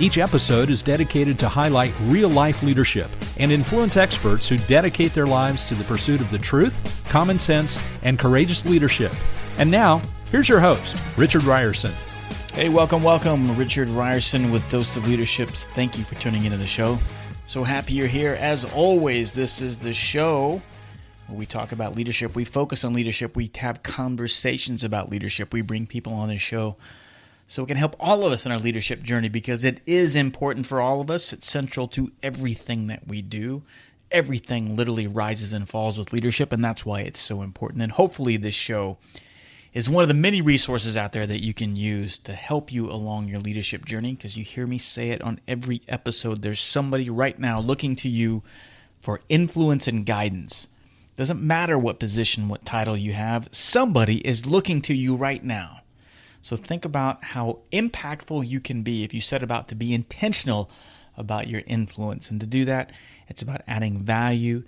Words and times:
Each 0.00 0.16
episode 0.16 0.70
is 0.70 0.82
dedicated 0.82 1.38
to 1.40 1.48
highlight 1.50 1.92
real 2.04 2.30
life 2.30 2.62
leadership 2.62 3.10
and 3.36 3.52
influence 3.52 3.98
experts 3.98 4.48
who 4.48 4.56
dedicate 4.56 5.12
their 5.12 5.26
lives 5.26 5.62
to 5.64 5.74
the 5.74 5.84
pursuit 5.84 6.22
of 6.22 6.30
the 6.30 6.38
truth, 6.38 7.04
common 7.10 7.38
sense, 7.38 7.78
and 8.02 8.18
courageous 8.18 8.64
leadership. 8.64 9.12
And 9.58 9.70
now, 9.70 10.00
here's 10.30 10.48
your 10.48 10.58
host, 10.58 10.96
Richard 11.18 11.42
Rierson. 11.42 11.92
Hey, 12.54 12.70
welcome, 12.70 13.02
welcome. 13.02 13.54
Richard 13.58 13.88
Rierson 13.88 14.50
with 14.50 14.66
Dose 14.70 14.96
of 14.96 15.06
Leaderships. 15.06 15.66
Thank 15.66 15.98
you 15.98 16.04
for 16.04 16.14
tuning 16.14 16.46
into 16.46 16.56
the 16.56 16.66
show. 16.66 16.98
So 17.46 17.62
happy 17.62 17.92
you're 17.92 18.06
here. 18.06 18.38
As 18.40 18.64
always, 18.64 19.34
this 19.34 19.60
is 19.60 19.80
the 19.80 19.92
show 19.92 20.62
where 21.26 21.38
we 21.38 21.44
talk 21.44 21.72
about 21.72 21.94
leadership. 21.94 22.34
We 22.34 22.46
focus 22.46 22.84
on 22.84 22.94
leadership. 22.94 23.36
We 23.36 23.50
have 23.58 23.82
conversations 23.82 24.82
about 24.82 25.10
leadership. 25.10 25.52
We 25.52 25.60
bring 25.60 25.86
people 25.86 26.14
on 26.14 26.30
the 26.30 26.38
show 26.38 26.76
so 27.50 27.64
it 27.64 27.66
can 27.66 27.76
help 27.76 27.96
all 27.98 28.24
of 28.24 28.30
us 28.30 28.46
in 28.46 28.52
our 28.52 28.58
leadership 28.58 29.02
journey 29.02 29.28
because 29.28 29.64
it 29.64 29.80
is 29.84 30.14
important 30.14 30.66
for 30.66 30.80
all 30.80 31.00
of 31.00 31.10
us. 31.10 31.32
It's 31.32 31.50
central 31.50 31.88
to 31.88 32.12
everything 32.22 32.86
that 32.86 33.08
we 33.08 33.22
do. 33.22 33.64
Everything 34.12 34.76
literally 34.76 35.08
rises 35.08 35.52
and 35.52 35.68
falls 35.68 35.98
with 35.98 36.12
leadership, 36.12 36.52
and 36.52 36.64
that's 36.64 36.86
why 36.86 37.00
it's 37.00 37.18
so 37.18 37.42
important. 37.42 37.82
And 37.82 37.90
hopefully, 37.90 38.36
this 38.36 38.54
show 38.54 38.98
is 39.74 39.90
one 39.90 40.02
of 40.02 40.08
the 40.08 40.14
many 40.14 40.40
resources 40.40 40.96
out 40.96 41.10
there 41.10 41.26
that 41.26 41.42
you 41.42 41.52
can 41.52 41.74
use 41.74 42.18
to 42.18 42.34
help 42.34 42.72
you 42.72 42.88
along 42.88 43.26
your 43.26 43.40
leadership 43.40 43.84
journey 43.84 44.12
because 44.12 44.36
you 44.36 44.44
hear 44.44 44.68
me 44.68 44.78
say 44.78 45.10
it 45.10 45.20
on 45.20 45.40
every 45.48 45.82
episode. 45.88 46.42
There's 46.42 46.60
somebody 46.60 47.10
right 47.10 47.36
now 47.36 47.58
looking 47.58 47.96
to 47.96 48.08
you 48.08 48.44
for 49.00 49.22
influence 49.28 49.88
and 49.88 50.06
guidance. 50.06 50.68
Doesn't 51.16 51.42
matter 51.42 51.76
what 51.76 51.98
position, 51.98 52.48
what 52.48 52.64
title 52.64 52.96
you 52.96 53.12
have, 53.12 53.48
somebody 53.50 54.18
is 54.18 54.46
looking 54.46 54.80
to 54.82 54.94
you 54.94 55.16
right 55.16 55.42
now. 55.42 55.79
So 56.42 56.56
think 56.56 56.84
about 56.84 57.22
how 57.24 57.60
impactful 57.72 58.48
you 58.48 58.60
can 58.60 58.82
be 58.82 59.04
if 59.04 59.12
you 59.12 59.20
set 59.20 59.42
about 59.42 59.68
to 59.68 59.74
be 59.74 59.92
intentional 59.92 60.70
about 61.16 61.48
your 61.48 61.62
influence. 61.66 62.30
And 62.30 62.40
to 62.40 62.46
do 62.46 62.64
that, 62.64 62.92
it's 63.28 63.42
about 63.42 63.62
adding 63.66 63.98
value 63.98 64.62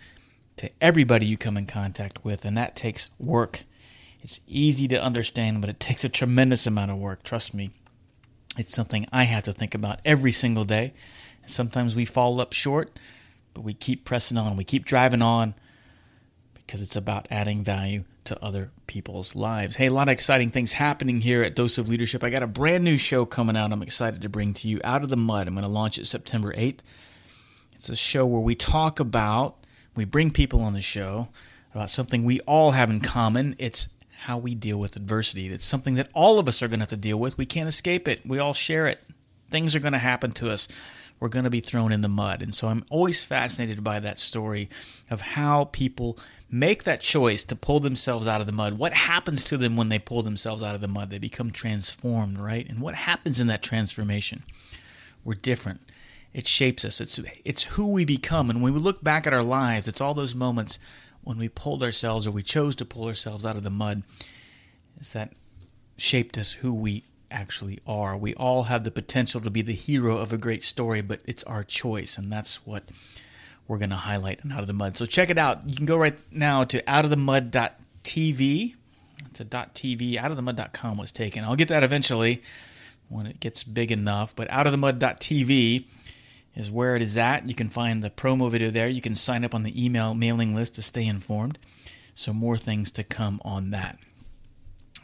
to 0.56 0.70
everybody 0.80 1.26
you 1.26 1.38
come 1.38 1.56
in 1.56 1.66
contact 1.66 2.24
with, 2.24 2.44
and 2.44 2.56
that 2.56 2.76
takes 2.76 3.08
work 3.18 3.64
it's 4.22 4.40
easy 4.46 4.86
to 4.88 5.02
understand, 5.02 5.60
but 5.60 5.68
it 5.68 5.80
takes 5.80 6.04
a 6.04 6.08
tremendous 6.08 6.66
amount 6.66 6.90
of 6.90 6.96
work. 6.96 7.22
Trust 7.22 7.52
me. 7.52 7.70
It's 8.56 8.74
something 8.74 9.06
I 9.12 9.24
have 9.24 9.44
to 9.44 9.52
think 9.52 9.74
about 9.74 10.00
every 10.04 10.32
single 10.32 10.64
day. 10.64 10.92
Sometimes 11.46 11.96
we 11.96 12.04
fall 12.04 12.40
up 12.40 12.52
short, 12.52 12.98
but 13.54 13.62
we 13.62 13.74
keep 13.74 14.04
pressing 14.04 14.38
on. 14.38 14.56
We 14.56 14.64
keep 14.64 14.84
driving 14.84 15.22
on 15.22 15.54
because 16.54 16.82
it's 16.82 16.96
about 16.96 17.26
adding 17.30 17.64
value 17.64 18.04
to 18.24 18.42
other 18.42 18.70
people's 18.86 19.34
lives. 19.34 19.76
Hey, 19.76 19.86
a 19.86 19.92
lot 19.92 20.08
of 20.08 20.12
exciting 20.12 20.50
things 20.50 20.72
happening 20.72 21.20
here 21.20 21.42
at 21.42 21.54
Dose 21.54 21.78
of 21.78 21.88
Leadership. 21.88 22.22
I 22.22 22.30
got 22.30 22.42
a 22.42 22.46
brand 22.46 22.84
new 22.84 22.98
show 22.98 23.24
coming 23.24 23.56
out 23.56 23.72
I'm 23.72 23.82
excited 23.82 24.22
to 24.22 24.28
bring 24.28 24.54
to 24.54 24.68
you 24.68 24.80
Out 24.84 25.02
of 25.02 25.08
the 25.08 25.16
Mud. 25.16 25.48
I'm 25.48 25.54
going 25.54 25.64
to 25.64 25.70
launch 25.70 25.98
it 25.98 26.06
September 26.06 26.52
8th. 26.52 26.78
It's 27.74 27.88
a 27.88 27.96
show 27.96 28.24
where 28.26 28.40
we 28.40 28.54
talk 28.54 29.00
about, 29.00 29.56
we 29.96 30.04
bring 30.04 30.30
people 30.30 30.62
on 30.62 30.72
the 30.72 30.82
show 30.82 31.28
about 31.74 31.90
something 31.90 32.24
we 32.24 32.40
all 32.40 32.70
have 32.72 32.90
in 32.90 33.00
common. 33.00 33.56
It's 33.58 33.88
how 34.22 34.38
we 34.38 34.54
deal 34.54 34.78
with 34.78 34.94
adversity. 34.94 35.48
It's 35.48 35.66
something 35.66 35.94
that 35.94 36.08
all 36.14 36.38
of 36.38 36.46
us 36.46 36.62
are 36.62 36.68
going 36.68 36.78
to 36.78 36.84
have 36.84 36.90
to 36.90 36.96
deal 36.96 37.18
with. 37.18 37.36
We 37.36 37.46
can't 37.46 37.68
escape 37.68 38.06
it. 38.06 38.24
We 38.24 38.38
all 38.38 38.54
share 38.54 38.86
it. 38.86 39.00
Things 39.50 39.74
are 39.74 39.80
going 39.80 39.94
to 39.94 39.98
happen 39.98 40.30
to 40.32 40.50
us. 40.50 40.68
We're 41.22 41.28
going 41.28 41.44
to 41.44 41.50
be 41.50 41.60
thrown 41.60 41.92
in 41.92 42.00
the 42.00 42.08
mud. 42.08 42.42
And 42.42 42.52
so 42.52 42.66
I'm 42.66 42.84
always 42.90 43.22
fascinated 43.22 43.84
by 43.84 44.00
that 44.00 44.18
story 44.18 44.68
of 45.08 45.20
how 45.20 45.66
people 45.66 46.18
make 46.50 46.82
that 46.82 47.00
choice 47.00 47.44
to 47.44 47.54
pull 47.54 47.78
themselves 47.78 48.26
out 48.26 48.40
of 48.40 48.48
the 48.48 48.52
mud. 48.52 48.76
What 48.76 48.92
happens 48.92 49.44
to 49.44 49.56
them 49.56 49.76
when 49.76 49.88
they 49.88 50.00
pull 50.00 50.24
themselves 50.24 50.64
out 50.64 50.74
of 50.74 50.80
the 50.80 50.88
mud? 50.88 51.10
They 51.10 51.20
become 51.20 51.52
transformed, 51.52 52.40
right? 52.40 52.68
And 52.68 52.80
what 52.80 52.96
happens 52.96 53.38
in 53.38 53.46
that 53.46 53.62
transformation? 53.62 54.42
We're 55.22 55.34
different. 55.34 55.82
It 56.34 56.48
shapes 56.48 56.84
us. 56.84 57.00
It's 57.00 57.20
it's 57.44 57.62
who 57.62 57.92
we 57.92 58.04
become. 58.04 58.50
And 58.50 58.60
when 58.60 58.74
we 58.74 58.80
look 58.80 59.04
back 59.04 59.24
at 59.24 59.32
our 59.32 59.44
lives, 59.44 59.86
it's 59.86 60.00
all 60.00 60.14
those 60.14 60.34
moments 60.34 60.80
when 61.22 61.38
we 61.38 61.48
pulled 61.48 61.84
ourselves 61.84 62.26
or 62.26 62.32
we 62.32 62.42
chose 62.42 62.74
to 62.74 62.84
pull 62.84 63.06
ourselves 63.06 63.46
out 63.46 63.56
of 63.56 63.62
the 63.62 63.70
mud 63.70 64.02
is 64.98 65.12
that 65.12 65.34
shaped 65.96 66.36
us 66.36 66.54
who 66.54 66.74
we 66.74 67.04
actually 67.32 67.80
are. 67.86 68.16
We 68.16 68.34
all 68.34 68.64
have 68.64 68.84
the 68.84 68.90
potential 68.90 69.40
to 69.40 69.50
be 69.50 69.62
the 69.62 69.72
hero 69.72 70.18
of 70.18 70.32
a 70.32 70.38
great 70.38 70.62
story, 70.62 71.00
but 71.00 71.20
it's 71.24 71.42
our 71.44 71.64
choice, 71.64 72.18
and 72.18 72.30
that's 72.30 72.64
what 72.66 72.84
we're 73.66 73.78
going 73.78 73.90
to 73.90 73.96
highlight 73.96 74.40
in 74.44 74.52
Out 74.52 74.60
of 74.60 74.66
the 74.66 74.72
Mud. 74.72 74.96
So 74.96 75.06
check 75.06 75.30
it 75.30 75.38
out. 75.38 75.66
You 75.68 75.74
can 75.74 75.86
go 75.86 75.96
right 75.96 76.22
now 76.30 76.64
to 76.64 76.82
outofthemud.tv. 76.82 78.74
It's 79.26 79.40
a 79.40 79.44
.tv. 79.44 80.14
Outofthemud.com 80.16 80.98
was 80.98 81.10
taken. 81.10 81.44
I'll 81.44 81.56
get 81.56 81.68
that 81.68 81.82
eventually 81.82 82.42
when 83.08 83.26
it 83.26 83.40
gets 83.40 83.62
big 83.62 83.90
enough, 83.92 84.34
but 84.34 84.48
outofthemud.tv 84.48 85.84
is 86.54 86.70
where 86.70 86.96
it 86.96 87.02
is 87.02 87.16
at. 87.16 87.48
You 87.48 87.54
can 87.54 87.68
find 87.68 88.02
the 88.02 88.10
promo 88.10 88.50
video 88.50 88.70
there. 88.70 88.88
You 88.88 89.00
can 89.00 89.14
sign 89.14 89.44
up 89.44 89.54
on 89.54 89.62
the 89.62 89.84
email 89.84 90.14
mailing 90.14 90.54
list 90.54 90.74
to 90.74 90.82
stay 90.82 91.06
informed. 91.06 91.58
So, 92.14 92.32
more 92.32 92.58
things 92.58 92.90
to 92.92 93.04
come 93.04 93.40
on 93.42 93.70
that. 93.70 93.98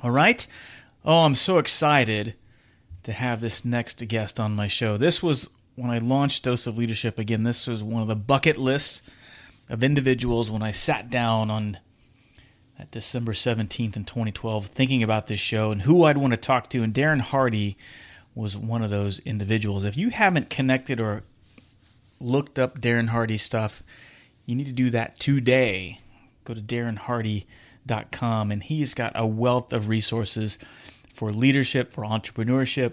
All 0.03 0.10
right. 0.10 0.47
Oh, 1.11 1.25
I'm 1.25 1.37
so 1.37 1.57
excited 1.57 2.35
to 3.05 3.13
have 3.15 3.41
this 3.41 3.65
next 3.65 4.07
guest 4.09 4.39
on 4.39 4.55
my 4.55 4.67
show. 4.67 4.99
This 4.99 5.23
was 5.23 5.49
when 5.75 5.91
I 5.91 6.01
launched 6.01 6.43
Dose 6.43 6.67
of 6.67 6.77
Leadership 6.77 7.19
again. 7.19 7.45
This 7.45 7.67
was 7.67 7.83
one 7.83 8.03
of 8.03 8.09
the 8.09 8.15
bucket 8.15 8.59
lists 8.59 9.01
of 9.71 9.83
individuals 9.83 10.51
when 10.51 10.63
I 10.63 10.71
sat 10.71 11.09
down 11.09 11.51
on 11.51 11.79
that 12.77 12.91
December 12.91 13.33
17th 13.33 13.97
in 13.97 14.05
2012 14.05 14.67
thinking 14.67 15.03
about 15.03 15.29
this 15.29 15.41
show 15.41 15.71
and 15.71 15.81
who 15.81 16.05
I'd 16.05 16.19
want 16.19 16.33
to 16.33 16.37
talk 16.37 16.69
to. 16.69 16.83
And 16.83 16.93
Darren 16.93 17.23
Hardy 17.23 17.79
was 18.35 18.55
one 18.55 18.83
of 18.83 18.91
those 18.91 19.19
individuals. 19.21 19.87
If 19.87 19.97
you 19.97 20.11
haven't 20.11 20.51
connected 20.51 21.01
or 21.01 21.23
looked 22.21 22.59
up 22.59 22.83
Darren 22.83 23.09
Hardy 23.09 23.39
stuff, 23.39 23.83
you 24.45 24.55
need 24.55 24.67
to 24.67 24.73
do 24.75 24.91
that 24.91 25.19
today. 25.19 26.01
Go 26.45 26.53
to 26.53 26.61
darrenhardy.com, 26.61 28.53
and 28.53 28.63
he's 28.63 28.93
got 28.93 29.13
a 29.15 29.27
wealth 29.27 29.73
of 29.73 29.89
resources 29.89 30.59
for 31.19 31.33
leadership, 31.33 31.93
for 31.93 32.05
entrepreneurship. 32.05 32.93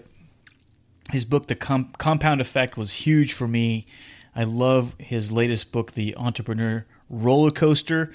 His 1.12 1.24
book, 1.24 1.46
The 1.46 1.54
Com- 1.54 1.92
Compound 1.96 2.40
Effect, 2.40 2.76
was 2.76 2.92
huge 2.92 3.32
for 3.32 3.46
me. 3.46 3.86
I 4.34 4.42
love 4.42 4.96
his 4.98 5.30
latest 5.30 5.70
book, 5.70 5.92
The 5.92 6.16
Entrepreneur 6.16 6.84
Roller 7.08 7.52
Coaster. 7.52 8.12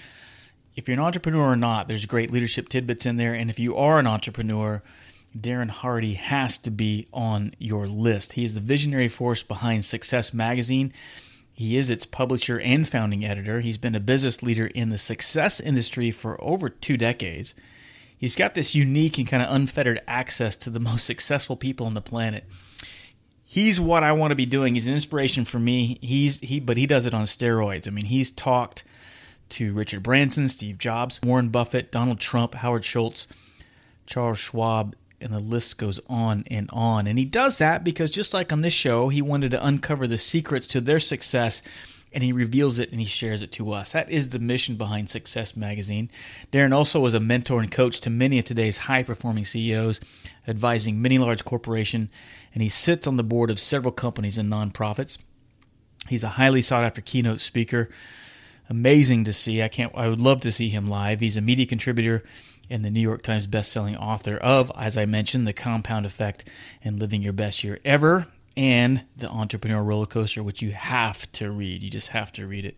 If 0.75 0.89
you're 0.89 0.97
an 0.97 1.03
entrepreneur 1.03 1.53
or 1.53 1.55
not, 1.55 1.87
there's 1.87 2.05
great 2.05 2.29
leadership 2.29 2.67
tidbits 2.67 3.05
in 3.05 3.15
there. 3.15 3.33
And 3.33 3.49
if 3.49 3.57
you 3.57 3.77
are 3.77 3.99
an 3.99 4.07
entrepreneur, 4.07 4.83
Darren 5.39 5.69
Hardy 5.69 6.15
has 6.15 6.57
to 6.57 6.71
be 6.71 7.07
on 7.13 7.53
your 7.57 7.87
list. 7.87 8.33
He 8.33 8.43
is 8.43 8.53
the 8.53 8.59
visionary 8.59 9.07
force 9.07 9.43
behind 9.43 9.85
Success 9.85 10.33
Magazine. 10.33 10.91
He 11.53 11.77
is 11.77 11.89
its 11.89 12.05
publisher 12.05 12.59
and 12.59 12.85
founding 12.85 13.23
editor. 13.23 13.61
He's 13.61 13.77
been 13.77 13.95
a 13.95 14.01
business 14.01 14.43
leader 14.43 14.67
in 14.67 14.89
the 14.89 14.97
success 14.97 15.61
industry 15.61 16.11
for 16.11 16.37
over 16.43 16.67
two 16.67 16.97
decades. 16.97 17.55
He's 18.21 18.35
got 18.35 18.53
this 18.53 18.75
unique 18.75 19.17
and 19.17 19.27
kind 19.27 19.41
of 19.41 19.51
unfettered 19.51 19.99
access 20.07 20.55
to 20.57 20.69
the 20.69 20.79
most 20.91 21.05
successful 21.05 21.55
people 21.55 21.87
on 21.87 21.95
the 21.95 22.01
planet. 22.01 22.45
He's 23.43 23.81
what 23.81 24.03
I 24.03 24.11
want 24.13 24.29
to 24.31 24.35
be 24.35 24.45
doing. 24.45 24.75
He's 24.75 24.87
an 24.87 24.93
inspiration 24.93 25.43
for 25.43 25.59
me. 25.59 25.97
He's 26.01 26.39
he 26.39 26.59
but 26.59 26.77
he 26.77 26.85
does 26.85 27.05
it 27.07 27.15
on 27.15 27.23
steroids. 27.23 27.87
I 27.87 27.91
mean, 27.91 28.05
he's 28.05 28.29
talked 28.29 28.83
to 29.49 29.73
Richard 29.73 30.03
Branson, 30.03 30.47
Steve 30.47 30.77
Jobs, 30.77 31.19
Warren 31.23 31.49
Buffett, 31.49 31.91
Donald 31.91 32.19
Trump, 32.19 32.53
Howard 32.55 32.85
Schultz, 32.85 33.27
Charles 34.05 34.37
Schwab, 34.37 34.95
and 35.19 35.33
the 35.33 35.39
list 35.39 35.79
goes 35.79 35.99
on 36.07 36.45
and 36.49 36.69
on. 36.71 37.07
And 37.07 37.17
he 37.17 37.25
does 37.25 37.57
that 37.57 37.83
because 37.83 38.11
just 38.11 38.33
like 38.35 38.53
on 38.53 38.61
this 38.61 38.73
show, 38.73 39.09
he 39.09 39.21
wanted 39.21 39.51
to 39.51 39.65
uncover 39.65 40.07
the 40.07 40.19
secrets 40.19 40.67
to 40.67 40.79
their 40.79 40.99
success 40.99 41.61
and 42.13 42.23
he 42.23 42.31
reveals 42.31 42.79
it 42.79 42.91
and 42.91 42.99
he 42.99 43.05
shares 43.05 43.41
it 43.41 43.51
to 43.53 43.71
us. 43.71 43.93
That 43.93 44.09
is 44.09 44.29
the 44.29 44.39
mission 44.39 44.75
behind 44.75 45.09
Success 45.09 45.55
Magazine. 45.55 46.09
Darren 46.51 46.75
also 46.75 46.99
was 46.99 47.13
a 47.13 47.19
mentor 47.19 47.61
and 47.61 47.71
coach 47.71 47.99
to 48.01 48.09
many 48.09 48.39
of 48.39 48.45
today's 48.45 48.77
high 48.77 49.03
performing 49.03 49.45
CEOs, 49.45 50.01
advising 50.47 51.01
many 51.01 51.17
large 51.17 51.45
corporations, 51.45 52.09
and 52.53 52.61
he 52.61 52.69
sits 52.69 53.07
on 53.07 53.17
the 53.17 53.23
board 53.23 53.49
of 53.49 53.59
several 53.59 53.93
companies 53.93 54.37
and 54.37 54.51
nonprofits. 54.51 55.17
He's 56.09 56.23
a 56.23 56.29
highly 56.29 56.61
sought 56.61 56.83
after 56.83 57.01
keynote 57.01 57.41
speaker. 57.41 57.89
Amazing 58.69 59.25
to 59.25 59.33
see. 59.33 59.61
I 59.61 59.67
can't 59.67 59.91
I 59.95 60.07
would 60.07 60.21
love 60.21 60.41
to 60.41 60.51
see 60.51 60.69
him 60.69 60.87
live. 60.87 61.19
He's 61.19 61.37
a 61.37 61.41
media 61.41 61.65
contributor 61.65 62.23
and 62.69 62.85
the 62.85 62.89
New 62.89 63.01
York 63.01 63.21
Times 63.21 63.47
bestselling 63.47 63.99
author 63.99 64.37
of, 64.37 64.71
as 64.77 64.97
I 64.97 65.05
mentioned, 65.05 65.45
The 65.45 65.53
Compound 65.53 66.05
Effect 66.05 66.47
and 66.83 66.99
Living 66.99 67.21
Your 67.21 67.33
Best 67.33 67.63
Year 67.63 67.79
Ever 67.83 68.27
and 68.57 69.03
The 69.17 69.29
Entrepreneur 69.29 69.83
Roller 69.83 70.05
Coaster, 70.05 70.43
which 70.43 70.61
you 70.61 70.71
have 70.71 71.31
to 71.33 71.51
read. 71.51 71.81
You 71.83 71.89
just 71.89 72.09
have 72.09 72.31
to 72.33 72.47
read 72.47 72.65
it. 72.65 72.77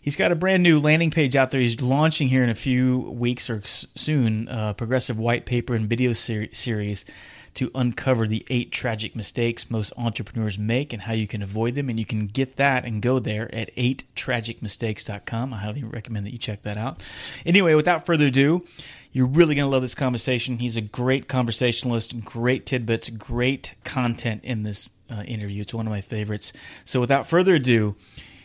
He's 0.00 0.16
got 0.16 0.32
a 0.32 0.36
brand 0.36 0.62
new 0.62 0.80
landing 0.80 1.10
page 1.10 1.34
out 1.34 1.50
there. 1.50 1.60
He's 1.60 1.80
launching 1.80 2.28
here 2.28 2.44
in 2.44 2.50
a 2.50 2.54
few 2.54 2.98
weeks 2.98 3.48
or 3.48 3.62
soon 3.64 4.48
a 4.48 4.74
progressive 4.74 5.18
white 5.18 5.46
paper 5.46 5.74
and 5.74 5.88
video 5.88 6.12
ser- 6.12 6.52
series 6.52 7.06
to 7.54 7.70
uncover 7.74 8.26
the 8.26 8.44
eight 8.50 8.72
tragic 8.72 9.14
mistakes 9.14 9.70
most 9.70 9.92
entrepreneurs 9.96 10.58
make 10.58 10.92
and 10.92 11.02
how 11.02 11.12
you 11.12 11.26
can 11.26 11.42
avoid 11.42 11.74
them. 11.74 11.88
And 11.88 11.98
you 11.98 12.04
can 12.04 12.26
get 12.26 12.56
that 12.56 12.84
and 12.84 13.00
go 13.00 13.18
there 13.18 13.52
at 13.54 13.74
8tragicmistakes.com. 13.76 15.54
I 15.54 15.58
highly 15.58 15.84
recommend 15.84 16.26
that 16.26 16.32
you 16.32 16.38
check 16.38 16.62
that 16.62 16.76
out. 16.76 17.02
Anyway, 17.46 17.74
without 17.74 18.06
further 18.06 18.26
ado, 18.26 18.66
you're 19.12 19.26
really 19.26 19.54
going 19.54 19.66
to 19.66 19.70
love 19.70 19.82
this 19.82 19.94
conversation. 19.94 20.58
He's 20.58 20.76
a 20.76 20.80
great 20.80 21.28
conversationalist, 21.28 22.24
great 22.24 22.66
tidbits, 22.66 23.08
great 23.10 23.74
content 23.84 24.44
in 24.44 24.64
this 24.64 24.90
uh, 25.08 25.22
interview. 25.22 25.62
It's 25.62 25.74
one 25.74 25.86
of 25.86 25.90
my 25.90 26.00
favorites. 26.00 26.52
So 26.84 27.00
without 27.00 27.28
further 27.28 27.54
ado, 27.54 27.94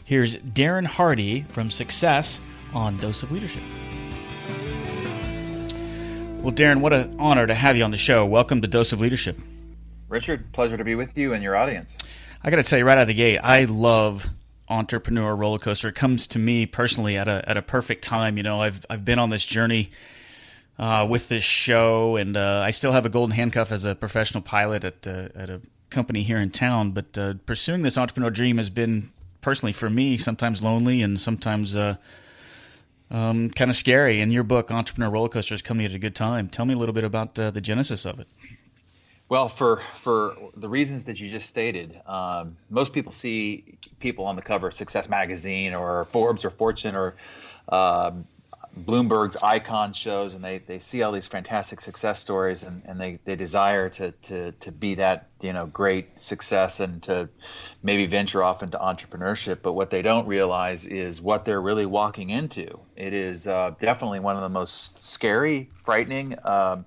here's 0.05 0.37
Darren 0.37 0.85
Hardy 0.85 1.41
from 1.41 1.71
Success 1.71 2.39
on 2.73 2.97
Dose 2.97 3.23
of 3.23 3.31
Leadership. 3.31 3.63
Well, 6.41 6.53
Darren, 6.53 6.79
what 6.79 6.93
an 6.93 7.17
honor 7.19 7.45
to 7.45 7.53
have 7.53 7.75
you 7.75 7.83
on 7.83 7.91
the 7.91 7.97
show. 7.97 8.25
Welcome 8.25 8.61
to 8.61 8.67
Dose 8.67 8.93
of 8.93 9.01
Leadership. 9.01 9.37
Richard, 10.07 10.53
pleasure 10.53 10.77
to 10.77 10.85
be 10.85 10.95
with 10.95 11.17
you 11.17 11.33
and 11.33 11.43
your 11.43 11.57
audience. 11.57 11.97
I 12.41 12.49
got 12.49 12.55
to 12.55 12.63
tell 12.63 12.79
you 12.79 12.85
right 12.85 12.97
out 12.97 13.01
of 13.01 13.07
the 13.09 13.13
gate, 13.13 13.39
I 13.43 13.65
love 13.65 14.29
entrepreneur 14.69 15.35
roller 15.35 15.59
coaster. 15.59 15.89
It 15.89 15.95
comes 15.95 16.27
to 16.27 16.39
me 16.39 16.65
personally 16.65 17.17
at 17.17 17.27
a 17.27 17.43
at 17.45 17.57
a 17.57 17.61
perfect 17.61 18.05
time. 18.05 18.37
You 18.37 18.43
know, 18.43 18.61
I've 18.61 18.85
I've 18.89 19.03
been 19.03 19.19
on 19.19 19.29
this 19.29 19.45
journey 19.45 19.91
uh, 20.77 21.05
with 21.09 21.27
this 21.27 21.43
show, 21.43 22.15
and 22.15 22.37
uh, 22.37 22.61
I 22.63 22.71
still 22.71 22.93
have 22.93 23.05
a 23.05 23.09
golden 23.09 23.35
handcuff 23.35 23.73
as 23.73 23.83
a 23.83 23.93
professional 23.93 24.41
pilot 24.41 24.85
at 24.85 25.05
uh, 25.05 25.27
at 25.35 25.49
a 25.49 25.59
company 25.89 26.23
here 26.23 26.37
in 26.37 26.51
town. 26.51 26.91
But 26.91 27.17
uh, 27.17 27.33
pursuing 27.45 27.81
this 27.81 27.97
entrepreneur 27.97 28.31
dream 28.31 28.59
has 28.59 28.69
been 28.69 29.11
personally 29.41 29.73
for 29.73 29.89
me 29.89 30.15
sometimes 30.15 30.63
lonely 30.63 31.01
and 31.01 31.19
sometimes 31.19 31.75
uh, 31.75 31.97
um, 33.11 33.49
kind 33.49 33.69
of 33.69 33.75
scary. 33.75 34.21
And 34.21 34.31
your 34.31 34.43
book, 34.43 34.71
Entrepreneur 34.71 35.09
Roller 35.09 35.29
Coaster, 35.29 35.55
is 35.55 35.61
coming 35.61 35.85
at 35.85 35.93
a 35.93 35.99
good 35.99 36.15
time. 36.15 36.47
Tell 36.47 36.65
me 36.65 36.73
a 36.73 36.77
little 36.77 36.93
bit 36.93 37.03
about 37.03 37.37
uh, 37.37 37.51
the 37.51 37.61
genesis 37.61 38.05
of 38.05 38.19
it. 38.19 38.27
Well, 39.29 39.47
for 39.47 39.83
for 39.95 40.35
the 40.57 40.67
reasons 40.67 41.03
that 41.03 41.19
you 41.19 41.29
just 41.29 41.47
stated, 41.47 42.01
um, 42.07 42.57
most 42.71 42.93
people 42.93 43.11
see 43.11 43.77
people 43.99 44.25
on 44.25 44.35
the 44.35 44.41
cover 44.41 44.67
of 44.69 44.73
Success 44.73 45.07
Magazine 45.07 45.75
or 45.75 46.05
Forbes 46.05 46.43
or 46.43 46.49
Fortune 46.49 46.95
or 46.95 47.15
um, 47.69 48.25
Bloomberg's 48.77 49.35
icon 49.41 49.93
shows 49.93 50.35
and 50.35 50.43
they, 50.43 50.59
they 50.59 50.79
see 50.79 51.01
all 51.01 51.11
these 51.11 51.27
fantastic 51.27 51.81
success 51.81 52.19
stories 52.19 52.63
and, 52.63 52.81
and 52.85 52.99
they, 52.99 53.19
they 53.25 53.35
desire 53.35 53.89
to, 53.89 54.11
to, 54.11 54.51
to 54.53 54.71
be 54.71 54.95
that 54.95 55.27
you 55.41 55.53
know 55.53 55.65
great 55.67 56.19
success 56.19 56.79
and 56.79 57.01
to 57.03 57.29
maybe 57.83 58.05
venture 58.05 58.43
off 58.43 58.61
into 58.63 58.77
entrepreneurship. 58.77 59.59
But 59.61 59.73
what 59.73 59.89
they 59.89 60.01
don't 60.01 60.27
realize 60.27 60.85
is 60.85 61.21
what 61.21 61.45
they're 61.45 61.61
really 61.61 61.85
walking 61.85 62.29
into. 62.29 62.79
It 62.95 63.13
is 63.13 63.47
uh, 63.47 63.73
definitely 63.79 64.19
one 64.19 64.35
of 64.35 64.41
the 64.41 64.49
most 64.49 65.03
scary 65.03 65.69
frightening 65.83 66.35
um, 66.43 66.85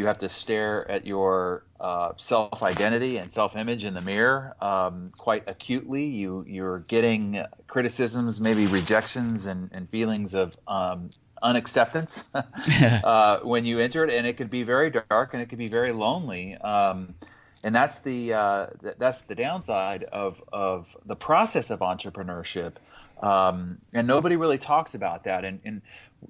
you 0.00 0.06
have 0.06 0.18
to 0.18 0.28
stare 0.30 0.90
at 0.90 1.06
your 1.06 1.62
uh, 1.78 2.12
self 2.16 2.62
identity 2.62 3.18
and 3.18 3.30
self 3.30 3.54
image 3.54 3.84
in 3.84 3.92
the 3.92 4.00
mirror 4.00 4.56
um, 4.62 5.12
quite 5.18 5.44
acutely. 5.46 6.04
You 6.04 6.42
you're 6.48 6.80
getting 6.80 7.44
criticisms, 7.68 8.40
maybe 8.40 8.66
rejections, 8.66 9.44
and, 9.44 9.68
and 9.72 9.90
feelings 9.90 10.32
of 10.32 10.56
um, 10.66 11.10
unacceptance 11.42 12.24
uh, 12.34 13.40
when 13.40 13.66
you 13.66 13.78
enter 13.78 14.02
it, 14.04 14.10
and 14.10 14.26
it 14.26 14.38
could 14.38 14.50
be 14.50 14.62
very 14.62 14.90
dark 14.90 15.34
and 15.34 15.42
it 15.42 15.50
could 15.50 15.58
be 15.58 15.68
very 15.68 15.92
lonely. 15.92 16.56
Um, 16.56 17.14
and 17.62 17.74
that's 17.74 18.00
the 18.00 18.32
uh, 18.32 18.66
that's 18.96 19.20
the 19.20 19.34
downside 19.34 20.04
of 20.04 20.42
of 20.50 20.96
the 21.04 21.16
process 21.16 21.68
of 21.68 21.80
entrepreneurship. 21.80 22.76
Um, 23.22 23.78
and 23.92 24.06
nobody 24.06 24.36
really 24.36 24.56
talks 24.56 24.94
about 24.94 25.24
that. 25.24 25.44
And, 25.44 25.60
and 25.62 25.82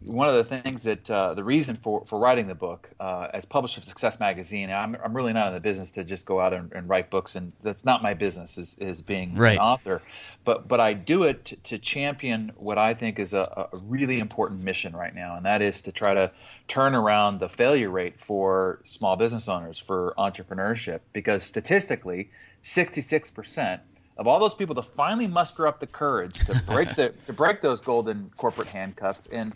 one 0.07 0.29
of 0.29 0.35
the 0.35 0.45
things 0.45 0.85
that 0.85 1.11
uh, 1.11 1.35
the 1.35 1.43
reason 1.43 1.77
for, 1.77 2.05
for 2.07 2.19
writing 2.19 2.47
the 2.47 2.55
book 2.55 2.89
uh, 3.01 3.29
as 3.35 3.45
publisher 3.45 3.81
of 3.81 3.85
Success 3.85 4.21
Magazine, 4.21 4.71
I'm, 4.71 4.97
I'm 5.03 5.15
really 5.15 5.33
not 5.33 5.49
in 5.49 5.55
the 5.55 5.61
business 5.61 5.91
to 5.93 6.05
just 6.05 6.25
go 6.25 6.41
out 6.41 6.55
and, 6.55 6.73
and 6.73 6.89
write 6.89 7.11
books, 7.11 7.35
and 7.35 7.53
that's 7.63 7.85
not 7.85 8.01
my 8.03 8.15
business 8.15 8.57
is, 8.57 8.77
is 8.79 9.01
being 9.01 9.35
right. 9.35 9.55
an 9.55 9.59
author. 9.59 10.01
But 10.45 10.69
but 10.69 10.81
I 10.81 10.93
do 10.93 11.25
it 11.25 11.45
to, 11.47 11.57
to 11.57 11.79
champion 11.79 12.53
what 12.57 12.79
I 12.79 12.95
think 12.95 13.19
is 13.19 13.33
a, 13.33 13.69
a, 13.73 13.79
really 13.85 14.21
important 14.21 14.63
mission 14.63 14.95
right 14.95 15.15
now, 15.15 15.37
and 15.37 15.45
that 15.45 15.61
is 15.61 15.83
to 15.83 15.93
try 15.93 16.15
to 16.15 16.31
turn 16.69 16.95
around 16.95 17.41
the 17.41 17.49
failure 17.49 17.91
rate 17.91 18.21
for 18.21 18.81
small 18.85 19.17
business 19.17 19.49
owners 19.49 19.77
for 19.79 20.15
entrepreneurship, 20.17 21.01
because 21.13 21.43
statistically, 21.43 22.31
66 22.63 23.31
percent 23.31 23.83
of 24.17 24.27
all 24.27 24.39
those 24.39 24.55
people 24.55 24.75
to 24.75 24.83
finally 24.83 25.27
muster 25.27 25.67
up 25.67 25.81
the 25.81 25.87
courage 25.87 26.39
to 26.47 26.63
break 26.67 26.95
the 26.95 27.09
to 27.27 27.33
break 27.33 27.61
those 27.61 27.81
golden 27.81 28.31
corporate 28.37 28.69
handcuffs 28.69 29.27
and 29.33 29.53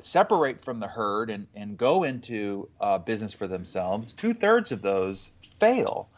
separate 0.00 0.62
from 0.62 0.80
the 0.80 0.88
herd 0.88 1.30
and, 1.30 1.46
and 1.54 1.76
go 1.76 2.02
into 2.02 2.68
uh, 2.80 2.98
business 2.98 3.32
for 3.32 3.46
themselves, 3.46 4.12
two 4.12 4.34
thirds 4.34 4.72
of 4.72 4.82
those 4.82 5.30
fail. 5.58 6.08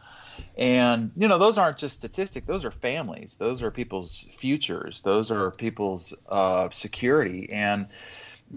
And, 0.57 1.13
you 1.17 1.29
know, 1.29 1.39
those 1.39 1.59
aren't 1.59 1.79
just 1.79 1.95
statistics, 1.95 2.47
those 2.47 2.65
are 2.65 2.71
families, 2.71 3.37
those 3.39 3.63
are 3.63 3.71
people's 3.71 4.25
futures, 4.37 5.03
those 5.03 5.31
are 5.31 5.51
people's 5.51 6.15
uh, 6.29 6.69
security. 6.73 7.49
And 7.51 7.87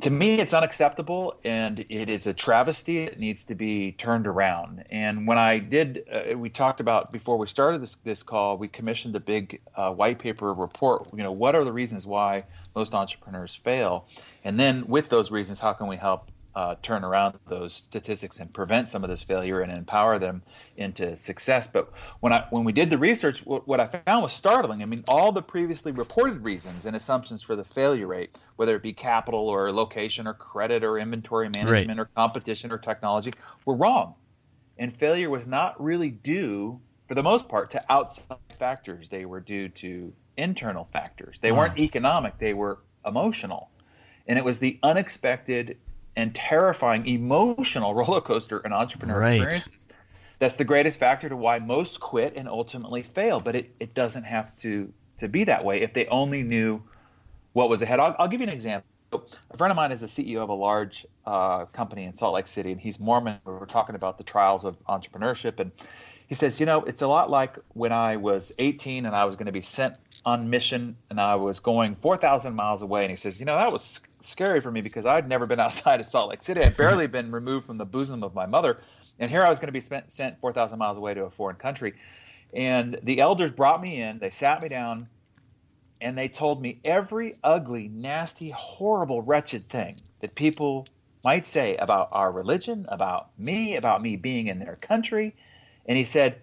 to 0.01 0.09
me, 0.09 0.39
it's 0.41 0.53
unacceptable 0.53 1.39
and 1.45 1.85
it 1.87 2.09
is 2.09 2.27
a 2.27 2.33
travesty. 2.33 2.99
It 2.99 3.19
needs 3.19 3.45
to 3.45 3.55
be 3.55 3.93
turned 3.93 4.27
around. 4.27 4.83
And 4.89 5.25
when 5.25 5.37
I 5.37 5.59
did, 5.59 6.03
uh, 6.11 6.37
we 6.37 6.49
talked 6.49 6.81
about 6.81 7.11
before 7.11 7.37
we 7.37 7.47
started 7.47 7.81
this, 7.81 7.95
this 8.03 8.21
call, 8.21 8.57
we 8.57 8.67
commissioned 8.67 9.15
a 9.15 9.21
big 9.21 9.61
uh, 9.75 9.91
white 9.91 10.19
paper 10.19 10.53
report. 10.53 11.07
You 11.15 11.23
know, 11.23 11.31
what 11.31 11.55
are 11.55 11.63
the 11.63 11.71
reasons 11.71 12.05
why 12.05 12.43
most 12.75 12.93
entrepreneurs 12.93 13.57
fail? 13.63 14.05
And 14.45 14.57
then 14.59 14.87
with 14.87 15.09
those 15.09 15.31
reasons, 15.31 15.59
how 15.59 15.73
can 15.73 15.87
we 15.87 15.97
help 15.97 16.31
uh, 16.55 16.75
turn 16.81 17.03
around 17.03 17.37
those 17.49 17.73
statistics 17.73 18.39
and 18.39 18.53
prevent 18.53 18.87
some 18.87 19.03
of 19.03 19.09
this 19.09 19.21
failure 19.21 19.59
and 19.59 19.71
empower 19.73 20.17
them 20.17 20.41
into 20.77 21.17
success. 21.17 21.67
But 21.67 21.91
when 22.21 22.31
I 22.31 22.45
when 22.49 22.63
we 22.63 22.71
did 22.71 22.89
the 22.89 22.97
research, 22.97 23.45
what, 23.45 23.67
what, 23.67 23.81
I 23.81 23.87
found 23.87 24.23
was 24.23 24.31
startling. 24.31 24.81
I 24.81 24.85
mean, 24.85 25.03
all 25.09 25.33
the 25.33 25.41
previously 25.41 25.91
reported 25.91 26.45
reasons 26.45 26.85
and 26.85 26.95
assumptions 26.95 27.43
for 27.43 27.57
the 27.57 27.65
failure 27.65 28.07
rate, 28.07 28.37
whether 28.55 28.73
it 28.75 28.83
be 28.83 28.93
capital 28.93 29.49
or 29.49 29.69
location 29.73 30.25
or 30.27 30.33
credit 30.33 30.81
or 30.83 30.97
inventory 30.97 31.49
management 31.49 31.89
right. 31.89 31.99
or 31.99 32.09
competition 32.15 32.71
or 32.71 32.77
technology, 32.77 33.33
were 33.65 33.75
wrong. 33.75 34.15
And 34.77 34.95
failure 34.95 35.29
was 35.29 35.45
not 35.45 35.81
really 35.81 36.09
due, 36.09 36.79
for 37.07 37.15
the 37.15 37.23
most 37.23 37.49
part, 37.49 37.69
to 37.71 37.81
outside 37.89 38.37
factors. 38.57 39.09
They 39.09 39.25
were 39.25 39.41
due 39.41 39.67
to 39.69 40.13
internal 40.37 40.85
factors. 40.85 41.35
They 41.41 41.51
wow. 41.51 41.59
weren't 41.59 41.79
economic. 41.79 42.37
They 42.37 42.53
were 42.53 42.79
emotional 43.05 43.71
and 44.27 44.37
it 44.37 44.45
was 44.45 44.59
the 44.59 44.79
unexpected 44.83 45.77
and 46.15 46.33
terrifying 46.33 47.05
emotional 47.07 47.93
roller 47.95 48.21
coaster 48.21 48.59
and 48.59 48.73
entrepreneur 48.73 49.19
right. 49.19 49.41
experiences. 49.41 49.87
That's 50.39 50.55
the 50.55 50.65
greatest 50.65 50.99
factor 50.99 51.29
to 51.29 51.35
why 51.35 51.59
most 51.59 51.99
quit 51.99 52.33
and 52.35 52.47
ultimately 52.47 53.03
fail. 53.03 53.39
But 53.39 53.55
it, 53.55 53.75
it 53.79 53.93
doesn't 53.93 54.23
have 54.23 54.55
to 54.57 54.91
to 55.17 55.29
be 55.29 55.45
that 55.45 55.63
way 55.63 55.81
if 55.81 55.93
they 55.93 56.05
only 56.07 56.43
knew 56.43 56.81
what 57.53 57.69
was 57.69 57.81
ahead. 57.81 58.01
I'll, 58.01 58.15
I'll 58.19 58.27
give 58.27 58.41
you 58.41 58.47
an 58.47 58.53
example. 58.53 58.85
A 59.13 59.57
friend 59.57 59.71
of 59.71 59.77
mine 59.77 59.93
is 59.93 60.01
the 60.01 60.07
CEO 60.07 60.39
of 60.39 60.49
a 60.49 60.53
large 60.53 61.05
uh, 61.25 61.65
company 61.65 62.03
in 62.03 62.13
Salt 62.13 62.33
Lake 62.33 62.49
City, 62.49 62.73
and 62.73 62.81
he's 62.81 62.99
Mormon. 62.99 63.39
We 63.45 63.53
were 63.53 63.65
talking 63.65 63.95
about 63.95 64.17
the 64.17 64.25
trials 64.25 64.65
of 64.65 64.77
entrepreneurship, 64.87 65.61
and 65.61 65.71
he 66.27 66.35
says, 66.35 66.59
you 66.59 66.65
know, 66.65 66.83
it's 66.83 67.01
a 67.01 67.07
lot 67.07 67.29
like 67.29 67.55
when 67.69 67.93
I 67.93 68.17
was 68.17 68.51
18 68.57 69.05
and 69.05 69.15
I 69.15 69.23
was 69.23 69.35
going 69.35 69.45
to 69.45 69.53
be 69.53 69.61
sent 69.61 69.95
on 70.25 70.49
mission, 70.49 70.97
and 71.09 71.21
I 71.21 71.35
was 71.35 71.59
going 71.59 71.95
4,000 71.95 72.53
miles 72.55 72.81
away. 72.81 73.03
And 73.03 73.11
he 73.11 73.15
says, 73.15 73.39
you 73.39 73.45
know, 73.45 73.55
that 73.55 73.71
was 73.71 74.01
scary 74.29 74.61
for 74.61 74.71
me 74.71 74.81
because 74.81 75.05
I'd 75.05 75.27
never 75.27 75.45
been 75.45 75.59
outside 75.61 75.99
of 76.01 76.07
Salt 76.07 76.29
Lake 76.29 76.41
City. 76.41 76.61
I'd 76.61 76.77
barely 76.77 77.07
been 77.07 77.31
removed 77.31 77.65
from 77.65 77.77
the 77.77 77.85
bosom 77.85 78.23
of 78.23 78.33
my 78.33 78.45
mother. 78.45 78.79
And 79.19 79.31
here 79.31 79.43
I 79.43 79.49
was 79.49 79.59
going 79.59 79.67
to 79.67 79.73
be 79.73 79.81
spent, 79.81 80.11
sent 80.11 80.39
4,000 80.41 80.77
miles 80.77 80.97
away 80.97 81.13
to 81.13 81.23
a 81.23 81.29
foreign 81.29 81.55
country. 81.55 81.93
And 82.53 82.99
the 83.03 83.19
elders 83.19 83.51
brought 83.51 83.81
me 83.81 84.01
in, 84.01 84.19
they 84.19 84.29
sat 84.29 84.61
me 84.61 84.69
down, 84.69 85.07
and 86.01 86.17
they 86.17 86.27
told 86.27 86.61
me 86.61 86.79
every 86.83 87.35
ugly, 87.43 87.87
nasty, 87.87 88.49
horrible, 88.49 89.21
wretched 89.21 89.65
thing 89.65 90.01
that 90.21 90.35
people 90.35 90.87
might 91.23 91.45
say 91.45 91.75
about 91.77 92.09
our 92.11 92.31
religion, 92.31 92.85
about 92.89 93.29
me, 93.39 93.75
about 93.75 94.01
me 94.01 94.15
being 94.15 94.47
in 94.47 94.59
their 94.59 94.75
country. 94.75 95.35
And 95.85 95.97
he 95.97 96.03
said, 96.03 96.41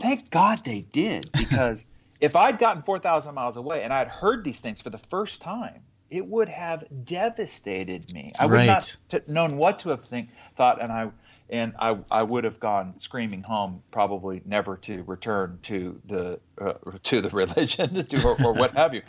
Thank 0.00 0.30
God 0.30 0.64
they 0.64 0.80
did, 0.80 1.30
because 1.32 1.86
if 2.20 2.34
I'd 2.34 2.58
gotten 2.58 2.82
4,000 2.82 3.32
miles 3.34 3.56
away 3.56 3.82
and 3.82 3.92
I'd 3.92 4.08
heard 4.08 4.42
these 4.42 4.58
things 4.58 4.80
for 4.80 4.90
the 4.90 4.98
first 4.98 5.40
time, 5.40 5.82
it 6.14 6.26
would 6.28 6.48
have 6.50 6.84
devastated 7.04 8.08
me. 8.10 8.32
I 8.38 8.46
would 8.46 8.62
Right. 8.62 8.64
not 8.64 8.96
t- 9.10 9.20
known 9.28 9.58
what 9.58 9.80
to 9.80 9.90
have 9.90 10.04
think, 10.04 10.30
thought, 10.56 10.82
and 10.82 10.92
I 10.92 11.10
and 11.50 11.74
I, 11.80 11.98
I 12.10 12.24
would 12.24 12.44
have 12.44 12.60
gone 12.60 12.98
screaming 12.98 13.44
home, 13.44 13.84
probably 13.92 14.42
never 14.46 14.76
to 14.78 15.04
return 15.04 15.60
to 15.64 16.00
the 16.06 16.40
uh, 16.60 16.74
to 17.04 17.22
the 17.22 17.30
religion 17.32 18.06
to, 18.06 18.18
or, 18.20 18.36
or 18.36 18.54
what 18.54 18.76
have 18.76 18.94
you. 18.94 19.02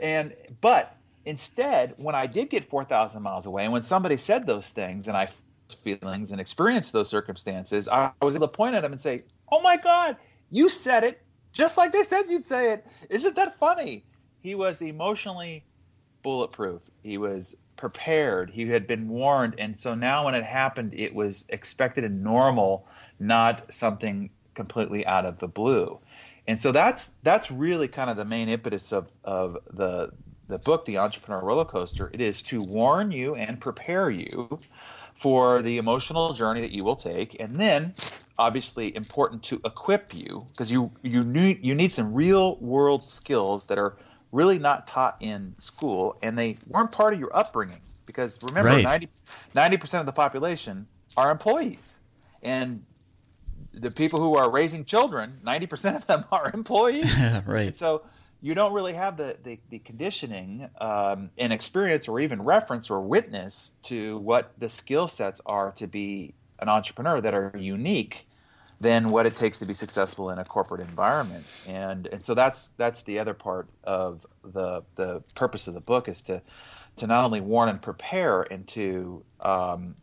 And 0.00 0.34
but 0.60 0.96
instead, 1.26 1.94
when 1.98 2.16
I 2.16 2.26
did 2.26 2.50
get 2.50 2.68
4,000 2.70 3.22
miles 3.22 3.46
away, 3.46 3.64
and 3.64 3.72
when 3.72 3.84
somebody 3.84 4.18
said 4.18 4.46
those 4.46 4.70
things, 4.70 5.08
and 5.08 5.16
I 5.16 5.30
feelings 5.84 6.32
and 6.32 6.40
experienced 6.42 6.92
those 6.92 7.10
circumstances, 7.10 7.88
I 7.88 8.12
was 8.22 8.36
able 8.36 8.48
to 8.48 8.54
point 8.54 8.76
at 8.76 8.82
them 8.82 8.92
and 8.92 9.00
say, 9.02 9.24
"Oh 9.52 9.62
my 9.62 9.78
God, 9.78 10.16
you 10.50 10.70
said 10.70 11.04
it 11.04 11.20
just 11.54 11.78
like 11.78 11.92
they 11.92 12.04
said 12.04 12.24
you'd 12.30 12.46
say 12.46 12.72
it. 12.74 12.86
Isn't 13.10 13.36
that 13.36 13.60
funny?" 13.60 14.06
He 14.40 14.56
was 14.56 14.82
emotionally 14.82 15.67
bulletproof. 16.22 16.82
He 17.02 17.18
was 17.18 17.56
prepared. 17.76 18.50
He 18.50 18.68
had 18.68 18.86
been 18.86 19.08
warned, 19.08 19.54
and 19.58 19.80
so 19.80 19.94
now 19.94 20.24
when 20.24 20.34
it 20.34 20.44
happened, 20.44 20.94
it 20.94 21.14
was 21.14 21.46
expected 21.48 22.04
and 22.04 22.22
normal, 22.22 22.86
not 23.18 23.72
something 23.72 24.30
completely 24.54 25.06
out 25.06 25.24
of 25.24 25.38
the 25.38 25.48
blue. 25.48 25.98
And 26.46 26.58
so 26.58 26.72
that's 26.72 27.08
that's 27.22 27.50
really 27.50 27.88
kind 27.88 28.10
of 28.10 28.16
the 28.16 28.24
main 28.24 28.48
impetus 28.48 28.92
of 28.92 29.08
of 29.24 29.58
the 29.72 30.10
the 30.48 30.58
book, 30.58 30.86
The 30.86 30.98
Entrepreneur 30.98 31.42
Roller 31.42 31.64
Coaster. 31.64 32.10
It 32.12 32.20
is 32.20 32.42
to 32.44 32.62
warn 32.62 33.12
you 33.12 33.34
and 33.34 33.60
prepare 33.60 34.10
you 34.10 34.58
for 35.14 35.62
the 35.62 35.76
emotional 35.76 36.32
journey 36.32 36.62
that 36.62 36.72
you 36.72 36.84
will 36.84 36.96
take, 36.96 37.36
and 37.38 37.60
then 37.60 37.94
obviously 38.38 38.94
important 38.94 39.42
to 39.42 39.60
equip 39.64 40.14
you 40.14 40.46
because 40.52 40.70
you 40.70 40.90
you 41.02 41.22
need 41.24 41.58
you 41.62 41.74
need 41.74 41.92
some 41.92 42.14
real 42.14 42.56
world 42.56 43.04
skills 43.04 43.66
that 43.66 43.78
are 43.78 43.96
really 44.32 44.58
not 44.58 44.86
taught 44.86 45.16
in 45.20 45.54
school 45.58 46.16
and 46.22 46.38
they 46.38 46.56
weren't 46.66 46.92
part 46.92 47.14
of 47.14 47.20
your 47.20 47.34
upbringing 47.36 47.80
because 48.06 48.38
remember 48.48 48.70
Right. 48.70 49.08
90 49.54 49.76
percent 49.78 50.00
of 50.00 50.06
the 50.06 50.12
population 50.12 50.86
are 51.16 51.30
employees 51.30 52.00
and 52.42 52.84
the 53.72 53.90
people 53.90 54.20
who 54.20 54.34
are 54.36 54.50
raising 54.50 54.84
children 54.84 55.40
90% 55.44 55.96
of 55.96 56.06
them 56.06 56.24
are 56.32 56.50
employees 56.52 57.10
right. 57.46 57.68
and 57.68 57.76
so 57.76 58.02
you 58.40 58.54
don't 58.54 58.72
really 58.72 58.94
have 58.94 59.16
the, 59.16 59.36
the, 59.42 59.58
the 59.70 59.80
conditioning 59.80 60.68
um, 60.80 61.30
and 61.38 61.52
experience 61.52 62.06
or 62.06 62.20
even 62.20 62.42
reference 62.42 62.88
or 62.88 63.00
witness 63.00 63.72
to 63.82 64.18
what 64.18 64.52
the 64.58 64.68
skill 64.68 65.08
sets 65.08 65.40
are 65.44 65.72
to 65.72 65.88
be 65.88 66.34
an 66.60 66.68
entrepreneur 66.68 67.20
that 67.20 67.34
are 67.34 67.52
unique 67.58 68.27
than 68.80 69.10
what 69.10 69.26
it 69.26 69.34
takes 69.34 69.58
to 69.58 69.66
be 69.66 69.74
successful 69.74 70.30
in 70.30 70.38
a 70.38 70.44
corporate 70.44 70.80
environment. 70.80 71.44
And 71.66 72.06
and 72.06 72.24
so 72.24 72.34
that's 72.34 72.70
that's 72.76 73.02
the 73.02 73.18
other 73.18 73.34
part 73.34 73.68
of 73.84 74.26
the 74.44 74.82
the 74.96 75.22
purpose 75.34 75.66
of 75.66 75.74
the 75.74 75.80
book 75.80 76.08
is 76.08 76.20
to 76.22 76.42
to 76.96 77.06
not 77.06 77.24
only 77.24 77.40
warn 77.40 77.68
and 77.68 77.80
prepare 77.80 78.42
and 78.42 78.66
to 78.68 79.24
um, 79.40 79.94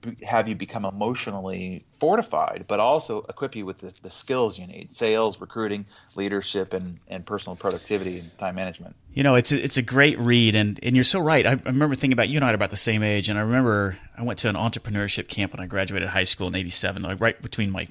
b- 0.00 0.16
have 0.22 0.46
you 0.48 0.54
become 0.54 0.84
emotionally 0.84 1.84
fortified, 1.98 2.64
but 2.68 2.80
also 2.80 3.22
equip 3.28 3.56
you 3.56 3.66
with 3.66 3.80
the, 3.80 3.92
the 4.02 4.10
skills 4.10 4.58
you 4.58 4.66
need: 4.66 4.94
sales, 4.96 5.38
recruiting, 5.38 5.84
leadership, 6.14 6.72
and 6.72 7.00
and 7.08 7.26
personal 7.26 7.56
productivity 7.56 8.18
and 8.20 8.38
time 8.38 8.54
management. 8.54 8.96
You 9.12 9.22
know, 9.22 9.34
it's 9.34 9.52
a, 9.52 9.62
it's 9.62 9.76
a 9.76 9.82
great 9.82 10.18
read, 10.18 10.54
and, 10.54 10.80
and 10.82 10.96
you're 10.96 11.04
so 11.04 11.20
right. 11.20 11.46
I, 11.46 11.52
I 11.52 11.60
remember 11.66 11.94
thinking 11.94 12.14
about 12.14 12.28
you 12.30 12.38
and 12.38 12.44
I 12.44 12.50
are 12.52 12.54
about 12.54 12.70
the 12.70 12.76
same 12.76 13.02
age, 13.02 13.28
and 13.28 13.38
I 13.38 13.42
remember 13.42 13.98
I 14.16 14.22
went 14.22 14.38
to 14.40 14.48
an 14.48 14.56
entrepreneurship 14.56 15.28
camp 15.28 15.52
when 15.52 15.60
I 15.60 15.66
graduated 15.66 16.08
high 16.08 16.24
school 16.24 16.48
in 16.48 16.56
'87, 16.56 17.02
like 17.02 17.20
right 17.20 17.40
between 17.40 17.70
my 17.70 17.88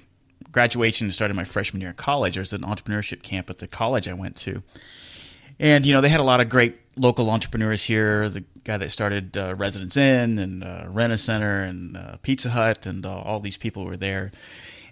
graduation 0.53 1.05
and 1.05 1.13
started 1.13 1.33
my 1.33 1.43
freshman 1.43 1.81
year 1.81 1.89
in 1.89 1.95
college. 1.95 2.35
There 2.35 2.41
was 2.41 2.53
an 2.53 2.61
entrepreneurship 2.61 3.21
camp 3.21 3.49
at 3.49 3.57
the 3.57 3.67
college 3.67 4.07
I 4.07 4.13
went 4.13 4.37
to, 4.37 4.63
and 5.59 5.85
you 5.85 5.91
know 5.91 5.99
they 5.99 6.07
had 6.07 6.21
a 6.21 6.23
lot 6.23 6.39
of 6.39 6.47
great 6.47 6.79
local 6.95 7.29
entrepreneurs 7.29 7.83
here. 7.83 8.29
The 8.29 8.45
guy 8.63 8.77
that 8.77 8.91
started 8.91 9.35
uh, 9.35 9.55
Residence 9.55 9.97
Inn 9.97 10.39
and 10.39 10.63
uh, 10.63 10.85
Rent-A-Center 10.87 11.63
and 11.63 11.97
uh, 11.97 12.15
Pizza 12.21 12.49
Hut 12.49 12.85
and 12.85 13.05
uh, 13.05 13.13
all 13.13 13.41
these 13.41 13.57
people 13.57 13.83
were 13.83 13.97
there. 13.97 14.31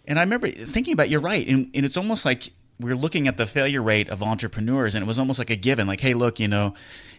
And 0.06 0.20
I 0.20 0.24
remember 0.24 0.50
thinking 0.50 0.94
about 0.94 1.10
you're 1.10 1.22
right, 1.22 1.48
and, 1.48 1.70
and 1.74 1.86
it's 1.86 1.96
almost 1.96 2.26
like 2.26 2.52
we're 2.80 2.96
looking 2.96 3.28
at 3.28 3.38
the 3.38 3.46
failure 3.46 3.82
rate 3.82 4.10
of 4.10 4.24
entrepreneurs, 4.24 4.96
and 4.96 5.04
it 5.04 5.08
was 5.08 5.20
almost 5.20 5.40
like 5.40 5.50
a 5.50 5.56
given, 5.56 5.88
like, 5.88 6.00
hey, 6.00 6.14
look, 6.14 6.40
you 6.40 6.48
know, 6.48 6.74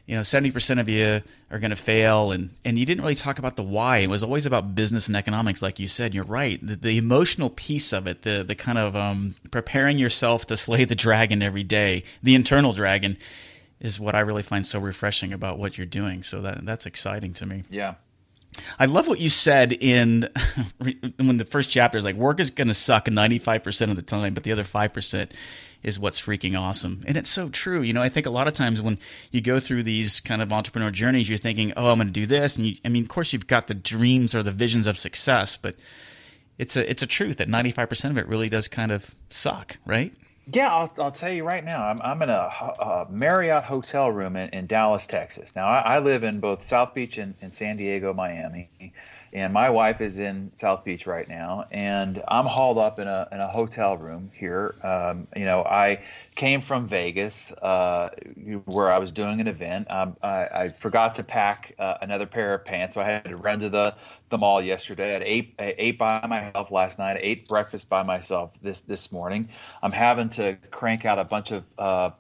you 0.07 0.17
know, 0.17 0.25
seventy 0.25 0.51
percent 0.51 0.81
of 0.81 0.89
you 0.89 1.23
are 1.51 1.59
going 1.59 1.71
to 1.71 1.77
fail, 1.77 2.33
and 2.33 2.51
and 2.65 2.77
you 2.77 2.85
didn't 2.85 3.03
really 3.03 3.15
talk 3.15 3.39
about 3.39 3.57
the 3.57 3.63
why. 3.63 3.99
It 3.99 4.11
was 4.11 4.23
always 4.23 4.47
about 4.47 4.75
business 4.75 5.07
and 5.07 5.17
economics, 5.17 5.63
like 5.63 5.79
you 5.79 5.87
said. 5.87 6.15
You're 6.15 6.25
right. 6.25 6.59
The, 6.61 6.77
the 6.77 6.99
emotional 6.99 7.51
piece 7.51 7.93
of 7.93 8.09
it, 8.09 8.23
the 8.23 8.43
the 8.43 8.57
kind 8.57 8.79
of 8.79 8.97
um, 8.97 9.37
preparing 9.51 9.99
yourself 9.99 10.47
to 10.47 10.57
slay 10.57 10.85
the 10.85 10.97
dragon 10.97 11.43
every 11.43 11.63
day, 11.63 12.03
the 12.23 12.35
internal 12.35 12.73
dragon, 12.73 13.17
is 13.79 14.01
what 14.01 14.17
I 14.17 14.21
really 14.21 14.43
find 14.43 14.67
so 14.67 14.81
refreshing 14.81 15.33
about 15.33 15.59
what 15.59 15.79
you're 15.79 15.87
doing. 15.87 16.25
So 16.25 16.43
that 16.43 16.67
that's 16.67 16.87
exciting 16.87 17.33
to 17.35 17.47
me. 17.47 17.63
Yeah. 17.71 17.95
I 18.79 18.87
love 18.87 19.09
what 19.09 19.21
you 19.21 19.29
said 19.29 19.73
in 19.73 20.29
when 21.19 21.37
the 21.37 21.45
first 21.45 21.71
chapter 21.71 21.99
is 21.99 22.05
like 22.05 22.17
work 22.17 22.41
is 22.41 22.51
going 22.51 22.69
to 22.69 22.75
suck 22.75 23.07
95% 23.07 23.91
of 23.91 23.97
the 23.97 24.03
time, 24.03 24.35
but 24.35 24.43
the 24.43 24.53
other 24.53 24.65
5% 24.65 25.31
is 25.83 25.99
what's 25.99 26.21
freaking 26.21 26.59
awesome. 26.59 27.03
And 27.07 27.17
it's 27.17 27.31
so 27.31 27.49
true. 27.49 27.83
You 27.83 27.93
know, 27.93 28.03
I 28.03 28.09
think 28.09 28.27
a 28.27 28.31
lot 28.31 28.49
of 28.49 28.55
times 28.55 28.81
when 28.81 28.99
you 29.31 29.41
go 29.41 29.59
through 29.59 29.83
these 29.83 30.21
kind 30.21 30.41
of 30.41 30.53
entrepreneur 30.53 30.91
journeys, 30.91 31.29
you're 31.29 31.39
thinking, 31.39 31.73
"Oh, 31.77 31.91
I'm 31.91 31.99
going 31.99 32.07
to 32.07 32.13
do 32.13 32.27
this." 32.27 32.57
And 32.57 32.67
you, 32.67 32.77
I 32.85 32.89
mean, 32.89 33.03
of 33.03 33.09
course 33.09 33.33
you've 33.33 33.47
got 33.47 33.67
the 33.67 33.75
dreams 33.75 34.35
or 34.35 34.43
the 34.43 34.53
visions 34.53 34.87
of 34.87 34.97
success, 34.97 35.57
but 35.57 35.75
it's 36.59 36.77
a 36.77 36.89
it's 36.89 37.03
a 37.03 37.07
truth 37.07 37.39
that 37.39 37.49
95% 37.49 38.11
of 38.11 38.19
it 38.19 38.29
really 38.29 38.49
does 38.49 38.69
kind 38.69 38.93
of 38.93 39.15
suck, 39.31 39.79
right? 39.85 40.15
Yeah, 40.47 40.75
I'll, 40.75 40.93
I'll 40.99 41.13
tell 41.13 41.33
you 41.33 41.45
right 41.45 41.65
now. 41.65 41.87
I'm, 41.87 42.01
I'm 42.03 42.21
in 42.23 42.29
a, 42.29 42.33
a 42.81 43.07
Marriott 43.09 43.65
hotel 43.65 44.11
room 44.11 44.37
in, 44.37 44.49
in 44.51 44.67
Dallas, 44.67 45.07
Texas. 45.07 45.53
Now, 45.55 45.69
I, 45.69 45.81
I 45.81 45.99
live 46.01 46.25
in 46.25 46.41
both 46.41 46.67
South 46.67 46.95
Beach 46.95 47.17
and, 47.17 47.35
and 47.41 47.55
San 47.55 47.77
Diego, 47.77 48.13
Miami, 48.13 48.71
and 49.33 49.53
my 49.53 49.71
wife 49.71 50.01
is 50.01 50.19
in 50.19 50.53
South 50.57 50.85
Beach 50.85 51.07
right 51.07 51.27
now, 51.27 51.65
and 51.71 52.23
I'm 52.29 52.45
hauled 52.45 52.79
up 52.79 52.99
in 52.99 53.09
a 53.09 53.29
in 53.33 53.41
a 53.41 53.47
hotel 53.49 53.97
room 53.97 54.31
here. 54.35 54.75
Um, 54.83 55.27
you 55.35 55.45
know, 55.45 55.65
I 55.65 56.03
came 56.35 56.61
from 56.61 56.87
Vegas, 56.87 57.51
uh, 57.53 58.11
where 58.67 58.93
I 58.93 58.99
was 58.99 59.11
doing 59.11 59.41
an 59.41 59.49
event. 59.49 59.91
Um, 59.91 60.17
I, 60.23 60.47
I 60.47 60.69
forgot 60.69 61.15
to 61.17 61.25
pack 61.25 61.75
uh, 61.79 61.95
another 62.03 62.27
pair 62.27 62.55
of 62.55 62.65
pants, 62.65 62.95
so 62.95 63.01
I 63.01 63.05
had 63.05 63.25
to 63.25 63.37
run 63.37 63.61
to 63.61 63.71
the 63.71 63.95
the 64.29 64.39
mall 64.39 64.63
yesterday. 64.63 65.17
I 65.17 65.23
ate 65.25 65.55
I 65.59 65.75
ate 65.79 65.99
by 65.99 66.27
myself 66.27 66.71
last 66.71 66.99
night. 66.99 67.17
I 67.17 67.21
ate 67.23 67.49
breakfast 67.49 67.89
by 67.89 68.03
myself 68.03 68.59
this 68.61 68.81
this 68.81 69.11
morning. 69.13 69.49
I'm 69.83 69.93
having 69.93 70.29
to 70.31 70.59
crank 70.71 71.05
out 71.05 71.19
a 71.19 71.25
bunch 71.25 71.53
of 71.53 71.65
uh, 71.79 72.11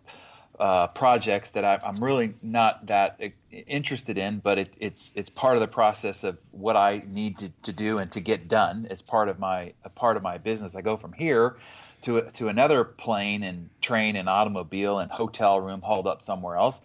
uh, 0.62 0.86
projects 0.86 1.50
that 1.50 1.64
I, 1.64 1.80
I'm 1.84 1.96
really 1.96 2.34
not 2.40 2.86
that 2.86 3.20
interested 3.50 4.16
in, 4.16 4.38
but 4.38 4.58
it, 4.58 4.72
it's 4.78 5.10
it's 5.16 5.28
part 5.28 5.54
of 5.54 5.60
the 5.60 5.66
process 5.66 6.22
of 6.22 6.38
what 6.52 6.76
I 6.76 7.02
need 7.04 7.38
to, 7.38 7.48
to 7.64 7.72
do 7.72 7.98
and 7.98 8.12
to 8.12 8.20
get 8.20 8.46
done. 8.46 8.86
It's 8.88 9.02
part 9.02 9.28
of 9.28 9.40
my 9.40 9.72
part 9.96 10.16
of 10.16 10.22
my 10.22 10.38
business. 10.38 10.76
I 10.76 10.80
go 10.80 10.96
from 10.96 11.14
here 11.14 11.56
to 12.02 12.30
to 12.34 12.46
another 12.46 12.84
plane 12.84 13.42
and 13.42 13.70
train 13.80 14.14
and 14.14 14.28
automobile 14.28 15.00
and 15.00 15.10
hotel 15.10 15.60
room 15.60 15.80
hauled 15.80 16.06
up 16.06 16.22
somewhere 16.22 16.56
else. 16.56 16.80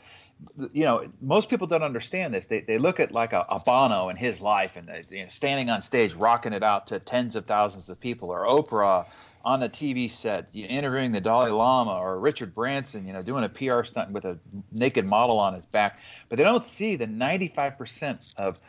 You 0.73 0.83
know, 0.83 1.11
most 1.21 1.47
people 1.47 1.67
don't 1.67 1.83
understand 1.83 2.33
this. 2.33 2.47
They, 2.47 2.61
they 2.61 2.79
look 2.79 2.99
at 2.99 3.11
like 3.11 3.33
a, 3.33 3.45
a 3.47 3.59
Bono 3.59 4.09
and 4.09 4.17
his 4.17 4.41
life 4.41 4.75
and 4.75 4.89
uh, 4.89 4.93
you 5.07 5.21
know, 5.21 5.29
standing 5.29 5.69
on 5.69 5.83
stage, 5.83 6.15
rocking 6.15 6.53
it 6.53 6.63
out 6.63 6.87
to 6.87 6.97
tens 6.97 7.35
of 7.35 7.45
thousands 7.45 7.89
of 7.89 7.99
people, 7.99 8.31
or 8.31 8.47
Oprah 8.47 9.05
on 9.47 9.61
the 9.61 9.69
TV 9.69 10.11
set, 10.11 10.49
you 10.51 10.65
interviewing 10.67 11.13
the 11.13 11.21
Dalai 11.21 11.51
Lama 11.51 11.91
or 11.91 12.19
Richard 12.19 12.53
Branson, 12.53 13.07
you 13.07 13.13
know, 13.13 13.21
doing 13.21 13.45
a 13.45 13.49
PR 13.49 13.81
stunt 13.85 14.11
with 14.11 14.25
a 14.25 14.37
naked 14.73 15.05
model 15.05 15.39
on 15.39 15.53
his 15.53 15.63
back. 15.67 15.99
But 16.27 16.37
they 16.37 16.43
don't 16.43 16.65
see 16.65 16.97
the 16.97 17.07
95% 17.07 18.35
of 18.35 18.59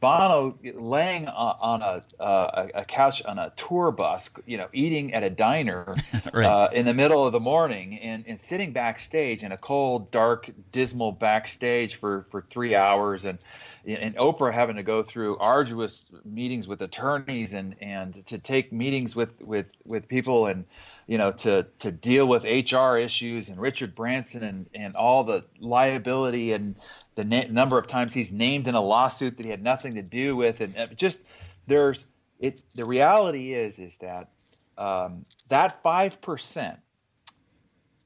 Bono 0.00 0.58
laying 0.62 1.28
on 1.28 1.56
on 1.60 1.82
a, 1.82 2.22
uh, 2.22 2.68
a 2.74 2.80
a 2.80 2.84
couch 2.84 3.22
on 3.24 3.38
a 3.38 3.52
tour 3.56 3.90
bus, 3.90 4.30
you 4.46 4.56
know, 4.56 4.68
eating 4.72 5.12
at 5.14 5.22
a 5.24 5.30
diner 5.30 5.94
Right. 6.32 6.46
uh, 6.46 6.68
in 6.72 6.86
the 6.86 6.94
middle 6.94 7.26
of 7.26 7.32
the 7.32 7.40
morning 7.40 7.98
and, 7.98 8.24
and 8.26 8.40
sitting 8.40 8.72
backstage 8.72 9.42
in 9.42 9.52
a 9.52 9.56
cold, 9.56 10.10
dark, 10.10 10.50
dismal 10.72 11.12
backstage 11.12 11.96
for, 11.96 12.26
for 12.30 12.42
three 12.42 12.74
hours 12.74 13.24
and 13.24 13.38
and 13.86 14.14
Oprah 14.16 14.52
having 14.52 14.76
to 14.76 14.82
go 14.82 15.02
through 15.02 15.38
arduous 15.38 16.04
meetings 16.24 16.68
with 16.68 16.82
attorneys 16.82 17.54
and, 17.54 17.74
and 17.80 18.26
to 18.26 18.38
take 18.38 18.72
meetings 18.72 19.16
with, 19.16 19.40
with, 19.40 19.76
with 19.86 20.08
people 20.08 20.46
and 20.46 20.66
you 21.08 21.18
know 21.18 21.32
to 21.32 21.66
to 21.80 21.90
deal 21.90 22.28
with 22.28 22.44
HR 22.44 22.96
issues 22.96 23.48
and 23.48 23.60
Richard 23.60 23.96
Branson 23.96 24.44
and, 24.44 24.66
and 24.72 24.94
all 24.94 25.24
the 25.24 25.44
liability 25.58 26.52
and 26.52 26.76
the 27.16 27.24
na- 27.24 27.48
number 27.50 27.78
of 27.78 27.88
times 27.88 28.14
he's 28.14 28.30
named 28.30 28.68
in 28.68 28.76
a 28.76 28.80
lawsuit 28.80 29.36
that 29.38 29.44
he 29.44 29.50
had 29.50 29.64
nothing 29.64 29.96
to 29.96 30.02
do 30.02 30.36
with 30.36 30.60
and 30.60 30.76
uh, 30.78 30.86
just 30.88 31.18
there's 31.66 32.06
it 32.38 32.62
the 32.76 32.84
reality 32.84 33.54
is 33.54 33.80
is 33.80 33.96
that 33.98 34.28
um, 34.76 35.24
that 35.48 35.82
five 35.82 36.20
percent 36.20 36.78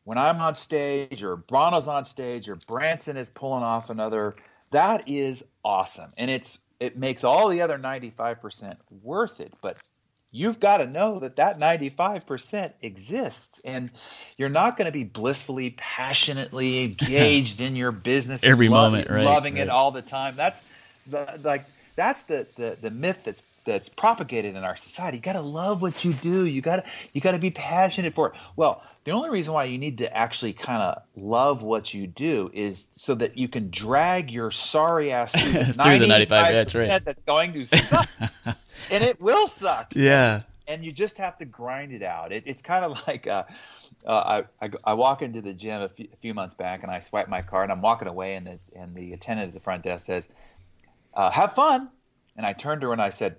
when 0.05 0.19
I'm 0.19 0.41
on 0.41 0.55
stage 0.55 1.23
or 1.23 1.37
Bono's 1.37 1.89
on 1.89 2.05
stage 2.05 2.49
or 2.49 2.57
Branson 2.67 3.17
is 3.17 3.31
pulling 3.31 3.63
off 3.63 3.91
another, 3.91 4.35
that 4.71 5.09
is 5.09 5.45
awesome. 5.65 6.13
And 6.17 6.31
it's 6.31 6.59
it 6.81 6.99
makes 6.99 7.23
all 7.23 7.49
the 7.49 7.61
other 7.61 7.79
95% 7.79 8.77
worth 8.91 9.39
it. 9.39 9.55
But 9.63 9.77
you've 10.33 10.59
got 10.59 10.79
to 10.79 10.87
know 10.87 11.21
that 11.21 11.37
that 11.37 11.61
95% 11.61 12.73
exists 12.81 13.61
and 13.65 13.91
you're 14.39 14.49
not 14.49 14.77
going 14.77 14.87
to 14.87 14.93
be 14.93 15.05
blissfully 15.05 15.71
passionately 15.77 16.83
engaged 16.85 17.61
in 17.61 17.77
your 17.77 17.93
business 17.93 18.43
every 18.43 18.69
moment 18.69 19.09
right 19.09 19.25
loving 19.25 19.55
right. 19.55 19.65
it 19.65 19.69
all 19.69 19.93
the 19.93 20.03
time. 20.03 20.35
That's 20.35 20.61
the, 21.07 21.39
like 21.45 21.67
that's 21.95 22.23
the, 22.23 22.47
the 22.57 22.79
the 22.81 22.91
myth 22.91 23.19
that's 23.25 23.43
that's 23.65 23.89
propagated 23.89 24.57
in 24.57 24.65
our 24.65 24.77
society. 24.77 25.19
You 25.19 25.23
got 25.23 25.35
to 25.35 25.41
love 25.41 25.83
what 25.83 26.05
you 26.05 26.15
do. 26.15 26.47
You 26.47 26.63
got 26.63 26.77
to 26.77 26.85
you 27.13 27.21
got 27.21 27.33
to 27.33 27.39
be 27.39 27.51
passionate 27.51 28.15
for 28.15 28.29
it. 28.29 28.35
Well 28.57 28.83
the 29.05 29.11
only 29.11 29.31
reason 29.31 29.53
why 29.53 29.65
you 29.65 29.79
need 29.79 29.99
to 29.99 30.17
actually 30.17 30.53
kind 30.53 30.83
of 30.83 31.03
love 31.17 31.63
what 31.63 31.93
you 31.93 32.07
do 32.07 32.51
is 32.53 32.87
so 32.97 33.15
that 33.17 33.37
you 33.37 33.49
can 33.49 33.71
drag 33.71 34.31
your 34.31 34.51
sorry 34.51 35.13
ass 35.13 35.33
through, 35.43 35.65
through 35.65 35.99
the 35.99 36.07
95 36.07 36.53
that's 36.53 36.75
right 36.75 37.05
that's 37.05 37.23
going 37.23 37.53
to 37.53 37.65
suck 37.65 38.09
and 38.91 39.05
it 39.05 39.21
will 39.21 39.49
suck 39.49 39.93
yeah 39.95 40.43
and 40.69 40.85
you 40.85 40.93
just 40.93 41.17
have 41.17 41.37
to 41.39 41.45
grind 41.45 41.93
it 41.93 42.03
out 42.03 42.33
it, 42.33 42.43
it's 42.47 42.63
kind 42.63 42.85
of 42.85 43.01
like 43.07 43.27
uh, 43.27 43.45
uh, 44.07 44.45
I, 44.61 44.67
I, 44.67 44.71
I, 44.85 44.95
walk 44.95 45.23
into 45.23 45.41
the 45.41 45.53
gym 45.53 45.81
a 45.81 45.89
few, 45.89 46.09
a 46.13 46.17
few, 46.17 46.35
months 46.35 46.55
back 46.55 46.83
and 46.83 46.91
I 46.91 46.99
swipe 46.99 47.29
my 47.29 47.41
card 47.43 47.65
and 47.65 47.73
I'm 47.73 47.83
walking 47.83 48.09
away 48.09 48.35
and 48.35 48.47
the, 48.47 48.59
and 48.75 48.95
the 48.97 49.13
attendant 49.13 49.49
at 49.49 49.55
the 49.55 49.61
front 49.61 49.85
desk 49.85 50.07
says, 50.07 50.29
uh, 51.15 51.31
have 51.31 51.55
fun. 51.55 51.89
And 52.37 52.47
I 52.47 52.53
turned 52.53 52.81
to 52.81 52.89
her 52.89 52.93
and 52.93 53.03
I 53.03 53.11
said, 53.11 53.37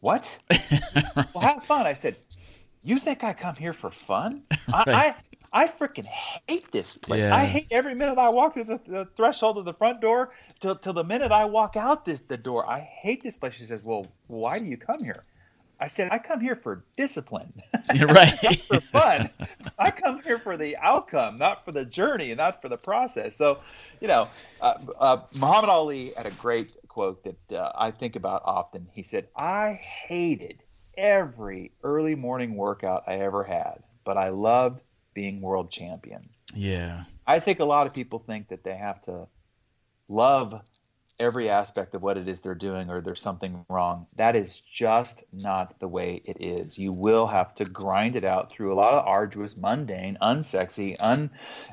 what? 0.00 0.38
well, 1.14 1.42
have 1.42 1.64
fun. 1.64 1.86
I 1.86 1.94
said, 1.94 2.16
you 2.82 2.98
think 2.98 3.24
I 3.24 3.32
come 3.32 3.56
here 3.56 3.72
for 3.72 3.90
fun? 3.90 4.42
right. 4.72 4.88
I, 4.88 5.14
I, 5.52 5.64
I 5.64 5.66
freaking 5.66 6.06
hate 6.06 6.70
this 6.72 6.94
place. 6.94 7.24
Yeah. 7.24 7.34
I 7.34 7.44
hate 7.44 7.66
every 7.70 7.94
minute 7.94 8.18
I 8.18 8.28
walk 8.28 8.54
through 8.54 8.64
the, 8.64 8.80
the, 8.86 9.08
threshold 9.16 9.58
of 9.58 9.64
the 9.64 9.74
front 9.74 10.00
door 10.00 10.32
till, 10.60 10.76
till 10.76 10.92
the 10.92 11.04
minute 11.04 11.32
I 11.32 11.44
walk 11.44 11.76
out 11.76 12.04
this, 12.04 12.20
the 12.20 12.36
door. 12.36 12.68
I 12.68 12.80
hate 12.80 13.22
this 13.22 13.36
place. 13.36 13.54
She 13.54 13.64
says, 13.64 13.82
well, 13.82 14.06
why 14.28 14.58
do 14.58 14.66
you 14.66 14.76
come 14.76 15.02
here? 15.02 15.24
I 15.80 15.86
said, 15.86 16.10
I 16.12 16.18
come 16.18 16.40
here 16.40 16.54
for 16.54 16.84
discipline. 16.96 17.62
You're 17.94 18.08
right. 18.08 18.60
for 18.60 18.80
fun. 18.80 19.30
I 19.78 19.90
come 19.90 20.22
here 20.22 20.38
for 20.38 20.56
the 20.56 20.76
outcome, 20.76 21.38
not 21.38 21.64
for 21.64 21.72
the 21.72 21.84
journey 21.84 22.30
and 22.30 22.38
not 22.38 22.60
for 22.60 22.68
the 22.68 22.76
process. 22.76 23.36
So, 23.36 23.60
you 24.00 24.06
know, 24.06 24.28
uh, 24.60 24.74
uh, 24.98 25.22
Muhammad 25.34 25.70
Ali 25.70 26.12
had 26.16 26.26
a 26.26 26.30
great 26.32 26.72
quote 26.86 27.24
that 27.24 27.56
uh, 27.58 27.72
I 27.74 27.90
think 27.90 28.14
about 28.14 28.42
often. 28.44 28.88
He 28.92 29.02
said, 29.02 29.28
I 29.36 29.80
hated 30.06 30.62
every 31.00 31.72
early 31.82 32.14
morning 32.14 32.56
workout 32.56 33.04
I 33.06 33.14
ever 33.14 33.42
had, 33.42 33.82
but 34.04 34.18
I 34.18 34.28
loved 34.28 34.82
being 35.14 35.40
world 35.40 35.70
champion. 35.70 36.28
Yeah. 36.54 37.04
I 37.26 37.40
think 37.40 37.60
a 37.60 37.64
lot 37.64 37.86
of 37.86 37.94
people 37.94 38.18
think 38.18 38.48
that 38.48 38.64
they 38.64 38.76
have 38.76 39.02
to 39.02 39.26
love 40.08 40.60
every 41.18 41.48
aspect 41.50 41.94
of 41.94 42.02
what 42.02 42.16
it 42.16 42.28
is 42.28 42.40
they're 42.40 42.54
doing 42.54 42.90
or 42.90 43.00
there's 43.00 43.20
something 43.20 43.64
wrong. 43.68 44.06
That 44.16 44.36
is 44.36 44.60
just 44.60 45.22
not 45.32 45.78
the 45.78 45.88
way 45.88 46.22
it 46.24 46.38
is. 46.40 46.78
You 46.78 46.92
will 46.92 47.26
have 47.26 47.54
to 47.56 47.64
grind 47.64 48.16
it 48.16 48.24
out 48.24 48.50
through 48.50 48.72
a 48.72 48.74
lot 48.74 48.94
of 48.94 49.06
arduous, 49.06 49.56
mundane, 49.56 50.16
unsexy, 50.20 50.96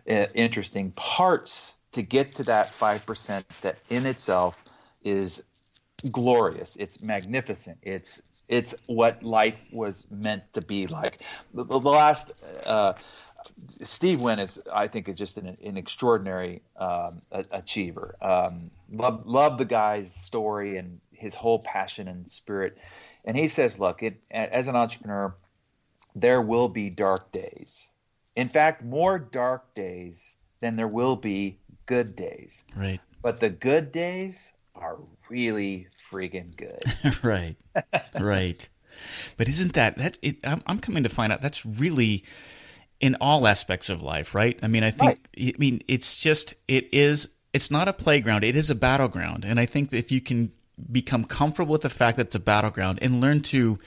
uninteresting 0.05 0.91
parts 0.91 1.75
to 1.93 2.01
get 2.01 2.35
to 2.35 2.43
that 2.43 2.71
5% 2.77 3.43
that 3.61 3.79
in 3.89 4.05
itself 4.05 4.63
is 5.01 5.43
glorious. 6.11 6.75
It's 6.75 7.01
magnificent. 7.01 7.79
It's 7.81 8.21
it's 8.47 8.73
what 8.85 9.23
life 9.23 9.57
was 9.71 10.05
meant 10.09 10.43
to 10.53 10.61
be 10.61 10.87
like. 10.87 11.21
The, 11.53 11.63
the 11.65 11.79
last 11.79 12.31
uh, 12.65 12.93
Steve 13.81 14.19
Wynn 14.19 14.39
is, 14.39 14.59
I 14.71 14.87
think, 14.87 15.09
is 15.09 15.17
just 15.17 15.37
an, 15.37 15.57
an 15.63 15.77
extraordinary 15.77 16.61
um, 16.77 17.21
achiever. 17.31 18.15
Um, 18.21 18.71
love, 18.91 19.23
love 19.25 19.57
the 19.57 19.65
guy's 19.65 20.13
story 20.13 20.77
and 20.77 20.99
his 21.11 21.35
whole 21.35 21.59
passion 21.59 22.07
and 22.07 22.29
spirit. 22.29 22.77
And 23.25 23.35
he 23.35 23.47
says, 23.47 23.79
look, 23.79 24.03
it, 24.03 24.21
as 24.31 24.67
an 24.67 24.75
entrepreneur, 24.75 25.35
there 26.15 26.41
will 26.41 26.69
be 26.69 26.89
dark 26.89 27.31
days. 27.31 27.89
In 28.35 28.47
fact, 28.47 28.83
more 28.83 29.19
dark 29.19 29.73
days 29.73 30.33
than 30.61 30.75
there 30.75 30.87
will 30.87 31.15
be 31.15 31.59
good 31.85 32.15
days. 32.15 32.63
Right. 32.75 32.99
But 33.21 33.39
the 33.39 33.49
good 33.49 33.91
days 33.91 34.53
are 34.79 34.97
really 35.29 35.87
freaking 36.11 36.55
good. 36.55 36.81
right. 37.23 37.55
right. 38.19 38.67
But 39.37 39.47
isn't 39.47 39.73
that 39.73 39.97
that? 39.97 40.17
It, 40.21 40.37
I'm, 40.43 40.63
I'm 40.65 40.79
coming 40.79 41.03
to 41.03 41.09
find 41.09 41.31
out 41.31 41.41
that's 41.41 41.65
really 41.65 42.23
in 42.99 43.15
all 43.21 43.47
aspects 43.47 43.89
of 43.89 44.01
life, 44.01 44.33
right? 44.33 44.57
I 44.63 44.67
mean, 44.67 44.83
I 44.83 44.91
think, 44.91 45.27
right. 45.37 45.53
I 45.55 45.59
mean, 45.59 45.81
it's 45.87 46.19
just, 46.19 46.55
it 46.67 46.89
is, 46.91 47.35
it's 47.53 47.69
not 47.69 47.87
a 47.87 47.93
playground, 47.93 48.43
it 48.43 48.55
is 48.55 48.69
a 48.69 48.75
battleground. 48.75 49.45
And 49.45 49.59
I 49.59 49.65
think 49.65 49.93
if 49.93 50.11
you 50.11 50.21
can 50.21 50.51
become 50.91 51.23
comfortable 51.23 51.73
with 51.73 51.81
the 51.81 51.89
fact 51.89 52.17
that 52.17 52.27
it's 52.27 52.35
a 52.35 52.39
battleground 52.39 52.99
and 53.01 53.21
learn 53.21 53.41
to 53.41 53.79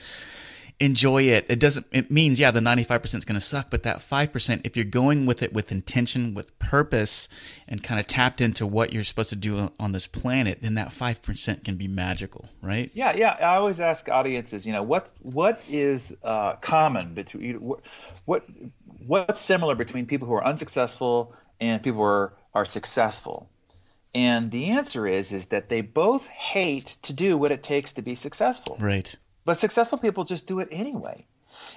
enjoy 0.81 1.23
it, 1.23 1.45
it 1.47 1.59
doesn't, 1.59 1.85
it 1.91 2.09
means, 2.09 2.39
yeah, 2.39 2.51
the 2.51 2.59
95% 2.59 3.15
is 3.15 3.25
going 3.25 3.39
to 3.39 3.39
suck, 3.39 3.69
but 3.69 3.83
that 3.83 3.97
5%, 3.97 4.61
if 4.63 4.75
you're 4.75 4.83
going 4.83 5.25
with 5.25 5.41
it 5.41 5.53
with 5.53 5.71
intention, 5.71 6.33
with 6.33 6.57
purpose, 6.59 7.29
and 7.67 7.83
kind 7.83 7.99
of 7.99 8.07
tapped 8.07 8.41
into 8.41 8.65
what 8.65 8.91
you're 8.91 9.03
supposed 9.03 9.29
to 9.29 9.35
do 9.35 9.71
on 9.79 9.91
this 9.91 10.07
planet, 10.07 10.59
then 10.61 10.73
that 10.75 10.89
5% 10.89 11.63
can 11.63 11.75
be 11.75 11.87
magical, 11.87 12.49
right? 12.61 12.89
Yeah, 12.93 13.15
yeah. 13.15 13.37
I 13.39 13.55
always 13.55 13.79
ask 13.79 14.09
audiences, 14.09 14.65
you 14.65 14.73
know, 14.73 14.83
what, 14.83 15.11
what 15.21 15.61
is 15.69 16.13
uh, 16.23 16.53
common 16.55 17.13
between, 17.13 17.61
what, 17.61 17.81
what 18.25 18.43
what's 19.05 19.41
similar 19.41 19.75
between 19.75 20.05
people 20.05 20.27
who 20.27 20.33
are 20.33 20.45
unsuccessful 20.45 21.33
and 21.59 21.81
people 21.81 21.99
who 21.99 22.05
are, 22.05 22.33
are 22.53 22.65
successful? 22.65 23.49
And 24.13 24.51
the 24.51 24.69
answer 24.69 25.07
is 25.07 25.31
is 25.31 25.47
that 25.47 25.69
they 25.69 25.81
both 25.81 26.27
hate 26.27 26.97
to 27.03 27.13
do 27.13 27.37
what 27.37 27.51
it 27.51 27.63
takes 27.63 27.93
to 27.93 28.01
be 28.01 28.15
successful. 28.15 28.77
Right. 28.79 29.15
But 29.45 29.57
successful 29.57 29.97
people 29.97 30.23
just 30.23 30.47
do 30.47 30.59
it 30.59 30.67
anyway. 30.71 31.25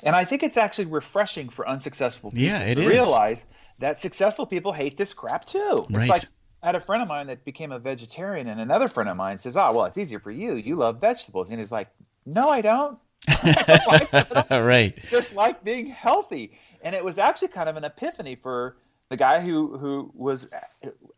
And 0.03 0.15
I 0.15 0.25
think 0.25 0.43
it's 0.43 0.57
actually 0.57 0.87
refreshing 0.87 1.49
for 1.49 1.69
unsuccessful 1.69 2.31
people 2.31 2.45
yeah, 2.45 2.61
it 2.61 2.77
to 2.77 2.83
is. 2.83 2.87
realize 2.87 3.45
that 3.79 4.01
successful 4.01 4.47
people 4.47 4.73
hate 4.73 4.97
this 4.97 5.13
crap 5.13 5.45
too. 5.45 5.85
Right. 5.91 6.03
It's 6.03 6.09
like 6.09 6.23
I 6.63 6.67
had 6.67 6.75
a 6.75 6.81
friend 6.81 7.03
of 7.03 7.09
mine 7.09 7.27
that 7.27 7.45
became 7.45 7.73
a 7.73 7.79
vegetarian, 7.79 8.49
and 8.49 8.61
another 8.61 8.89
friend 8.89 9.11
of 9.11 9.17
mine 9.17 9.39
says, 9.39 9.57
"Oh, 9.57 9.73
well, 9.75 9.85
it's 9.85 9.99
easier 9.99 10.19
for 10.19 10.31
you. 10.31 10.55
You 10.55 10.77
love 10.77 11.01
vegetables." 11.01 11.51
And 11.51 11.59
he's 11.59 11.73
like, 11.73 11.89
"No, 12.25 12.49
I 12.49 12.63
don't." 12.63 12.99
right. 14.51 14.99
Just 15.11 15.35
like 15.35 15.65
being 15.65 15.87
healthy 15.87 16.59
and 16.85 16.95
it 16.95 17.03
was 17.03 17.19
actually 17.19 17.49
kind 17.49 17.69
of 17.69 17.77
an 17.77 17.83
epiphany 17.83 18.37
for 18.37 18.77
the 19.09 19.17
guy 19.17 19.41
who 19.41 19.79
who 19.79 20.13
was 20.15 20.49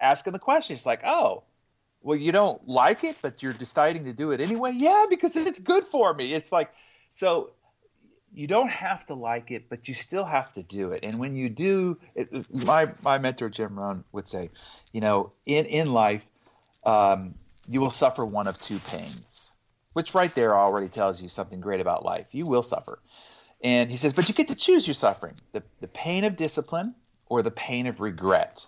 asking 0.01 0.33
the 0.33 0.39
question. 0.39 0.75
It's 0.75 0.87
like, 0.87 1.03
oh, 1.05 1.43
well, 2.07 2.17
you 2.17 2.31
don't 2.31 2.67
like 2.69 3.03
it, 3.03 3.17
but 3.21 3.43
you're 3.43 3.53
deciding 3.53 4.05
to 4.05 4.13
do 4.13 4.31
it 4.31 4.41
anyway. 4.41 4.71
Yeah, 4.73 5.07
because 5.11 5.35
it's 5.35 5.59
good 5.59 5.85
for 5.89 6.15
me. 6.15 6.35
It's 6.35 6.53
like 6.53 6.71
so. 7.13 7.51
You 8.33 8.47
don't 8.47 8.71
have 8.71 9.07
to 9.07 9.15
like 9.15 9.51
it, 9.51 9.69
but 9.69 9.89
you 9.89 9.95
still 9.95 10.27
have 10.27 10.53
to 10.55 10.63
do 10.63 10.93
it. 10.93 11.01
And 11.03 11.19
when 11.19 11.35
you 11.35 11.49
do, 11.49 11.99
it, 12.15 12.29
my 12.55 12.93
my 13.03 13.19
mentor 13.19 13.49
Jim 13.49 13.77
Rohn 13.77 14.05
would 14.13 14.29
say, 14.29 14.51
you 14.93 15.01
know, 15.01 15.33
in 15.47 15.65
in 15.67 15.93
life, 15.93 16.23
um, 16.85 17.35
you 17.67 17.81
will 17.81 17.91
suffer 17.91 18.25
one 18.25 18.47
of 18.47 18.61
two 18.61 18.79
pains, 18.79 19.51
which 19.93 20.15
right 20.15 20.33
there 20.33 20.55
already 20.55 20.89
tells 20.89 21.21
you 21.21 21.29
something 21.29 21.61
great 21.61 21.81
about 21.81 22.05
life. 22.05 22.29
You 22.31 22.47
will 22.47 22.63
suffer. 22.63 23.01
And 23.65 23.91
he 23.91 23.97
says, 23.97 24.13
but 24.13 24.29
you 24.29 24.35
get 24.35 24.47
to 24.49 24.55
choose 24.55 24.87
your 24.87 24.95
suffering 24.95 25.35
the, 25.53 25.65
the 25.81 25.89
pain 25.89 26.23
of 26.23 26.37
discipline 26.37 26.95
or 27.27 27.43
the 27.43 27.51
pain 27.51 27.89
of 27.89 27.99
regret. 27.99 28.67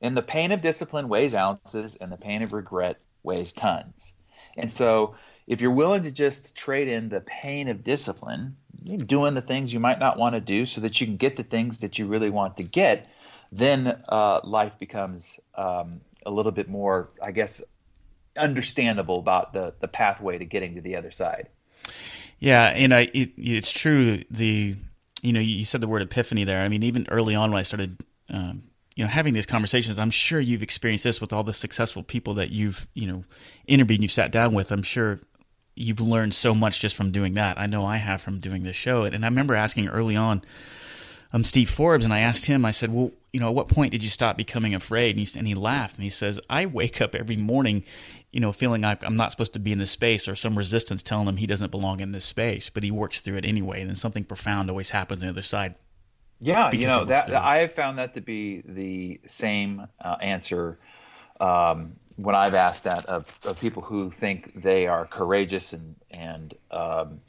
And 0.00 0.16
the 0.16 0.22
pain 0.22 0.52
of 0.52 0.62
discipline 0.62 1.08
weighs 1.08 1.34
ounces, 1.34 1.96
and 1.96 2.10
the 2.10 2.16
pain 2.16 2.42
of 2.42 2.52
regret 2.52 3.00
weighs 3.22 3.52
tons. 3.52 4.14
And 4.56 4.72
so, 4.72 5.14
if 5.46 5.60
you're 5.60 5.70
willing 5.70 6.02
to 6.04 6.10
just 6.10 6.54
trade 6.54 6.88
in 6.88 7.08
the 7.08 7.20
pain 7.20 7.68
of 7.68 7.84
discipline, 7.84 8.56
doing 8.84 9.34
the 9.34 9.42
things 9.42 9.72
you 9.72 9.80
might 9.80 9.98
not 9.98 10.18
want 10.18 10.34
to 10.34 10.40
do 10.40 10.64
so 10.64 10.80
that 10.80 11.00
you 11.00 11.06
can 11.06 11.16
get 11.16 11.36
the 11.36 11.42
things 11.42 11.78
that 11.78 11.98
you 11.98 12.06
really 12.06 12.30
want 12.30 12.56
to 12.56 12.62
get, 12.62 13.08
then 13.52 14.02
uh, 14.08 14.40
life 14.44 14.72
becomes 14.78 15.38
um, 15.54 16.00
a 16.24 16.30
little 16.30 16.52
bit 16.52 16.68
more, 16.68 17.10
I 17.22 17.32
guess, 17.32 17.60
understandable 18.36 19.18
about 19.18 19.52
the, 19.52 19.74
the 19.80 19.88
pathway 19.88 20.38
to 20.38 20.44
getting 20.44 20.76
to 20.76 20.80
the 20.80 20.96
other 20.96 21.10
side. 21.10 21.48
Yeah, 22.38 22.68
and 22.68 22.94
I, 22.94 23.10
it, 23.12 23.32
it's 23.36 23.70
true. 23.70 24.22
The 24.30 24.76
you 25.22 25.32
know 25.32 25.40
you 25.40 25.64
said 25.64 25.82
the 25.82 25.88
word 25.88 26.02
epiphany 26.02 26.44
there. 26.44 26.62
I 26.64 26.68
mean, 26.68 26.82
even 26.82 27.06
early 27.10 27.34
on 27.34 27.50
when 27.50 27.58
I 27.58 27.62
started, 27.62 28.02
um, 28.30 28.62
you 29.00 29.06
know, 29.06 29.12
having 29.12 29.32
these 29.32 29.46
conversations, 29.46 29.98
I'm 29.98 30.10
sure 30.10 30.40
you've 30.40 30.62
experienced 30.62 31.04
this 31.04 31.22
with 31.22 31.32
all 31.32 31.42
the 31.42 31.54
successful 31.54 32.02
people 32.02 32.34
that 32.34 32.50
you've 32.50 32.86
you 32.92 33.06
know 33.06 33.24
interviewed 33.66 33.96
and 33.96 34.02
you've 34.02 34.12
sat 34.12 34.30
down 34.30 34.52
with. 34.52 34.70
I'm 34.70 34.82
sure 34.82 35.20
you've 35.74 36.02
learned 36.02 36.34
so 36.34 36.54
much 36.54 36.80
just 36.80 36.94
from 36.94 37.10
doing 37.10 37.32
that. 37.32 37.58
I 37.58 37.64
know 37.64 37.86
I 37.86 37.96
have 37.96 38.20
from 38.20 38.40
doing 38.40 38.62
this 38.62 38.76
show. 38.76 39.04
And 39.04 39.24
I 39.24 39.28
remember 39.28 39.54
asking 39.54 39.88
early 39.88 40.16
on, 40.16 40.42
um, 41.32 41.44
Steve 41.44 41.70
Forbes, 41.70 42.04
and 42.04 42.12
I 42.12 42.18
asked 42.18 42.44
him. 42.44 42.66
I 42.66 42.72
said, 42.72 42.92
"Well, 42.92 43.10
you 43.32 43.40
know, 43.40 43.48
at 43.48 43.54
what 43.54 43.68
point 43.68 43.92
did 43.92 44.02
you 44.02 44.10
stop 44.10 44.36
becoming 44.36 44.74
afraid?" 44.74 45.16
And 45.16 45.26
he, 45.26 45.38
and 45.38 45.48
he 45.48 45.54
laughed 45.54 45.96
and 45.96 46.04
he 46.04 46.10
says, 46.10 46.38
"I 46.50 46.66
wake 46.66 47.00
up 47.00 47.14
every 47.14 47.36
morning, 47.36 47.84
you 48.32 48.40
know, 48.40 48.52
feeling 48.52 48.82
like 48.82 49.02
I'm 49.02 49.16
not 49.16 49.30
supposed 49.30 49.54
to 49.54 49.60
be 49.60 49.72
in 49.72 49.78
this 49.78 49.92
space, 49.92 50.28
or 50.28 50.34
some 50.34 50.58
resistance 50.58 51.02
telling 51.02 51.26
him 51.26 51.38
he 51.38 51.46
doesn't 51.46 51.70
belong 51.70 52.00
in 52.00 52.12
this 52.12 52.26
space, 52.26 52.68
but 52.68 52.82
he 52.82 52.90
works 52.90 53.22
through 53.22 53.38
it 53.38 53.46
anyway. 53.46 53.80
And 53.80 53.88
then 53.88 53.96
something 53.96 54.24
profound 54.24 54.68
always 54.68 54.90
happens 54.90 55.22
on 55.22 55.28
the 55.28 55.32
other 55.32 55.40
side." 55.40 55.76
Yeah, 56.40 56.70
you 56.72 56.86
know 56.86 57.04
that 57.04 57.32
I 57.34 57.58
have 57.58 57.72
found 57.72 57.98
that 57.98 58.14
to 58.14 58.20
be 58.20 58.62
the 58.64 59.20
same 59.26 59.86
uh, 60.00 60.16
answer 60.20 60.78
um, 61.38 61.96
when 62.16 62.34
I've 62.34 62.54
asked 62.54 62.84
that 62.84 63.06
of, 63.06 63.26
of, 63.44 63.58
people 63.60 63.82
who 63.82 64.10
think 64.10 64.60
they 64.60 64.86
are 64.86 65.06
courageous 65.06 65.72
and 65.72 65.96
and 66.10 66.54
um, 66.70 67.20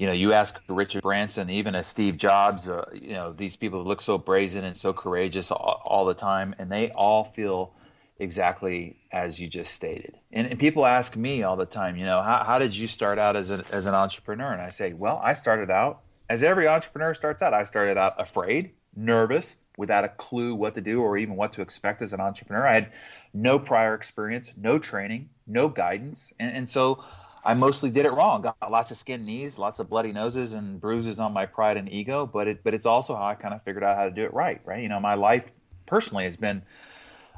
you 0.00 0.06
know, 0.06 0.14
you 0.14 0.32
ask 0.32 0.58
Richard 0.66 1.02
Branson, 1.02 1.50
even 1.50 1.74
a 1.74 1.82
Steve 1.82 2.16
Jobs, 2.16 2.70
uh, 2.70 2.86
you 2.94 3.12
know, 3.12 3.34
these 3.34 3.54
people 3.54 3.84
look 3.84 4.00
so 4.00 4.16
brazen 4.16 4.64
and 4.64 4.74
so 4.74 4.94
courageous 4.94 5.50
all, 5.50 5.82
all, 5.84 6.06
the 6.06 6.14
time, 6.14 6.54
and 6.58 6.72
they 6.72 6.90
all 6.92 7.22
feel 7.22 7.74
exactly 8.18 8.96
as 9.12 9.38
you 9.38 9.46
just 9.46 9.74
stated. 9.74 10.16
And, 10.32 10.46
and 10.46 10.58
people 10.58 10.86
ask 10.86 11.16
me 11.16 11.42
all 11.42 11.54
the 11.54 11.66
time, 11.66 11.98
you 11.98 12.06
know, 12.06 12.22
how, 12.22 12.42
how 12.44 12.58
did 12.58 12.74
you 12.74 12.88
start 12.88 13.18
out 13.18 13.36
as, 13.36 13.50
a, 13.50 13.62
as 13.70 13.84
an 13.84 13.94
entrepreneur? 13.94 14.50
And 14.50 14.62
I 14.62 14.70
say, 14.70 14.94
well, 14.94 15.20
I 15.22 15.34
started 15.34 15.70
out 15.70 16.00
as 16.30 16.44
every 16.44 16.68
entrepreneur 16.68 17.12
starts 17.12 17.42
out. 17.42 17.52
I 17.52 17.64
started 17.64 17.98
out 17.98 18.14
afraid, 18.18 18.70
nervous, 18.94 19.56
without 19.76 20.04
a 20.04 20.08
clue 20.08 20.54
what 20.54 20.76
to 20.76 20.80
do 20.80 21.02
or 21.02 21.18
even 21.18 21.34
what 21.34 21.52
to 21.54 21.60
expect 21.60 22.00
as 22.02 22.12
an 22.12 22.20
entrepreneur. 22.20 22.66
I 22.66 22.74
had 22.74 22.92
no 23.34 23.58
prior 23.58 23.94
experience, 23.94 24.52
no 24.56 24.78
training, 24.78 25.30
no 25.46 25.68
guidance. 25.68 26.32
And, 26.38 26.56
and 26.56 26.70
so 26.70 27.02
I 27.44 27.54
mostly 27.54 27.90
did 27.90 28.06
it 28.06 28.12
wrong. 28.12 28.42
Got 28.42 28.56
lots 28.70 28.92
of 28.92 28.96
skinned 28.96 29.26
knees, 29.26 29.58
lots 29.58 29.80
of 29.80 29.90
bloody 29.90 30.12
noses, 30.12 30.52
and 30.52 30.80
bruises 30.80 31.18
on 31.18 31.32
my 31.32 31.46
pride 31.46 31.76
and 31.76 31.92
ego. 31.92 32.26
But 32.26 32.46
it, 32.46 32.62
but 32.62 32.74
it's 32.74 32.86
also 32.86 33.16
how 33.16 33.24
I 33.24 33.34
kind 33.34 33.52
of 33.52 33.62
figured 33.64 33.82
out 33.82 33.96
how 33.96 34.04
to 34.04 34.12
do 34.12 34.22
it 34.22 34.32
right. 34.32 34.60
Right. 34.64 34.82
You 34.82 34.88
know, 34.88 35.00
my 35.00 35.14
life 35.14 35.46
personally 35.86 36.24
has 36.24 36.36
been 36.36 36.62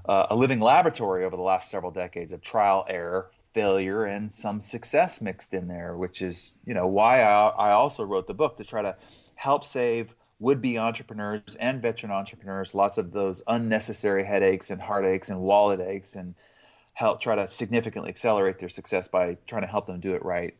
uh, 0.06 0.26
a 0.28 0.36
living 0.36 0.60
laboratory 0.60 1.24
over 1.24 1.36
the 1.36 1.42
last 1.42 1.70
several 1.70 1.92
decades 1.92 2.32
of 2.32 2.42
trial, 2.42 2.84
error, 2.88 3.30
failure, 3.54 4.04
and 4.04 4.32
some 4.32 4.60
success 4.60 5.20
mixed 5.20 5.54
in 5.54 5.68
there. 5.68 5.96
Which 5.96 6.22
is, 6.22 6.54
you 6.64 6.74
know, 6.74 6.86
why 6.86 7.22
I, 7.22 7.48
I 7.48 7.70
also 7.72 8.04
wrote 8.04 8.26
the 8.26 8.34
book 8.34 8.56
to 8.58 8.64
try 8.64 8.82
to 8.82 8.96
help 9.34 9.64
save 9.64 10.14
would-be 10.38 10.76
entrepreneurs 10.76 11.56
and 11.60 11.80
veteran 11.80 12.10
entrepreneurs 12.10 12.74
lots 12.74 12.98
of 12.98 13.12
those 13.12 13.42
unnecessary 13.46 14.24
headaches 14.24 14.70
and 14.70 14.82
heartaches 14.82 15.30
and 15.30 15.40
wallet 15.40 15.80
aches 15.80 16.16
and 16.16 16.34
help 16.94 17.20
try 17.20 17.36
to 17.36 17.48
significantly 17.48 18.08
accelerate 18.08 18.58
their 18.58 18.68
success 18.68 19.06
by 19.08 19.36
trying 19.46 19.62
to 19.62 19.68
help 19.68 19.86
them 19.86 20.00
do 20.00 20.14
it 20.14 20.24
right 20.24 20.56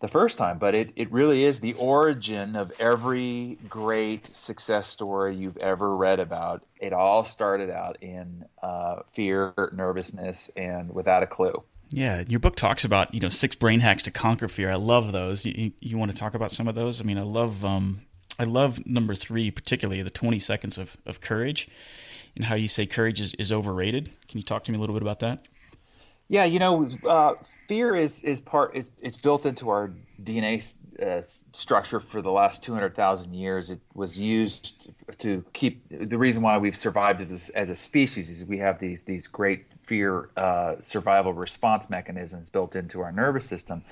the 0.00 0.08
first 0.08 0.38
time. 0.38 0.58
But 0.58 0.74
it, 0.74 0.92
it 0.96 1.10
really 1.10 1.44
is 1.44 1.60
the 1.60 1.74
origin 1.74 2.56
of 2.56 2.72
every 2.78 3.58
great 3.68 4.34
success 4.34 4.88
story 4.88 5.36
you've 5.36 5.56
ever 5.58 5.96
read 5.96 6.20
about. 6.20 6.64
It 6.80 6.92
all 6.92 7.24
started 7.24 7.70
out 7.70 8.02
in 8.02 8.44
uh, 8.62 9.00
fear, 9.08 9.52
nervousness, 9.72 10.50
and 10.56 10.92
without 10.92 11.22
a 11.22 11.26
clue. 11.26 11.62
Yeah, 11.92 12.24
your 12.26 12.40
book 12.40 12.56
talks 12.56 12.84
about 12.84 13.14
you 13.14 13.20
know 13.20 13.28
six 13.28 13.54
brain 13.54 13.80
hacks 13.80 14.02
to 14.04 14.10
conquer 14.10 14.48
fear. 14.48 14.70
I 14.70 14.76
love 14.76 15.12
those. 15.12 15.44
You, 15.44 15.72
you 15.80 15.98
want 15.98 16.10
to 16.10 16.16
talk 16.16 16.34
about 16.34 16.50
some 16.50 16.66
of 16.66 16.74
those? 16.74 17.00
I 17.00 17.04
mean, 17.04 17.18
I 17.18 17.22
love 17.22 17.64
um, 17.64 18.02
I 18.38 18.44
love 18.44 18.84
number 18.86 19.14
three 19.14 19.50
particularly 19.50 20.02
the 20.02 20.10
twenty 20.10 20.38
seconds 20.38 20.78
of, 20.78 20.96
of 21.04 21.20
courage 21.20 21.68
and 22.36 22.44
how 22.46 22.54
you 22.54 22.68
say 22.68 22.86
courage 22.86 23.20
is, 23.20 23.34
is 23.34 23.52
overrated. 23.52 24.10
Can 24.28 24.38
you 24.38 24.42
talk 24.42 24.64
to 24.64 24.72
me 24.72 24.78
a 24.78 24.80
little 24.80 24.94
bit 24.94 25.02
about 25.02 25.20
that? 25.20 25.42
Yeah, 26.28 26.44
you 26.44 26.58
know, 26.58 26.88
uh, 27.06 27.34
fear 27.68 27.94
is 27.94 28.22
is 28.22 28.40
part. 28.40 28.74
It's, 28.74 28.90
it's 29.02 29.16
built 29.18 29.44
into 29.44 29.68
our 29.68 29.92
DNA 30.22 30.62
uh, 31.02 31.22
structure 31.52 32.00
for 32.00 32.22
the 32.22 32.30
last 32.30 32.62
200,000 32.62 33.34
years. 33.34 33.70
It 33.70 33.80
was 33.94 34.18
used 34.18 34.84
to 35.18 35.44
keep 35.52 35.82
the 35.90 36.16
reason 36.16 36.42
why 36.42 36.58
we've 36.58 36.76
survived 36.76 37.20
as, 37.20 37.48
as 37.50 37.70
a 37.70 37.76
species 37.76 38.30
is 38.30 38.44
we 38.44 38.58
have 38.58 38.78
these 38.78 39.04
these 39.04 39.26
great 39.26 39.66
fear 39.66 40.30
uh, 40.36 40.76
survival 40.80 41.32
response 41.32 41.90
mechanisms 41.90 42.48
built 42.48 42.76
into 42.76 43.00
our 43.00 43.12
nervous 43.12 43.46
system. 43.46 43.82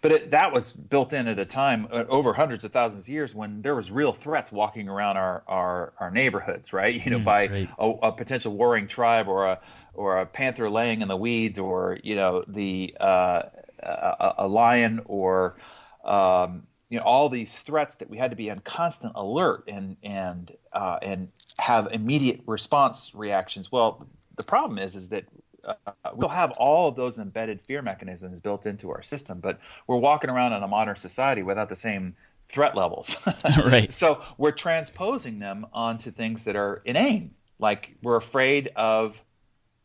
But 0.00 0.12
it, 0.12 0.30
that 0.30 0.52
was 0.52 0.72
built 0.72 1.12
in 1.12 1.28
at 1.28 1.38
a 1.38 1.44
time 1.44 1.88
uh, 1.90 2.04
over 2.08 2.32
hundreds 2.34 2.64
of 2.64 2.72
thousands 2.72 3.04
of 3.04 3.08
years 3.08 3.34
when 3.34 3.62
there 3.62 3.74
was 3.74 3.90
real 3.90 4.12
threats 4.12 4.52
walking 4.52 4.88
around 4.88 5.16
our 5.16 5.42
our, 5.46 5.92
our 5.98 6.10
neighborhoods, 6.10 6.72
right? 6.72 7.02
You 7.02 7.10
know, 7.10 7.18
mm, 7.18 7.24
by 7.24 7.48
right. 7.48 7.68
a, 7.78 7.90
a, 8.02 8.12
potential 8.12 8.52
warring 8.52 8.86
tribe 8.86 9.26
or 9.26 9.46
a 9.46 9.58
or 9.94 10.20
a 10.20 10.26
panther 10.26 10.70
laying 10.70 11.02
in 11.02 11.08
the 11.08 11.16
weeds, 11.16 11.58
or 11.58 11.98
you 12.04 12.14
know 12.14 12.44
the 12.46 12.96
uh, 13.00 13.42
a, 13.82 14.34
a 14.38 14.48
lion 14.48 15.00
or 15.06 15.56
um, 16.04 16.66
you 16.88 16.98
know 16.98 17.04
all 17.04 17.28
these 17.28 17.58
threats 17.58 17.96
that 17.96 18.10
we 18.10 18.18
had 18.18 18.30
to 18.30 18.36
be 18.36 18.50
on 18.50 18.60
constant 18.60 19.12
alert 19.16 19.64
and 19.66 19.96
and 20.02 20.52
uh, 20.72 20.98
and 21.00 21.28
have 21.58 21.88
immediate 21.90 22.40
response 22.46 23.12
reactions. 23.14 23.72
Well, 23.72 24.06
the 24.36 24.42
problem 24.42 24.78
is 24.78 24.94
is 24.94 25.08
that 25.08 25.24
uh, 25.64 25.74
we'll 26.14 26.28
have 26.28 26.50
all 26.52 26.88
of 26.88 26.96
those 26.96 27.18
embedded 27.18 27.62
fear 27.62 27.82
mechanisms 27.82 28.40
built 28.40 28.66
into 28.66 28.90
our 28.90 29.02
system, 29.02 29.40
but 29.40 29.58
we're 29.86 29.96
walking 29.96 30.28
around 30.28 30.52
in 30.52 30.62
a 30.62 30.68
modern 30.68 30.96
society 30.96 31.42
without 31.42 31.68
the 31.68 31.76
same 31.76 32.14
threat 32.48 32.76
levels. 32.76 33.16
right. 33.64 33.92
So 33.92 34.22
we're 34.36 34.52
transposing 34.52 35.38
them 35.38 35.66
onto 35.72 36.10
things 36.10 36.44
that 36.44 36.56
are 36.56 36.82
inane, 36.84 37.30
like 37.58 37.96
we're 38.02 38.16
afraid 38.16 38.70
of 38.76 39.16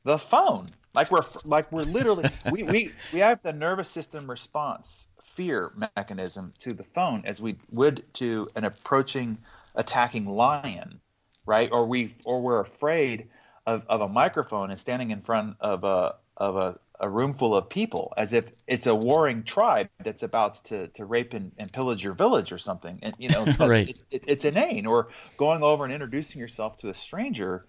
the 0.04 0.18
phone. 0.18 0.68
Like 0.94 1.12
we're 1.12 1.24
like 1.46 1.72
we're 1.72 1.84
literally 1.84 2.26
we, 2.52 2.64
we 2.64 2.92
we 3.14 3.20
have 3.20 3.42
the 3.44 3.54
nervous 3.54 3.90
system 3.90 4.30
response 4.30 5.08
fear 5.28 5.72
mechanism 5.76 6.54
to 6.60 6.74
the 6.74 6.84
phone 6.84 7.24
as 7.26 7.42
we 7.42 7.58
would 7.70 8.04
to 8.14 8.50
an 8.56 8.64
approaching 8.64 9.38
attacking 9.76 10.26
lion, 10.26 11.00
right? 11.46 11.70
Or 11.72 11.86
we 11.86 12.16
or 12.26 12.42
we're 12.42 12.60
afraid 12.60 13.30
of, 13.66 13.86
of 13.88 14.02
a 14.02 14.08
microphone 14.08 14.72
and 14.72 14.80
standing 14.80 15.12
in 15.12 15.22
front 15.22 15.58
of 15.60 15.84
a 15.84 16.16
of 16.38 16.56
a, 16.56 16.80
a 17.00 17.10
room 17.10 17.34
full 17.34 17.56
of 17.56 17.70
people 17.70 18.14
as 18.18 18.34
if 18.34 18.52
it's 18.68 18.88
a 18.88 18.96
warring 18.96 19.44
tribe 19.44 19.90
that's 20.04 20.24
about 20.24 20.64
to, 20.66 20.88
to 20.90 21.06
rape 21.06 21.34
and, 21.34 21.52
and 21.58 21.72
pillage 21.72 22.04
your 22.04 22.14
village 22.14 22.52
or 22.52 22.58
something. 22.58 23.00
And 23.02 23.16
you 23.20 23.30
know, 23.30 23.46
right. 23.60 23.90
It, 23.90 24.00
it, 24.10 24.24
it's 24.28 24.46
inane. 24.46 24.86
Or 24.86 25.10
going 25.38 25.64
over 25.64 25.84
and 25.84 25.94
introducing 25.94 26.40
yourself 26.40 26.78
to 26.80 26.90
a 26.90 26.96
stranger 26.96 27.66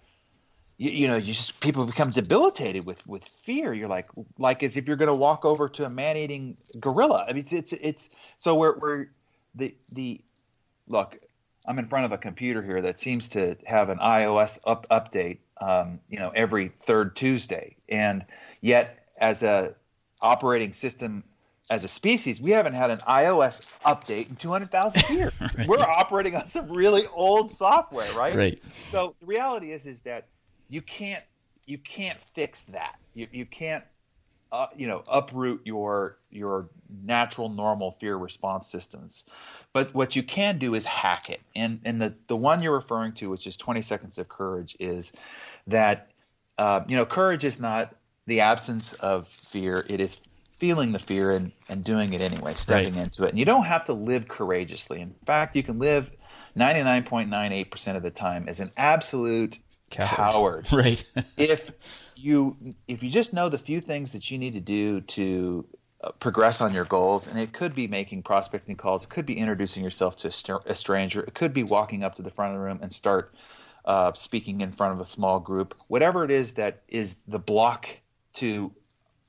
you, 0.79 0.91
you 0.91 1.07
know, 1.07 1.17
you 1.17 1.33
just 1.33 1.59
people 1.59 1.85
become 1.85 2.09
debilitated 2.09 2.85
with 2.85 3.05
with 3.05 3.23
fear. 3.43 3.73
You're 3.73 3.89
like 3.89 4.07
like 4.39 4.63
as 4.63 4.77
if 4.77 4.87
you're 4.87 4.95
going 4.95 5.07
to 5.07 5.13
walk 5.13 5.45
over 5.45 5.69
to 5.69 5.85
a 5.85 5.89
man 5.89 6.17
eating 6.17 6.57
gorilla. 6.79 7.25
I 7.27 7.33
mean, 7.33 7.43
it's 7.43 7.53
it's, 7.53 7.73
it's 7.73 8.09
so 8.39 8.55
we're 8.55 8.77
we're 8.79 9.07
the 9.53 9.75
the 9.91 10.21
look. 10.87 11.19
I'm 11.65 11.77
in 11.77 11.85
front 11.85 12.05
of 12.05 12.13
a 12.13 12.17
computer 12.17 12.63
here 12.63 12.81
that 12.81 12.97
seems 12.97 13.27
to 13.29 13.57
have 13.65 13.89
an 13.89 13.99
iOS 13.99 14.57
up 14.65 14.87
update, 14.89 15.39
um, 15.61 15.99
you 16.09 16.17
know, 16.17 16.29
every 16.29 16.69
third 16.69 17.15
Tuesday, 17.15 17.75
and 17.89 18.25
yet 18.61 19.05
as 19.17 19.43
a 19.43 19.75
operating 20.21 20.71
system 20.71 21.25
as 21.69 21.83
a 21.83 21.87
species, 21.87 22.41
we 22.41 22.51
haven't 22.51 22.73
had 22.73 22.89
an 22.89 22.97
iOS 22.99 23.63
update 23.85 24.29
in 24.29 24.35
200,000 24.37 25.15
years. 25.15 25.33
right. 25.39 25.67
We're 25.67 25.77
operating 25.77 26.35
on 26.35 26.47
some 26.47 26.71
really 26.71 27.05
old 27.13 27.53
software, 27.53 28.11
right? 28.13 28.35
Right. 28.35 28.63
So 28.91 29.13
the 29.19 29.27
reality 29.27 29.71
is, 29.71 29.85
is 29.85 30.01
that 30.01 30.25
you 30.69 30.81
can't 30.81 31.23
you 31.65 31.77
can't 31.77 32.19
fix 32.33 32.63
that. 32.63 32.97
You 33.13 33.27
you 33.31 33.45
can't 33.45 33.83
uh, 34.51 34.67
you 34.75 34.87
know 34.87 35.03
uproot 35.07 35.61
your 35.65 36.17
your 36.29 36.69
natural 37.03 37.49
normal 37.49 37.91
fear 37.99 38.17
response 38.17 38.69
systems. 38.69 39.25
But 39.73 39.93
what 39.93 40.15
you 40.15 40.23
can 40.23 40.57
do 40.57 40.73
is 40.75 40.85
hack 40.85 41.29
it. 41.29 41.41
And 41.55 41.81
and 41.85 42.01
the 42.01 42.15
the 42.27 42.35
one 42.35 42.61
you're 42.61 42.73
referring 42.73 43.13
to 43.13 43.29
which 43.29 43.45
is 43.45 43.57
20 43.57 43.81
seconds 43.81 44.17
of 44.17 44.29
courage 44.29 44.75
is 44.79 45.11
that 45.67 46.11
uh, 46.57 46.81
you 46.87 46.95
know 46.95 47.05
courage 47.05 47.43
is 47.43 47.59
not 47.59 47.95
the 48.25 48.39
absence 48.39 48.93
of 48.93 49.27
fear. 49.27 49.85
It 49.89 49.99
is 49.99 50.17
feeling 50.59 50.91
the 50.91 50.99
fear 50.99 51.31
and 51.31 51.51
and 51.67 51.83
doing 51.83 52.13
it 52.13 52.21
anyway 52.21 52.53
stepping 52.55 52.95
right. 52.95 53.03
into 53.03 53.23
it. 53.25 53.29
And 53.29 53.39
you 53.39 53.45
don't 53.45 53.65
have 53.65 53.85
to 53.85 53.93
live 53.93 54.27
courageously. 54.27 55.01
In 55.01 55.13
fact 55.25 55.55
you 55.55 55.63
can 55.63 55.79
live 55.79 56.11
99.98% 56.57 57.95
of 57.95 58.01
the 58.01 58.09
time 58.09 58.49
as 58.49 58.59
an 58.59 58.71
absolute 58.75 59.57
coward. 59.89 60.67
Right. 60.71 61.03
if 61.37 61.71
you 62.15 62.75
if 62.87 63.03
you 63.03 63.09
just 63.09 63.33
know 63.33 63.49
the 63.49 63.57
few 63.57 63.79
things 63.79 64.11
that 64.11 64.29
you 64.29 64.37
need 64.37 64.53
to 64.53 64.59
do 64.59 65.01
to 65.01 65.65
uh, 66.01 66.11
progress 66.13 66.61
on 66.61 66.73
your 66.73 66.85
goals, 66.85 67.27
and 67.27 67.37
it 67.39 67.51
could 67.51 67.75
be 67.75 67.87
making 67.87 68.23
prospecting 68.23 68.75
calls, 68.75 69.03
it 69.03 69.09
could 69.09 69.25
be 69.25 69.37
introducing 69.37 69.83
yourself 69.83 70.15
to 70.17 70.27
a, 70.27 70.31
st- 70.31 70.65
a 70.65 70.75
stranger, 70.75 71.21
it 71.21 71.33
could 71.33 71.53
be 71.53 71.63
walking 71.63 72.03
up 72.03 72.15
to 72.15 72.21
the 72.21 72.29
front 72.29 72.53
of 72.53 72.59
the 72.59 72.63
room 72.63 72.79
and 72.81 72.93
start 72.93 73.33
uh, 73.85 74.13
speaking 74.13 74.61
in 74.61 74.71
front 74.71 74.93
of 74.93 74.99
a 74.99 75.05
small 75.05 75.39
group. 75.39 75.75
Whatever 75.87 76.23
it 76.23 76.31
is 76.31 76.53
that 76.53 76.83
is 76.87 77.15
the 77.27 77.39
block 77.39 77.89
to 78.35 78.71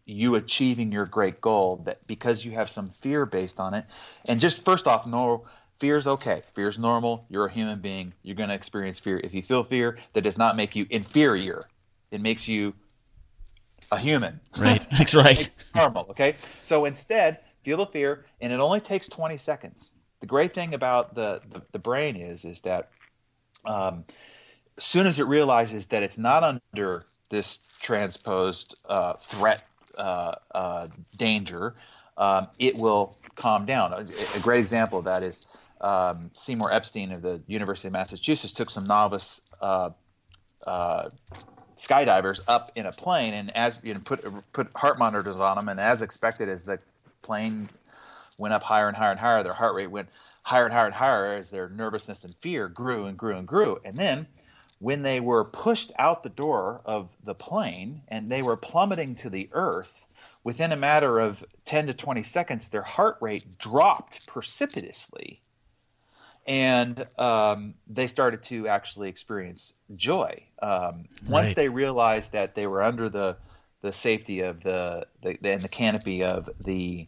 you 0.05 0.35
achieving 0.35 0.93
your 0.93 1.07
great 1.07 1.41
goal, 1.41 1.83
that 1.85 2.07
because 2.07 2.45
you 2.45 2.53
have 2.53 2.71
some 2.71 2.91
fear 2.91 3.27
based 3.27 3.59
on 3.59 3.75
it, 3.75 3.85
and 4.25 4.41
just 4.41 4.65
first 4.65 4.87
off, 4.87 5.07
know 5.07 5.47
Fear 5.81 5.97
is 5.97 6.07
okay. 6.07 6.43
Fear 6.53 6.69
is 6.69 6.79
normal. 6.79 7.25
You're 7.31 7.47
a 7.47 7.51
human 7.51 7.81
being. 7.81 8.13
You're 8.23 8.37
going 8.37 8.51
to 8.51 8.55
experience 8.55 8.99
fear. 8.99 9.19
If 9.25 9.33
you 9.33 9.43
feel 9.43 9.65
fear, 9.65 9.99
that 10.13 10.21
does 10.21 10.37
not 10.37 10.55
make 10.55 10.77
you 10.77 10.87
inferior. 10.91 11.63
It 12.11 12.21
makes 12.21 12.47
you 12.47 12.75
a 13.91 13.99
human. 13.99 14.41
Right. 14.59 14.87
That's 14.99 15.15
right. 15.15 15.49
normal. 15.75 16.07
Okay. 16.11 16.37
So 16.67 16.85
instead, 16.85 17.41
feel 17.63 17.79
the 17.79 17.87
fear, 17.87 18.27
and 18.43 18.53
it 18.53 18.61
only 18.61 18.81
takes 18.81 19.09
20 19.09 19.39
seconds. 19.39 19.93
The 20.21 20.27
great 20.27 20.53
thing 20.55 20.75
about 20.75 21.15
the 21.15 21.41
the, 21.51 21.63
the 21.73 21.79
brain 21.79 22.15
is 22.15 22.45
is 22.45 22.61
that 22.61 22.91
um, 23.65 24.05
as 24.77 24.85
soon 24.85 25.07
as 25.07 25.19
it 25.19 25.25
realizes 25.25 25.87
that 25.87 26.03
it's 26.03 26.19
not 26.19 26.43
under 26.43 27.07
this 27.31 27.61
transposed 27.81 28.75
uh, 28.87 29.15
threat 29.15 29.63
uh, 29.97 30.35
uh, 30.55 30.89
danger, 31.17 31.75
um, 32.19 32.49
it 32.59 32.77
will 32.77 33.17
calm 33.37 33.65
down. 33.65 33.93
A, 33.95 34.07
a, 34.37 34.41
great 34.41 34.61
example 34.61 34.99
of 34.99 35.05
that 35.07 35.23
is 35.23 35.47
um, 35.81 36.31
Seymour 36.35 36.73
Epstein 36.73 37.13
of 37.13 37.23
the 37.23 37.43
University 37.47 37.89
of 37.89 37.93
Massachusetts 37.93 38.53
took 38.53 38.71
some 38.71 38.87
novice 38.87 39.41
uh, 39.61 39.91
uh, 40.67 41.11
skydivers 41.79 42.41
up 42.47 42.73
in 42.75 42.87
a 42.87 42.93
plane 42.93 43.33
and 43.33 43.57
as 43.57 43.81
you 43.83 43.95
know 43.95 44.01
put 44.01 44.23
put 44.53 44.69
heart 44.77 44.99
monitors 44.99 45.41
on 45.41 45.57
them 45.57 45.69
and 45.69 45.81
as 45.81 46.03
expected 46.03 46.49
as 46.49 46.65
the 46.65 46.79
plane 47.23 47.69
went 48.37 48.55
up 48.55 48.63
higher 48.63 48.89
and 48.89 48.97
higher 48.97 49.11
and 49.11 49.21
higher. 49.21 49.43
Their 49.43 49.53
heart 49.53 49.75
rate 49.75 49.91
went 49.91 50.09
higher 50.43 50.65
and 50.65 50.73
higher 50.73 50.87
and 50.87 50.95
higher 50.95 51.35
as 51.35 51.51
their 51.51 51.69
nervousness 51.69 52.25
and 52.25 52.35
fear 52.37 52.69
grew 52.69 53.07
and 53.07 53.17
grew 53.17 53.37
and 53.37 53.47
grew. 53.47 53.79
And 53.85 53.97
then 53.97 54.27
when 54.79 55.03
they 55.03 55.21
were 55.21 55.45
pushed 55.45 55.93
out 55.99 56.23
the 56.23 56.31
door 56.31 56.81
of 56.85 57.15
the 57.23 57.35
plane 57.35 58.03
and 58.09 58.33
they 58.33 58.43
were 58.43 58.57
plummeting 58.57 59.15
to 59.17 59.31
the 59.31 59.51
earth, 59.53 60.07
within 60.43 60.73
a 60.73 60.77
matter 60.77 61.21
of 61.21 61.45
10 61.67 61.87
to 61.89 61.95
20 61.95 62.23
seconds, 62.23 62.69
their 62.69 62.83
heart 62.83 63.19
rate 63.21 63.59
dropped 63.59 64.27
precipitously. 64.27 65.43
And 66.51 67.07
um, 67.17 67.75
they 67.87 68.09
started 68.09 68.43
to 68.45 68.67
actually 68.67 69.09
experience 69.09 69.75
joy. 69.95 70.43
Um, 70.61 71.05
once 71.29 71.47
Right. 71.47 71.57
they 71.57 71.69
realized 71.69 72.33
that 72.33 72.57
they 72.57 72.67
were 72.67 72.83
under 72.83 73.09
the, 73.09 73.37
the 73.83 73.93
safety 73.93 74.41
of 74.41 74.65
the, 74.65 75.07
the, 75.23 75.39
and 75.45 75.63
the 75.63 75.69
canopy 75.69 76.25
of 76.25 76.51
the 76.61 77.07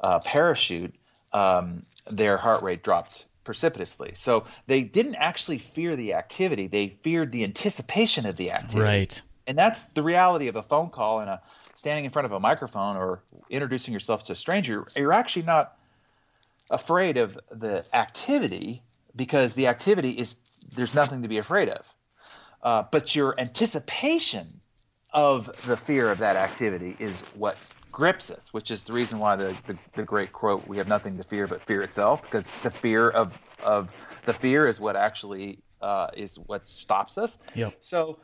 uh, 0.00 0.20
parachute, 0.20 0.94
um, 1.32 1.82
their 2.08 2.36
heart 2.36 2.62
rate 2.62 2.84
dropped 2.84 3.26
precipitously. 3.42 4.12
So 4.16 4.44
they 4.68 4.82
didn't 4.82 5.16
actually 5.16 5.58
fear 5.58 5.96
the 5.96 6.14
activity, 6.14 6.68
they 6.68 6.96
feared 7.02 7.32
the 7.32 7.42
anticipation 7.42 8.26
of 8.26 8.36
the 8.36 8.52
activity 8.52 8.80
Right. 8.80 9.22
and 9.46 9.58
that's 9.58 9.84
the 9.94 10.02
reality 10.02 10.46
of 10.48 10.56
a 10.56 10.62
phone 10.62 10.90
call 10.90 11.18
and 11.18 11.28
a 11.28 11.42
standing 11.74 12.04
in 12.04 12.10
front 12.12 12.26
of 12.26 12.32
a 12.32 12.40
microphone 12.40 12.96
or 12.96 13.22
introducing 13.50 13.92
yourself 13.92 14.22
to 14.24 14.32
a 14.32 14.36
stranger 14.36 14.86
you're 14.96 15.12
actually 15.12 15.42
not 15.42 15.76
afraid 16.70 17.16
of 17.16 17.38
the 17.50 17.84
activity 17.94 18.82
because 19.14 19.54
the 19.54 19.66
activity 19.66 20.10
is 20.10 20.36
there's 20.74 20.94
nothing 20.94 21.22
to 21.22 21.28
be 21.28 21.38
afraid 21.38 21.68
of 21.68 21.94
uh, 22.62 22.82
but 22.90 23.14
your 23.14 23.38
anticipation 23.38 24.60
of 25.12 25.46
the 25.66 25.76
fear 25.76 26.10
of 26.10 26.18
that 26.18 26.36
activity 26.36 26.96
is 26.98 27.20
what 27.34 27.56
grips 27.92 28.30
us 28.30 28.52
which 28.52 28.70
is 28.70 28.82
the 28.84 28.92
reason 28.92 29.18
why 29.18 29.36
the, 29.36 29.54
the, 29.66 29.78
the 29.94 30.02
great 30.02 30.32
quote 30.32 30.66
we 30.66 30.76
have 30.76 30.88
nothing 30.88 31.16
to 31.16 31.24
fear 31.24 31.46
but 31.46 31.62
fear 31.62 31.82
itself 31.82 32.22
because 32.22 32.44
the 32.62 32.70
fear 32.70 33.10
of, 33.10 33.38
of 33.62 33.88
the 34.24 34.32
fear 34.32 34.66
is 34.66 34.80
what 34.80 34.96
actually 34.96 35.58
uh, 35.80 36.08
is 36.16 36.36
what 36.46 36.66
stops 36.66 37.18
us 37.18 37.38
Yep. 37.54 37.74
so 37.80 38.18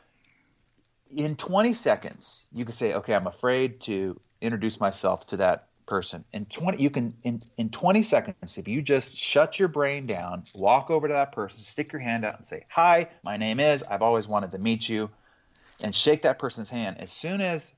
in 1.10 1.36
20 1.36 1.72
seconds 1.74 2.46
you 2.52 2.64
can 2.64 2.74
say 2.74 2.94
okay 2.94 3.14
i'm 3.14 3.26
afraid 3.26 3.80
to 3.80 4.18
introduce 4.40 4.80
myself 4.80 5.26
to 5.26 5.36
that 5.36 5.68
person 5.90 6.24
in 6.32 6.46
20 6.46 6.80
you 6.80 6.88
can 6.88 7.12
in, 7.24 7.42
in 7.56 7.68
20 7.68 8.04
seconds 8.04 8.56
if 8.56 8.68
you 8.68 8.80
just 8.80 9.18
shut 9.18 9.58
your 9.58 9.66
brain 9.66 10.06
down 10.06 10.44
walk 10.54 10.88
over 10.88 11.08
to 11.08 11.12
that 11.12 11.32
person 11.32 11.62
stick 11.64 11.92
your 11.92 12.00
hand 12.00 12.24
out 12.24 12.36
and 12.36 12.46
say 12.46 12.64
hi 12.68 13.08
my 13.24 13.36
name 13.36 13.58
is 13.58 13.82
i've 13.90 14.00
always 14.00 14.28
wanted 14.28 14.52
to 14.52 14.58
meet 14.58 14.88
you 14.88 15.10
and 15.80 15.92
shake 15.92 16.22
that 16.22 16.38
person's 16.38 16.70
hand 16.70 16.96
as 17.00 17.10
soon 17.10 17.40
as 17.40 17.72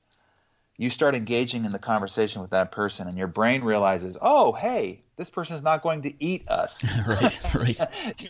you 0.77 0.91
start 0.91 1.15
engaging 1.15 1.65
in 1.65 1.71
the 1.71 1.79
conversation 1.79 2.39
with 2.39 2.51
that 2.51 2.71
person 2.71 3.07
and 3.07 3.17
your 3.17 3.27
brain 3.27 3.63
realizes 3.63 4.15
oh 4.21 4.51
hey 4.51 5.01
this 5.17 5.31
person's 5.31 5.63
not 5.63 5.81
going 5.81 6.03
to 6.03 6.13
eat 6.23 6.47
us 6.49 6.85
right. 7.07 7.39
Right. 7.55 7.79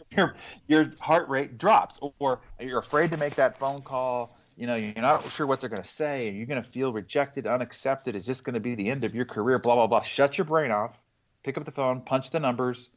your, 0.15 0.34
your 0.69 0.93
heart 1.02 1.28
rate 1.28 1.58
drops 1.58 2.00
or 2.19 2.39
you're 2.58 2.80
afraid 2.80 3.12
to 3.12 3.17
make 3.17 3.36
that 3.36 3.58
phone 3.58 3.82
call 3.82 4.38
you 4.58 4.68
know 4.68 4.76
you're 4.76 4.94
not 4.96 5.30
sure 5.32 5.46
what 5.48 5.60
they're 5.60 5.70
going 5.70 5.82
to 5.82 5.88
say 5.88 6.28
and 6.28 6.38
you're 6.38 6.46
going 6.46 6.62
to 6.62 6.70
feel 6.70 6.94
rejected 6.94 7.46
unaccepted. 7.48 8.16
Is 8.16 8.26
this 8.26 8.42
going 8.42 8.54
to 8.54 8.60
be 8.60 8.76
the 8.76 8.89
end 8.89 9.04
of 9.04 9.13
your 9.16 9.26
career? 9.26 9.60
Blah 9.60 9.76
blah 9.76 9.88
blah. 9.88 10.02
Shut 10.02 10.38
your 10.38 10.46
brain 10.46 10.72
off 10.72 11.00
pick 11.44 11.58
up 11.58 11.66
the 11.66 11.72
phone 11.72 12.00
punch 12.00 12.30
the 12.30 12.39
numbers 12.39 12.89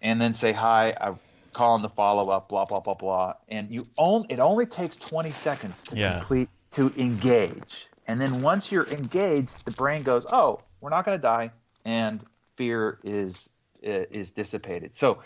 and 0.00 0.20
then 0.20 0.32
say 0.34 0.52
hi 0.52 0.96
i'm 1.00 1.18
calling 1.52 1.82
the 1.82 1.88
follow-up 1.90 2.48
blah 2.48 2.64
blah 2.64 2.80
blah 2.80 2.94
blah. 2.94 3.34
And 3.50 3.70
you 3.70 3.86
only 3.98 4.26
it 4.30 4.38
only 4.38 4.64
takes 4.64 4.96
20 4.96 5.30
seconds 5.32 5.82
to 5.82 5.96
Yeah. 5.98 6.20
complete 6.20 6.48
to 6.72 6.90
engage. 6.96 7.88
And 8.06 8.18
then 8.18 8.40
once 8.40 8.72
you're 8.72 8.88
engaged 8.88 9.64
the 9.66 9.72
brain 9.72 10.02
goes 10.02 10.24
oh 10.32 10.60
we're 10.80 10.88
not 10.90 11.04
going 11.04 11.18
to 11.18 11.22
die 11.22 11.50
and 11.84 12.24
fear 12.56 12.98
is 13.04 13.50
is 13.82 14.30
dissipated. 14.30 14.96
So 14.96 15.22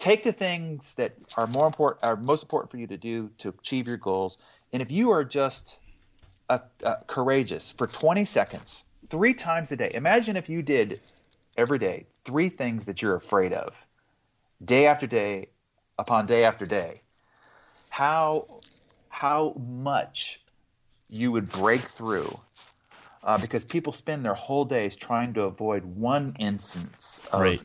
take 0.00 0.24
the 0.24 0.32
things 0.32 0.94
that 0.94 1.14
are 1.36 1.46
more 1.46 1.66
important 1.66 2.02
are 2.02 2.16
most 2.16 2.42
important 2.42 2.70
for 2.70 2.78
you 2.78 2.86
to 2.88 2.96
do 2.96 3.30
to 3.38 3.50
achieve 3.50 3.86
your 3.86 3.98
goals. 3.98 4.38
And 4.72 4.82
if 4.82 4.90
you 4.90 5.10
are 5.10 5.22
just 5.22 5.78
uh, 6.48 6.58
uh, 6.82 6.96
courageous 7.06 7.70
for 7.70 7.86
20 7.86 8.24
seconds 8.24 8.84
three 9.08 9.34
times 9.34 9.70
a 9.70 9.76
day 9.76 9.90
imagine 9.94 10.36
if 10.36 10.48
you 10.48 10.62
did 10.62 11.00
every 11.56 11.78
day 11.78 12.06
three 12.24 12.48
things 12.48 12.86
that 12.86 13.02
you're 13.02 13.14
afraid 13.14 13.52
of 13.52 13.86
day 14.64 14.86
after 14.86 15.06
day 15.06 15.50
upon 15.98 16.26
day 16.26 16.44
after 16.44 16.66
day. 16.66 17.02
How 17.90 18.62
how 19.10 19.54
much 19.58 20.40
you 21.08 21.30
would 21.32 21.48
break 21.48 21.82
through 21.82 22.40
uh, 23.22 23.36
because 23.36 23.64
people 23.64 23.92
spend 23.92 24.24
their 24.24 24.34
whole 24.34 24.64
days 24.64 24.96
trying 24.96 25.34
to 25.34 25.42
avoid 25.42 25.84
one 25.84 26.34
instance 26.38 27.20
of 27.32 27.40
Right. 27.40 27.62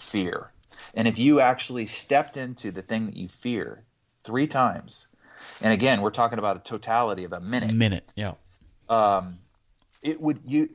fear 0.00 0.52
and 0.94 1.06
if 1.08 1.18
you 1.18 1.40
actually 1.40 1.86
stepped 1.86 2.36
into 2.36 2.70
the 2.70 2.82
thing 2.82 3.06
that 3.06 3.16
you 3.16 3.28
fear 3.28 3.82
three 4.24 4.46
times 4.46 5.06
and 5.60 5.72
again 5.72 6.00
we're 6.00 6.10
talking 6.10 6.38
about 6.38 6.56
a 6.56 6.60
totality 6.60 7.24
of 7.24 7.32
a 7.32 7.40
minute 7.40 7.74
Minute. 7.74 8.08
Yeah. 8.14 8.34
um, 8.88 9.38
it 10.02 10.20
would 10.20 10.40
you 10.46 10.68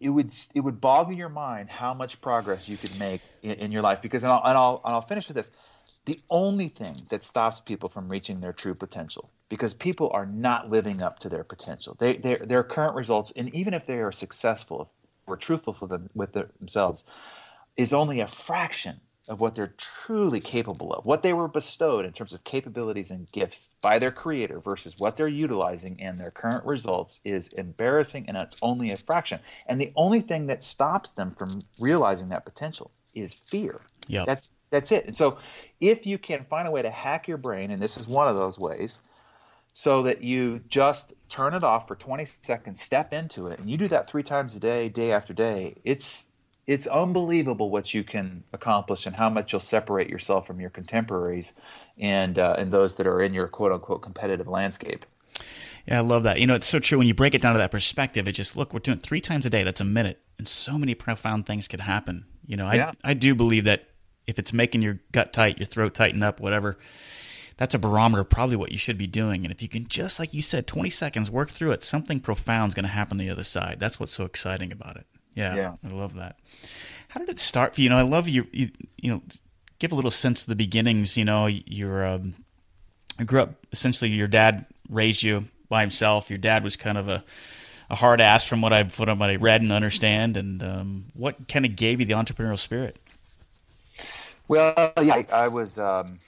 it 0.00 0.10
would 0.10 0.32
it 0.54 0.60
would 0.60 0.80
boggle 0.80 1.12
your 1.12 1.28
mind 1.28 1.68
how 1.68 1.92
much 1.92 2.20
progress 2.20 2.68
you 2.68 2.76
could 2.76 2.96
make 2.98 3.20
in, 3.42 3.52
in 3.52 3.72
your 3.72 3.82
life 3.82 4.00
because 4.00 4.22
and 4.22 4.32
I'll, 4.32 4.42
and 4.44 4.56
I'll 4.56 4.80
and 4.84 4.94
I'll 4.94 5.02
finish 5.02 5.28
with 5.28 5.36
this 5.36 5.50
the 6.04 6.20
only 6.30 6.68
thing 6.68 6.96
that 7.10 7.24
stops 7.24 7.60
people 7.60 7.88
from 7.88 8.08
reaching 8.08 8.40
their 8.40 8.52
true 8.52 8.74
potential 8.74 9.30
because 9.48 9.74
people 9.74 10.10
are 10.12 10.26
not 10.26 10.70
living 10.70 11.02
up 11.02 11.18
to 11.20 11.28
their 11.28 11.44
potential 11.44 11.96
they 11.98 12.16
their 12.16 12.38
their 12.38 12.62
current 12.62 12.94
results 12.94 13.32
and 13.34 13.52
even 13.54 13.74
if 13.74 13.86
they 13.86 13.98
are 13.98 14.12
successful 14.12 14.90
or 15.26 15.36
truthful 15.36 15.72
for 15.72 15.86
them 15.86 16.10
with 16.14 16.32
their, 16.32 16.48
themselves 16.58 17.04
is 17.76 17.92
only 17.92 18.20
a 18.20 18.26
fraction 18.26 19.00
of 19.28 19.40
what 19.40 19.54
they're 19.54 19.74
truly 19.76 20.40
capable 20.40 20.92
of, 20.92 21.04
what 21.04 21.22
they 21.22 21.32
were 21.32 21.48
bestowed 21.48 22.04
in 22.04 22.12
terms 22.12 22.32
of 22.32 22.42
capabilities 22.44 23.10
and 23.10 23.30
gifts 23.30 23.68
by 23.80 23.98
their 23.98 24.10
creator 24.10 24.58
versus 24.58 24.94
what 24.98 25.16
they're 25.16 25.28
utilizing 25.28 25.98
in 25.98 26.16
their 26.16 26.30
current 26.30 26.64
results 26.64 27.20
is 27.24 27.48
embarrassing 27.48 28.24
and 28.26 28.36
it's 28.36 28.56
only 28.62 28.90
a 28.90 28.96
fraction. 28.96 29.38
And 29.66 29.80
the 29.80 29.92
only 29.94 30.20
thing 30.20 30.46
that 30.46 30.64
stops 30.64 31.12
them 31.12 31.30
from 31.30 31.64
realizing 31.78 32.30
that 32.30 32.44
potential 32.44 32.90
is 33.14 33.34
fear. 33.46 33.80
Yeah. 34.08 34.24
That's 34.26 34.50
that's 34.70 34.90
it. 34.90 35.06
And 35.06 35.16
so 35.16 35.38
if 35.80 36.06
you 36.06 36.18
can 36.18 36.44
find 36.48 36.66
a 36.66 36.70
way 36.70 36.82
to 36.82 36.90
hack 36.90 37.28
your 37.28 37.36
brain, 37.36 37.70
and 37.70 37.80
this 37.80 37.96
is 37.98 38.08
one 38.08 38.26
of 38.26 38.34
those 38.34 38.58
ways, 38.58 39.00
so 39.74 40.02
that 40.02 40.22
you 40.22 40.62
just 40.68 41.12
turn 41.28 41.54
it 41.54 41.62
off 41.62 41.86
for 41.86 41.94
20 41.94 42.26
seconds, 42.42 42.82
step 42.82 43.12
into 43.12 43.46
it, 43.46 43.58
and 43.58 43.70
you 43.70 43.76
do 43.76 43.88
that 43.88 44.08
three 44.08 44.22
times 44.22 44.56
a 44.56 44.60
day, 44.60 44.88
day 44.88 45.12
after 45.12 45.32
day, 45.32 45.76
it's 45.84 46.26
it's 46.66 46.86
unbelievable 46.86 47.70
what 47.70 47.92
you 47.92 48.04
can 48.04 48.44
accomplish 48.52 49.06
and 49.06 49.16
how 49.16 49.28
much 49.28 49.52
you'll 49.52 49.60
separate 49.60 50.08
yourself 50.08 50.46
from 50.46 50.60
your 50.60 50.70
contemporaries 50.70 51.52
and 51.98 52.38
uh, 52.38 52.54
and 52.58 52.70
those 52.72 52.94
that 52.96 53.06
are 53.06 53.20
in 53.20 53.34
your 53.34 53.48
quote 53.48 53.72
unquote 53.72 54.02
competitive 54.02 54.46
landscape. 54.48 55.04
Yeah, 55.86 55.98
I 55.98 56.00
love 56.02 56.22
that. 56.22 56.38
You 56.38 56.46
know, 56.46 56.54
it's 56.54 56.68
so 56.68 56.78
true 56.78 56.98
when 56.98 57.08
you 57.08 57.14
break 57.14 57.34
it 57.34 57.42
down 57.42 57.54
to 57.54 57.58
that 57.58 57.72
perspective. 57.72 58.28
It 58.28 58.32
just 58.32 58.56
look, 58.56 58.72
we're 58.72 58.78
doing 58.78 58.98
it 58.98 59.02
three 59.02 59.20
times 59.20 59.46
a 59.46 59.50
day. 59.50 59.64
That's 59.64 59.80
a 59.80 59.84
minute, 59.84 60.20
and 60.38 60.46
so 60.46 60.78
many 60.78 60.94
profound 60.94 61.46
things 61.46 61.66
could 61.66 61.80
happen. 61.80 62.26
You 62.46 62.56
know, 62.56 62.66
I 62.66 62.74
Yeah. 62.74 62.92
I 63.02 63.14
do 63.14 63.34
believe 63.34 63.64
that 63.64 63.88
if 64.26 64.38
it's 64.38 64.52
making 64.52 64.82
your 64.82 65.00
gut 65.10 65.32
tight, 65.32 65.58
your 65.58 65.66
throat 65.66 65.94
tighten 65.94 66.22
up, 66.22 66.38
whatever, 66.38 66.78
that's 67.56 67.74
a 67.74 67.78
barometer 67.78 68.22
probably 68.22 68.54
what 68.54 68.70
you 68.70 68.78
should 68.78 68.96
be 68.98 69.08
doing. 69.08 69.44
And 69.44 69.52
if 69.52 69.60
you 69.62 69.68
can 69.68 69.88
just, 69.88 70.20
like 70.20 70.32
you 70.32 70.42
said, 70.42 70.68
twenty 70.68 70.90
seconds 70.90 71.28
work 71.28 71.50
through 71.50 71.72
it, 71.72 71.82
something 71.82 72.20
profound 72.20 72.70
is 72.70 72.74
going 72.76 72.84
to 72.84 72.90
happen 72.90 73.14
on 73.14 73.26
the 73.26 73.30
other 73.30 73.44
side. 73.44 73.80
That's 73.80 73.98
what's 73.98 74.12
so 74.12 74.24
exciting 74.24 74.70
about 74.70 74.96
it. 74.96 75.06
Yeah, 75.34 75.54
Yeah. 75.54 75.74
I 75.84 75.92
love 75.92 76.14
that. 76.14 76.38
How 77.08 77.20
did 77.20 77.28
it 77.28 77.38
start 77.38 77.74
for 77.74 77.80
you? 77.80 77.84
You 77.84 77.90
know, 77.90 77.98
I 77.98 78.02
love 78.02 78.28
you. 78.28 78.46
You, 78.52 78.70
you 78.96 79.10
know, 79.10 79.22
give 79.78 79.92
a 79.92 79.94
little 79.94 80.10
sense 80.10 80.42
of 80.42 80.46
the 80.48 80.54
beginnings. 80.54 81.16
You 81.16 81.24
know, 81.24 81.46
you're. 81.46 82.06
Um, 82.06 82.34
I 83.18 83.24
grew 83.24 83.42
up 83.42 83.66
essentially. 83.72 84.10
Your 84.10 84.28
dad 84.28 84.66
raised 84.88 85.22
you 85.22 85.44
by 85.68 85.82
himself. 85.82 86.30
Your 86.30 86.38
dad 86.38 86.64
was 86.64 86.76
kind 86.76 86.96
of 86.96 87.08
a, 87.08 87.24
a 87.90 87.94
hard 87.94 88.20
ass 88.20 88.44
from 88.44 88.62
what 88.62 88.72
I've 88.72 88.98
what 88.98 89.08
I 89.08 89.36
read 89.36 89.60
and 89.60 89.72
understand. 89.72 90.36
And 90.36 90.62
um, 90.62 91.04
what 91.14 91.48
kind 91.48 91.64
of 91.64 91.76
gave 91.76 92.00
you 92.00 92.06
the 92.06 92.14
entrepreneurial 92.14 92.58
spirit? 92.58 92.98
Well, 94.48 94.92
yeah, 95.00 95.14
I, 95.14 95.26
I 95.32 95.48
was 95.48 95.78
um, 95.78 96.20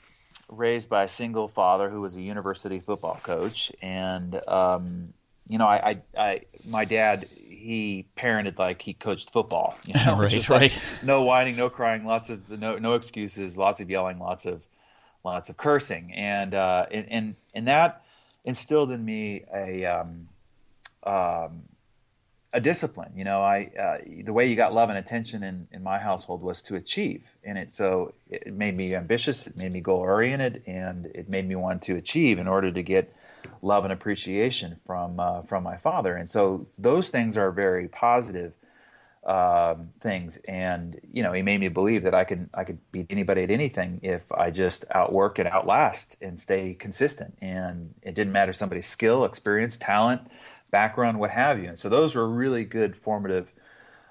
raised 0.48 0.88
by 0.88 1.04
a 1.04 1.08
single 1.08 1.48
father 1.48 1.90
who 1.90 2.00
was 2.00 2.16
a 2.16 2.20
university 2.20 2.80
football 2.80 3.20
coach, 3.22 3.72
and 3.82 4.40
um, 4.48 5.12
you 5.48 5.58
know, 5.58 5.66
I, 5.66 5.90
I, 5.90 6.00
I, 6.16 6.40
my 6.64 6.84
dad, 6.84 7.28
he 7.64 8.06
parented 8.16 8.58
like 8.58 8.82
he 8.82 8.92
coached 8.92 9.30
football. 9.32 9.76
You 9.86 9.94
know, 10.06 10.18
Right, 10.18 10.30
Just 10.30 10.50
like 10.50 10.72
right. 10.72 10.80
no 11.02 11.22
whining, 11.22 11.56
no 11.56 11.70
crying, 11.70 12.04
lots 12.04 12.30
of 12.30 12.48
no, 12.50 12.78
no 12.78 12.94
excuses, 12.94 13.56
lots 13.56 13.80
of 13.80 13.90
yelling, 13.90 14.18
lots 14.18 14.44
of, 14.44 14.62
lots 15.24 15.48
of 15.48 15.56
cursing, 15.56 16.12
and 16.12 16.54
uh, 16.54 16.86
and, 16.90 17.06
and 17.10 17.36
and 17.54 17.68
that 17.68 18.04
instilled 18.44 18.92
in 18.92 19.04
me 19.04 19.44
a 19.52 19.84
um, 19.86 20.28
um, 21.04 21.62
a 22.52 22.60
discipline. 22.60 23.12
You 23.16 23.24
know, 23.24 23.42
I 23.42 23.70
uh, 23.78 23.98
the 24.24 24.32
way 24.32 24.46
you 24.46 24.56
got 24.56 24.74
love 24.74 24.90
and 24.90 24.98
attention 24.98 25.42
in, 25.42 25.66
in 25.72 25.82
my 25.82 25.98
household 25.98 26.42
was 26.42 26.60
to 26.62 26.76
achieve, 26.76 27.30
and 27.42 27.56
it 27.58 27.74
so 27.74 28.12
it 28.30 28.52
made 28.52 28.76
me 28.76 28.94
ambitious. 28.94 29.46
It 29.46 29.56
made 29.56 29.72
me 29.72 29.80
goal 29.80 30.00
oriented, 30.00 30.62
and 30.66 31.06
it 31.06 31.28
made 31.28 31.48
me 31.48 31.56
want 31.56 31.82
to 31.82 31.96
achieve 31.96 32.38
in 32.38 32.46
order 32.46 32.70
to 32.70 32.82
get 32.82 33.14
love 33.62 33.84
and 33.84 33.92
appreciation 33.92 34.76
from 34.86 35.20
uh, 35.20 35.42
from 35.42 35.62
my 35.62 35.76
father. 35.76 36.16
And 36.16 36.30
so 36.30 36.66
those 36.78 37.10
things 37.10 37.36
are 37.36 37.50
very 37.50 37.88
positive 37.88 38.56
um, 39.24 39.88
things, 40.00 40.36
and 40.46 41.00
you 41.10 41.22
know, 41.22 41.32
he 41.32 41.40
made 41.40 41.58
me 41.58 41.68
believe 41.68 42.02
that 42.02 42.14
I 42.14 42.24
could 42.24 42.50
I 42.52 42.64
could 42.64 42.78
beat 42.92 43.06
anybody 43.10 43.42
at 43.42 43.50
anything 43.50 44.00
if 44.02 44.30
I 44.32 44.50
just 44.50 44.84
outwork 44.90 45.38
and 45.38 45.48
outlast 45.48 46.16
and 46.20 46.38
stay 46.38 46.74
consistent. 46.74 47.38
And 47.40 47.94
it 48.02 48.14
didn't 48.14 48.32
matter 48.32 48.52
somebody's 48.52 48.86
skill, 48.86 49.24
experience, 49.24 49.78
talent, 49.78 50.22
background, 50.70 51.18
what 51.18 51.30
have 51.30 51.62
you. 51.62 51.68
And 51.68 51.78
so 51.78 51.88
those 51.88 52.14
were 52.14 52.28
really 52.28 52.64
good 52.64 52.96
formative 52.96 53.52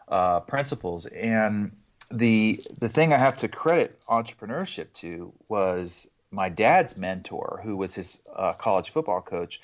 uh, 0.08 0.40
principles. 0.42 1.06
And 1.06 1.74
the 2.10 2.64
the 2.80 2.90
thing 2.90 3.14
I 3.14 3.18
have 3.18 3.38
to 3.38 3.48
credit 3.48 4.00
entrepreneurship 4.10 4.94
to 4.96 5.34
was 5.48 6.08
my 6.34 6.50
dad's 6.50 6.98
mentor, 6.98 7.62
who 7.64 7.78
was 7.78 7.96
his 7.96 8.20
uh, 8.36 8.54
college 8.54 8.90
football 8.90 9.22
coach 9.22 9.62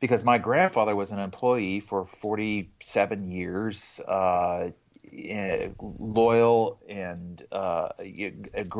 because 0.00 0.24
my 0.24 0.38
grandfather 0.38 0.96
was 0.96 1.12
an 1.12 1.18
employee 1.18 1.78
for 1.78 2.04
47 2.04 3.30
years, 3.30 4.00
uh, 4.08 4.70
eh, 5.12 5.68
loyal, 5.78 6.80
and 6.88 7.44
uh, 7.52 7.90
he, 8.02 8.32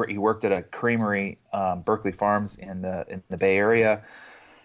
he, 0.08 0.18
worked 0.18 0.44
at 0.44 0.52
a 0.52 0.62
creamery, 0.62 1.38
um, 1.52 1.82
Berkeley 1.82 2.12
Farms, 2.12 2.56
in 2.56 2.80
the 2.80 3.04
in 3.08 3.22
the 3.28 3.36
Bay 3.36 3.58
Area, 3.58 4.02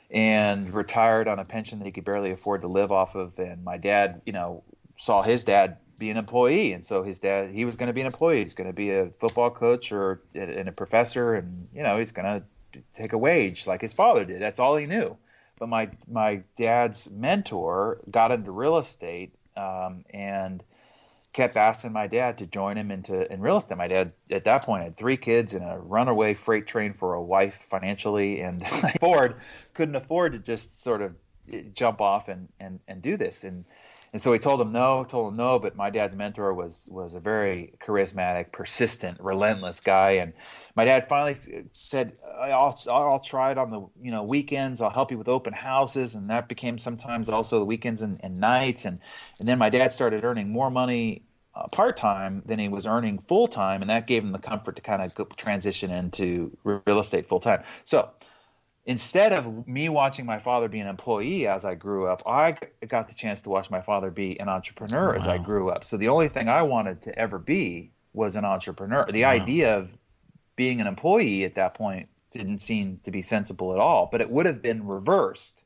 and 0.09 0.73
retired 0.73 1.27
on 1.27 1.39
a 1.39 1.45
pension 1.45 1.79
that 1.79 1.85
he 1.85 1.91
could 1.91 2.05
barely 2.05 2.31
afford 2.31 2.61
to 2.61 2.67
live 2.67 2.91
off 2.91 3.15
of. 3.15 3.37
And 3.37 3.63
my 3.63 3.77
dad, 3.77 4.21
you 4.25 4.31
know, 4.31 4.63
saw 4.95 5.21
his 5.23 5.43
dad 5.43 5.77
be 5.97 6.09
an 6.09 6.17
employee, 6.17 6.71
and 6.71 6.85
so 6.85 7.03
his 7.03 7.19
dad 7.19 7.51
he 7.51 7.65
was 7.65 7.75
going 7.75 7.87
to 7.87 7.93
be 7.93 8.01
an 8.01 8.07
employee. 8.07 8.43
He's 8.43 8.53
going 8.53 8.69
to 8.69 8.73
be 8.73 8.91
a 8.91 9.07
football 9.07 9.51
coach 9.51 9.91
or 9.91 10.21
and 10.33 10.69
a 10.69 10.71
professor, 10.71 11.33
and 11.35 11.67
you 11.73 11.83
know, 11.83 11.99
he's 11.99 12.13
going 12.13 12.25
to 12.25 12.45
take 12.93 13.13
a 13.13 13.17
wage 13.17 13.67
like 13.67 13.81
his 13.81 13.93
father 13.93 14.25
did. 14.25 14.41
That's 14.41 14.59
all 14.59 14.75
he 14.75 14.85
knew 14.85 15.17
but 15.59 15.69
my 15.69 15.89
my 16.09 16.41
dad's 16.57 17.09
mentor 17.09 18.01
got 18.09 18.31
into 18.31 18.51
real 18.51 18.77
estate 18.77 19.33
um, 19.55 20.03
and 20.09 20.63
kept 21.33 21.57
asking 21.57 21.91
my 21.91 22.07
dad 22.07 22.37
to 22.37 22.45
join 22.45 22.77
him 22.77 22.91
into 22.91 23.31
in 23.31 23.41
real 23.41 23.57
estate. 23.57 23.77
My 23.77 23.87
dad 23.87 24.13
at 24.29 24.45
that 24.45 24.63
point 24.63 24.83
had 24.83 24.95
three 24.95 25.17
kids 25.17 25.53
and 25.53 25.63
a 25.63 25.77
runaway 25.77 26.33
freight 26.33 26.67
train 26.67 26.93
for 26.93 27.13
a 27.13 27.21
wife 27.21 27.55
financially, 27.55 28.41
and 28.41 28.65
Ford 28.99 29.35
couldn't 29.73 29.95
afford 29.95 30.33
to 30.33 30.39
just 30.39 30.81
sort 30.81 31.01
of 31.01 31.15
eh, 31.51 31.63
jump 31.73 32.01
off 32.01 32.27
and 32.27 32.49
and 32.59 32.79
and 32.87 33.01
do 33.01 33.17
this. 33.17 33.43
And 33.43 33.65
and 34.13 34.21
so 34.21 34.31
he 34.31 34.39
told 34.39 34.61
him 34.61 34.71
no, 34.71 35.03
told 35.03 35.29
him 35.29 35.37
no. 35.37 35.59
But 35.59 35.75
my 35.75 35.89
dad's 35.89 36.15
mentor 36.15 36.53
was 36.53 36.85
was 36.87 37.15
a 37.15 37.19
very 37.19 37.73
charismatic, 37.85 38.51
persistent, 38.51 39.19
relentless 39.21 39.79
guy, 39.79 40.11
and 40.11 40.33
my 40.75 40.85
dad 40.85 41.07
finally 41.07 41.37
said, 41.73 42.17
"I'll 42.39 42.79
I'll 42.89 43.19
try 43.19 43.51
it 43.51 43.57
on 43.57 43.71
the 43.71 43.81
you 44.01 44.11
know 44.11 44.23
weekends. 44.23 44.81
I'll 44.81 44.89
help 44.89 45.11
you 45.11 45.17
with 45.17 45.29
open 45.29 45.53
houses," 45.53 46.15
and 46.15 46.29
that 46.29 46.49
became 46.49 46.79
sometimes 46.79 47.29
also 47.29 47.59
the 47.59 47.65
weekends 47.65 48.01
and, 48.01 48.19
and 48.21 48.39
nights. 48.39 48.85
And 48.85 48.99
and 49.39 49.47
then 49.47 49.57
my 49.57 49.69
dad 49.69 49.93
started 49.93 50.23
earning 50.23 50.49
more 50.49 50.69
money 50.69 51.23
uh, 51.55 51.67
part 51.71 51.95
time 51.95 52.43
than 52.45 52.59
he 52.59 52.67
was 52.67 52.85
earning 52.85 53.19
full 53.19 53.47
time, 53.47 53.81
and 53.81 53.89
that 53.89 54.05
gave 54.05 54.23
him 54.23 54.33
the 54.33 54.39
comfort 54.39 54.75
to 54.75 54.81
kind 54.81 55.01
of 55.01 55.37
transition 55.37 55.91
into 55.91 56.55
real 56.63 56.99
estate 56.99 57.27
full 57.27 57.39
time. 57.39 57.63
So 57.85 58.09
instead 58.85 59.31
of 59.31 59.65
me 59.67 59.87
watching 59.87 60.25
my 60.25 60.39
father 60.39 60.67
be 60.67 60.79
an 60.79 60.87
employee 60.87 61.47
as 61.47 61.63
I 61.63 61.75
grew 61.75 62.05
up, 62.07 62.21
I 62.27 62.57
got 62.87 63.07
the 63.07 63.15
chance 63.15 63.41
to 63.41 63.49
watch 63.49 63.69
my 63.71 63.81
father 63.81 64.11
be 64.11 64.37
an 64.41 64.49
entrepreneur 64.49 65.11
wow. 65.11 65.15
as 65.15 65.27
I 65.27 65.37
grew 65.37 65.69
up. 65.69 65.85
So 65.85 65.95
the 65.95 66.09
only 66.09 66.27
thing 66.27 66.49
I 66.49 66.61
wanted 66.63 67.01
to 67.03 67.17
ever 67.17 67.39
be 67.39 67.91
was 68.13 68.35
an 68.35 68.43
entrepreneur. 68.45 69.05
The 69.11 69.23
wow. 69.23 69.29
idea 69.29 69.77
of 69.77 69.97
being 70.55 70.81
an 70.81 70.87
employee 70.87 71.43
at 71.43 71.55
that 71.55 71.73
point 71.73 72.09
didn't 72.31 72.61
seem 72.61 72.99
to 73.03 73.11
be 73.11 73.21
sensible 73.21 73.73
at 73.73 73.79
all, 73.79 74.09
but 74.11 74.21
it 74.21 74.29
would 74.29 74.45
have 74.45 74.61
been 74.61 74.85
reversed 74.85 75.63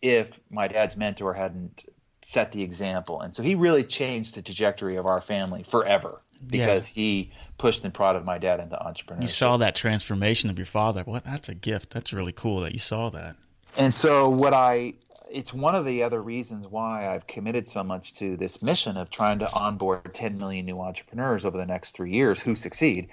if 0.00 0.40
my 0.50 0.66
dad's 0.66 0.96
mentor 0.96 1.34
hadn't 1.34 1.84
set 2.24 2.52
the 2.52 2.62
example. 2.62 3.20
And 3.20 3.34
so 3.34 3.42
he 3.42 3.54
really 3.54 3.84
changed 3.84 4.34
the 4.34 4.42
trajectory 4.42 4.96
of 4.96 5.06
our 5.06 5.20
family 5.20 5.62
forever 5.62 6.20
because 6.46 6.88
yeah. 6.88 6.94
he 6.94 7.32
pushed 7.58 7.84
and 7.84 7.94
prodded 7.94 8.24
my 8.24 8.38
dad 8.38 8.60
into 8.60 8.76
entrepreneurship. 8.76 9.22
You 9.22 9.28
saw 9.28 9.56
that 9.58 9.74
transformation 9.74 10.50
of 10.50 10.58
your 10.58 10.66
father. 10.66 11.02
What 11.04 11.24
that's 11.24 11.48
a 11.48 11.54
gift. 11.54 11.90
That's 11.90 12.12
really 12.12 12.32
cool 12.32 12.60
that 12.60 12.72
you 12.72 12.78
saw 12.78 13.10
that. 13.10 13.36
And 13.76 13.94
so 13.94 14.28
what 14.28 14.52
I 14.52 14.94
it's 15.30 15.54
one 15.54 15.74
of 15.74 15.86
the 15.86 16.02
other 16.02 16.20
reasons 16.20 16.68
why 16.68 17.08
I've 17.08 17.26
committed 17.26 17.66
so 17.66 17.82
much 17.82 18.12
to 18.14 18.36
this 18.36 18.60
mission 18.60 18.98
of 18.98 19.08
trying 19.08 19.38
to 19.38 19.50
onboard 19.54 20.12
10 20.12 20.38
million 20.38 20.66
new 20.66 20.78
entrepreneurs 20.78 21.46
over 21.46 21.56
the 21.56 21.64
next 21.64 21.92
3 21.92 22.12
years 22.12 22.40
who 22.40 22.54
succeed 22.54 23.08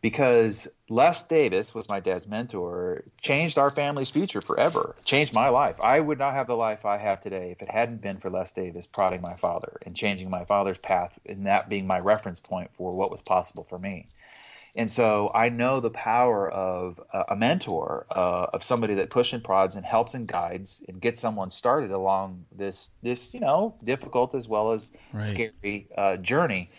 because 0.00 0.66
Les 0.88 1.22
Davis 1.24 1.74
was 1.74 1.88
my 1.88 2.00
dad's 2.00 2.26
mentor, 2.26 3.04
changed 3.20 3.58
our 3.58 3.70
family's 3.70 4.10
future 4.10 4.40
forever, 4.40 4.96
changed 5.04 5.32
my 5.32 5.48
life. 5.48 5.76
I 5.80 6.00
would 6.00 6.18
not 6.18 6.34
have 6.34 6.46
the 6.46 6.56
life 6.56 6.84
I 6.84 6.96
have 6.96 7.22
today 7.22 7.50
if 7.50 7.60
it 7.62 7.70
hadn't 7.70 8.00
been 8.00 8.18
for 8.18 8.30
Les 8.30 8.50
Davis 8.50 8.86
prodding 8.86 9.20
my 9.20 9.34
father 9.34 9.78
and 9.84 9.94
changing 9.94 10.30
my 10.30 10.44
father's 10.44 10.78
path, 10.78 11.18
and 11.26 11.46
that 11.46 11.68
being 11.68 11.86
my 11.86 11.98
reference 11.98 12.40
point 12.40 12.70
for 12.72 12.94
what 12.94 13.10
was 13.10 13.22
possible 13.22 13.64
for 13.64 13.78
me. 13.78 14.08
And 14.76 14.90
so 14.90 15.32
I 15.34 15.48
know 15.48 15.80
the 15.80 15.90
power 15.90 16.48
of 16.48 17.00
a 17.12 17.34
mentor, 17.34 18.06
uh, 18.10 18.46
of 18.52 18.62
somebody 18.62 18.94
that 18.94 19.10
pushes 19.10 19.34
and 19.34 19.44
prods 19.44 19.74
and 19.74 19.84
helps 19.84 20.14
and 20.14 20.28
guides 20.28 20.80
and 20.88 21.00
gets 21.00 21.20
someone 21.20 21.50
started 21.50 21.90
along 21.90 22.44
this, 22.56 22.90
this 23.02 23.34
you 23.34 23.40
know, 23.40 23.74
difficult 23.82 24.32
as 24.34 24.46
well 24.46 24.70
as 24.70 24.92
right. 25.12 25.24
scary 25.24 25.88
uh, 25.96 26.16
journey 26.18 26.70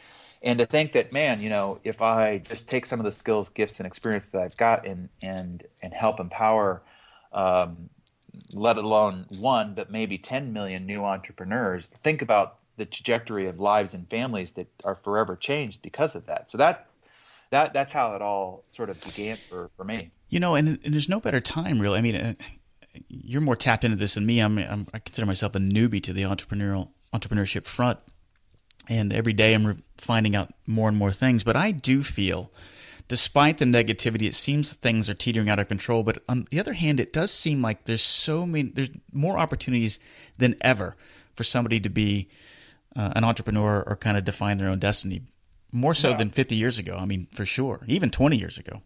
and 0.42 0.60
to 0.60 0.66
think 0.66 0.94
that 0.94 1.12
man 1.12 1.42
you 1.42 1.50
know 1.50 1.80
if 1.84 2.02
i 2.02 2.38
just 2.40 2.68
take 2.68 2.86
some 2.86 3.00
of 3.00 3.06
the 3.06 3.12
skills 3.12 3.50
gifts 3.50 3.80
and 3.80 3.88
experience 3.88 4.30
that 4.30 4.42
i've 4.42 4.58
got 4.58 4.86
and 4.86 5.10
and 5.22 5.64
and 5.82 5.94
help 5.94 6.20
empower 6.20 6.82
um, 7.34 7.90
let 8.54 8.78
alone 8.78 9.26
one 9.40 9.74
but 9.74 9.92
maybe 9.92 10.18
10 10.18 10.52
million 10.52 10.86
new 10.86 11.04
entrepreneurs 11.04 11.88
think 11.88 12.22
about 12.22 12.58
the 12.82 12.86
trajectory 12.86 13.48
of 13.48 13.60
lives 13.60 13.94
and 13.94 14.10
families 14.10 14.54
that 14.54 14.68
are 14.84 14.96
forever 14.96 15.36
changed 15.36 15.82
because 15.82 16.16
of 16.16 16.26
that. 16.26 16.50
So 16.52 16.58
that 16.58 16.88
that 17.52 17.74
that's 17.74 17.92
how 17.92 18.16
it 18.16 18.22
all 18.22 18.64
sort 18.70 18.90
of 18.90 19.00
began 19.02 19.38
for, 19.50 19.70
for 19.78 19.84
me. 19.84 20.12
You 20.30 20.40
know 20.40 20.56
and, 20.56 20.80
and 20.84 20.94
there's 20.94 21.10
no 21.10 21.20
better 21.20 21.40
time 21.40 21.80
really. 21.80 22.00
I 22.00 22.02
mean 22.02 22.16
uh, 22.16 22.34
you're 23.08 23.42
more 23.42 23.56
tapped 23.56 23.84
into 23.84 23.98
this 23.98 24.16
than 24.16 24.26
me. 24.26 24.40
I'm, 24.40 24.58
I'm 24.58 24.88
i 24.94 25.00
consider 25.00 25.26
myself 25.26 25.56
a 25.56 25.60
newbie 25.60 26.02
to 26.04 26.14
the 26.14 26.24
entrepreneurial 26.24 26.90
entrepreneurship 27.14 27.66
front 27.66 28.00
and 28.90 29.14
every 29.14 29.34
day 29.34 29.54
I'm 29.54 29.84
finding 29.98 30.36
out 30.36 30.54
more 30.66 30.90
and 30.90 30.98
more 30.98 31.12
things. 31.12 31.44
But 31.44 31.56
I 31.56 31.72
do 31.72 32.04
feel, 32.04 32.52
despite 33.08 33.58
the 33.58 33.66
negativity, 33.66 34.24
it 34.24 34.36
seems 34.36 34.74
things 34.74 35.10
are 35.10 35.14
teetering 35.14 35.50
out 35.50 35.60
of 35.60 35.68
control. 35.68 36.04
But 36.04 36.24
on 36.28 36.48
the 36.50 36.60
other 36.60 36.74
hand, 36.74 37.00
it 37.00 37.14
does 37.14 37.32
seem 37.32 37.62
like 37.62 37.86
there's 37.86 38.02
so 38.02 38.46
many, 38.46 38.70
there's 38.70 38.92
more 39.12 39.38
opportunities 39.38 40.00
than 40.38 40.56
ever 40.62 40.96
for 41.36 41.44
somebody 41.44 41.80
to 41.80 41.90
be 41.90 42.30
uh, 42.96 43.14
an 43.16 43.24
entrepreneur 43.24 43.84
or 43.88 43.96
kind 43.96 44.18
of 44.18 44.26
define 44.26 44.58
their 44.58 44.70
own 44.70 44.80
destiny. 44.80 45.22
More 45.72 45.94
so 45.94 46.10
yeah. 46.10 46.18
than 46.18 46.30
50 46.30 46.56
years 46.56 46.80
ago. 46.80 46.98
I 47.00 47.06
mean, 47.06 47.28
for 47.32 47.46
sure. 47.46 47.82
Even 47.88 48.10
20 48.10 48.36
years 48.36 48.58
ago. 48.58 48.82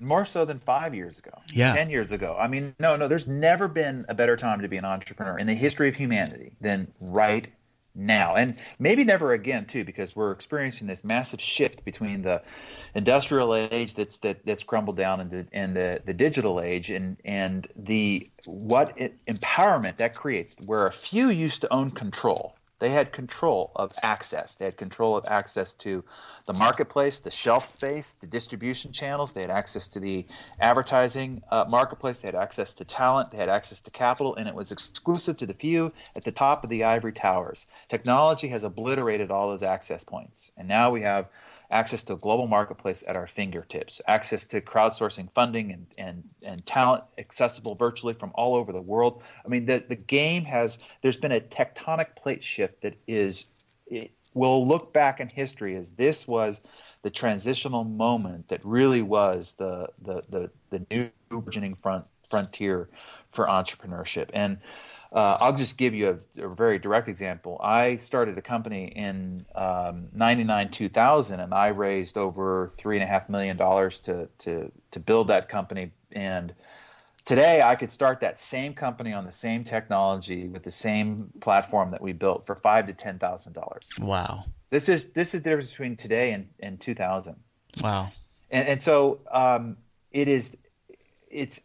More 0.00 0.24
so 0.24 0.44
than 0.44 0.60
five 0.60 0.94
years 0.94 1.18
ago. 1.18 1.32
Yeah. 1.52 1.74
10 1.74 1.90
years 1.90 2.12
ago. 2.12 2.36
I 2.38 2.46
mean, 2.46 2.76
no, 2.78 2.94
no, 2.94 3.08
there's 3.08 3.26
never 3.26 3.66
been 3.66 4.06
a 4.08 4.14
better 4.14 4.36
time 4.36 4.60
to 4.60 4.68
be 4.68 4.76
an 4.76 4.84
entrepreneur 4.84 5.36
in 5.36 5.48
the 5.48 5.54
history 5.54 5.88
of 5.88 5.96
humanity 5.96 6.52
than 6.60 6.92
right 7.00 7.48
now. 7.98 8.34
And 8.36 8.56
maybe 8.78 9.04
never 9.04 9.32
again 9.32 9.66
too 9.66 9.84
because 9.84 10.14
we're 10.14 10.30
experiencing 10.32 10.86
this 10.86 11.04
massive 11.04 11.40
shift 11.40 11.84
between 11.84 12.22
the 12.22 12.42
industrial 12.94 13.54
age 13.54 13.94
that's 13.94 14.18
that, 14.18 14.46
that's 14.46 14.62
crumbled 14.62 14.96
down 14.96 15.20
and 15.20 15.30
the, 15.30 15.46
and 15.52 15.76
the, 15.76 16.00
the 16.04 16.14
digital 16.14 16.60
age 16.60 16.90
and 16.90 17.16
and 17.24 17.66
the 17.76 18.30
what 18.46 18.92
it, 18.96 19.16
empowerment 19.26 19.96
that 19.96 20.14
creates 20.14 20.56
where 20.64 20.86
a 20.86 20.92
few 20.92 21.28
used 21.28 21.60
to 21.62 21.72
own 21.72 21.90
control 21.90 22.57
they 22.78 22.90
had 22.90 23.12
control 23.12 23.72
of 23.74 23.92
access. 24.02 24.54
They 24.54 24.64
had 24.64 24.76
control 24.76 25.16
of 25.16 25.24
access 25.26 25.72
to 25.74 26.04
the 26.46 26.52
marketplace, 26.52 27.18
the 27.18 27.30
shelf 27.30 27.68
space, 27.68 28.12
the 28.12 28.26
distribution 28.26 28.92
channels. 28.92 29.32
They 29.32 29.40
had 29.40 29.50
access 29.50 29.88
to 29.88 30.00
the 30.00 30.26
advertising 30.60 31.42
uh, 31.50 31.64
marketplace. 31.68 32.20
They 32.20 32.28
had 32.28 32.34
access 32.34 32.72
to 32.74 32.84
talent. 32.84 33.32
They 33.32 33.38
had 33.38 33.48
access 33.48 33.80
to 33.80 33.90
capital, 33.90 34.34
and 34.36 34.48
it 34.48 34.54
was 34.54 34.70
exclusive 34.70 35.36
to 35.38 35.46
the 35.46 35.54
few 35.54 35.92
at 36.14 36.24
the 36.24 36.32
top 36.32 36.62
of 36.62 36.70
the 36.70 36.84
ivory 36.84 37.12
towers. 37.12 37.66
Technology 37.88 38.48
has 38.48 38.62
obliterated 38.62 39.30
all 39.30 39.48
those 39.48 39.62
access 39.62 40.04
points, 40.04 40.52
and 40.56 40.68
now 40.68 40.90
we 40.90 41.02
have 41.02 41.26
access 41.70 42.02
to 42.04 42.14
a 42.14 42.16
global 42.16 42.46
marketplace 42.46 43.04
at 43.06 43.16
our 43.16 43.26
fingertips, 43.26 44.00
access 44.06 44.44
to 44.46 44.60
crowdsourcing 44.60 45.30
funding 45.34 45.70
and, 45.70 45.86
and, 45.98 46.24
and 46.42 46.64
talent 46.64 47.04
accessible 47.18 47.74
virtually 47.74 48.14
from 48.14 48.32
all 48.34 48.54
over 48.54 48.72
the 48.72 48.80
world. 48.80 49.22
I 49.44 49.48
mean, 49.48 49.66
the, 49.66 49.84
the 49.86 49.96
game 49.96 50.44
has, 50.44 50.78
there's 51.02 51.18
been 51.18 51.32
a 51.32 51.40
tectonic 51.40 52.16
plate 52.16 52.42
shift 52.42 52.80
that 52.82 52.96
is, 53.06 53.46
it 53.86 54.12
will 54.32 54.66
look 54.66 54.92
back 54.92 55.20
in 55.20 55.28
history 55.28 55.76
as 55.76 55.90
this 55.90 56.26
was 56.26 56.62
the 57.02 57.10
transitional 57.10 57.84
moment 57.84 58.48
that 58.48 58.64
really 58.64 59.02
was 59.02 59.54
the, 59.58 59.88
the, 60.00 60.22
the, 60.30 60.50
the 60.70 60.86
new 60.90 61.10
burgeoning 61.28 61.74
front, 61.74 62.06
frontier 62.30 62.88
for 63.30 63.46
entrepreneurship. 63.46 64.30
And 64.32 64.58
uh, 65.12 65.38
I'll 65.40 65.56
just 65.56 65.78
give 65.78 65.94
you 65.94 66.20
a, 66.36 66.44
a, 66.44 66.48
very 66.48 66.78
direct 66.78 67.08
example. 67.08 67.58
I 67.62 67.96
started 67.96 68.36
a 68.36 68.42
company 68.42 68.86
in 68.86 69.46
um, 69.54 70.08
99 70.12 70.70
2000, 70.70 71.40
and 71.40 71.54
I 71.54 71.68
raised 71.68 72.18
over 72.18 72.72
$3.5 72.76 73.28
million 73.28 73.56
to, 73.56 74.28
to, 74.38 74.72
to 74.90 75.00
build 75.00 75.28
that 75.28 75.48
company. 75.48 75.92
And 76.12 76.54
Today, 77.28 77.60
I 77.60 77.76
could 77.76 77.90
start 77.90 78.20
that 78.20 78.40
same 78.40 78.72
company 78.72 79.12
on 79.12 79.26
the 79.26 79.32
same 79.32 79.62
technology 79.62 80.48
with 80.48 80.62
the 80.62 80.70
same 80.70 81.30
platform 81.42 81.90
that 81.90 82.00
we 82.00 82.14
built 82.14 82.46
for 82.46 82.54
five 82.54 82.86
to 82.86 82.94
ten 82.94 83.18
thousand 83.18 83.52
dollars. 83.52 83.90
Wow. 84.00 84.46
This 84.70 84.88
is 84.88 85.10
this 85.10 85.34
is 85.34 85.42
the 85.42 85.50
difference 85.50 85.68
between 85.68 85.94
today 85.94 86.32
and, 86.32 86.48
and 86.58 86.80
two 86.80 86.94
thousand. 86.94 87.36
Wow. 87.82 88.12
And, 88.50 88.66
and 88.66 88.80
so 88.80 89.20
um, 89.30 89.76
it 90.10 90.26
is. 90.26 90.56
It's 91.30 91.60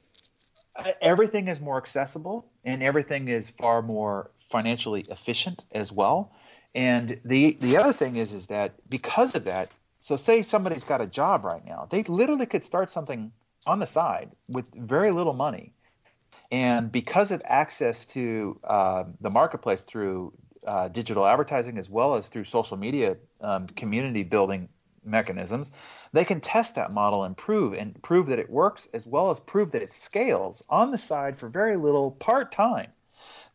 everything 1.01 1.47
is 1.47 1.61
more 1.61 1.77
accessible 1.77 2.45
and 2.63 2.83
everything 2.83 3.27
is 3.27 3.49
far 3.49 3.81
more 3.81 4.31
financially 4.51 5.05
efficient 5.09 5.65
as 5.71 5.91
well. 5.91 6.31
And 6.75 7.19
the 7.23 7.57
the 7.59 7.77
other 7.77 7.93
thing 7.93 8.15
is 8.15 8.33
is 8.33 8.47
that 8.47 8.73
because 8.89 9.35
of 9.35 9.45
that, 9.45 9.71
so 9.99 10.15
say 10.15 10.41
somebody's 10.41 10.83
got 10.83 11.01
a 11.01 11.07
job 11.07 11.43
right 11.43 11.65
now, 11.65 11.87
they 11.89 12.03
literally 12.03 12.45
could 12.45 12.63
start 12.63 12.89
something 12.89 13.31
on 13.65 13.79
the 13.79 13.85
side 13.87 14.31
with 14.47 14.65
very 14.73 15.11
little 15.11 15.33
money. 15.33 15.73
And 16.51 16.91
because 16.91 17.31
of 17.31 17.41
access 17.45 18.05
to 18.07 18.59
uh, 18.63 19.03
the 19.21 19.29
marketplace 19.29 19.81
through 19.81 20.33
uh, 20.67 20.87
digital 20.87 21.25
advertising 21.25 21.77
as 21.77 21.89
well 21.89 22.15
as 22.15 22.27
through 22.29 22.45
social 22.45 22.77
media 22.77 23.17
um, 23.41 23.67
community 23.67 24.23
building 24.23 24.69
mechanisms, 25.05 25.71
they 26.11 26.25
can 26.25 26.41
test 26.41 26.75
that 26.75 26.91
model 26.91 27.23
and 27.23 27.35
prove 27.35 27.73
and 27.73 28.01
prove 28.01 28.27
that 28.27 28.39
it 28.39 28.49
works 28.49 28.87
as 28.93 29.05
well 29.05 29.31
as 29.31 29.39
prove 29.39 29.71
that 29.71 29.81
it 29.81 29.91
scales 29.91 30.63
on 30.69 30.91
the 30.91 30.97
side 30.97 31.37
for 31.37 31.49
very 31.49 31.77
little 31.77 32.11
part 32.11 32.51
time. 32.51 32.91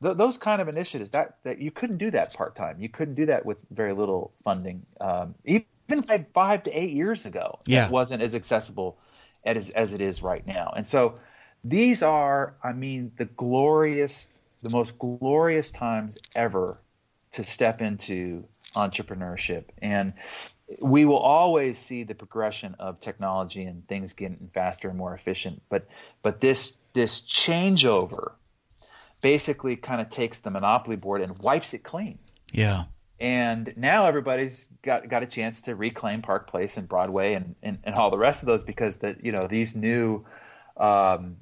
Th- 0.02 0.16
those 0.16 0.38
kind 0.38 0.62
of 0.62 0.68
initiatives 0.68 1.10
that, 1.10 1.38
that 1.44 1.58
you 1.60 1.70
couldn't 1.70 1.98
do 1.98 2.10
that 2.10 2.34
part 2.34 2.54
time. 2.54 2.80
You 2.80 2.88
couldn't 2.88 3.14
do 3.14 3.26
that 3.26 3.44
with 3.44 3.58
very 3.70 3.92
little 3.92 4.32
funding. 4.44 4.86
Um, 5.00 5.34
even 5.44 6.04
like 6.08 6.32
five 6.32 6.62
to 6.64 6.70
eight 6.70 6.90
years 6.90 7.26
ago, 7.26 7.58
yeah. 7.66 7.86
it 7.86 7.90
wasn't 7.90 8.22
as 8.22 8.34
accessible 8.34 8.98
as, 9.44 9.70
as 9.70 9.92
it 9.92 10.00
is 10.00 10.22
right 10.22 10.46
now. 10.46 10.72
And 10.76 10.86
so 10.86 11.18
these 11.64 12.02
are, 12.02 12.54
I 12.62 12.72
mean, 12.72 13.12
the 13.16 13.24
glorious, 13.24 14.28
the 14.62 14.70
most 14.70 14.98
glorious 14.98 15.70
times 15.70 16.18
ever 16.34 16.80
to 17.32 17.44
step 17.44 17.80
into 17.80 18.44
entrepreneurship. 18.74 19.64
And 19.82 20.14
we 20.80 21.04
will 21.04 21.18
always 21.18 21.78
see 21.78 22.02
the 22.02 22.14
progression 22.14 22.74
of 22.78 23.00
technology 23.00 23.64
and 23.64 23.86
things 23.86 24.12
getting 24.12 24.50
faster 24.52 24.88
and 24.88 24.98
more 24.98 25.14
efficient. 25.14 25.62
But 25.68 25.86
but 26.22 26.40
this 26.40 26.76
this 26.92 27.20
changeover 27.20 28.32
basically 29.20 29.76
kind 29.76 30.00
of 30.00 30.10
takes 30.10 30.40
the 30.40 30.50
monopoly 30.50 30.96
board 30.96 31.22
and 31.22 31.38
wipes 31.38 31.74
it 31.74 31.82
clean. 31.82 32.18
Yeah. 32.52 32.84
And 33.20 33.74
now 33.76 34.06
everybody's 34.06 34.68
got 34.82 35.08
got 35.08 35.22
a 35.22 35.26
chance 35.26 35.60
to 35.62 35.74
reclaim 35.74 36.22
Park 36.22 36.48
Place 36.48 36.76
and 36.76 36.88
Broadway 36.88 37.34
and, 37.34 37.56
and, 37.62 37.78
and 37.82 37.94
all 37.94 38.10
the 38.10 38.18
rest 38.18 38.42
of 38.42 38.46
those 38.46 38.62
because 38.62 38.96
the 38.98 39.16
you 39.22 39.32
know 39.32 39.46
these 39.48 39.74
new 39.74 40.24
um, 40.76 41.36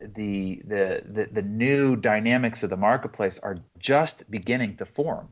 the, 0.00 0.62
the 0.64 1.02
the 1.06 1.28
the 1.32 1.42
new 1.42 1.96
dynamics 1.96 2.62
of 2.62 2.70
the 2.70 2.76
marketplace 2.76 3.38
are 3.38 3.58
just 3.78 4.30
beginning 4.30 4.76
to 4.76 4.84
form. 4.84 5.28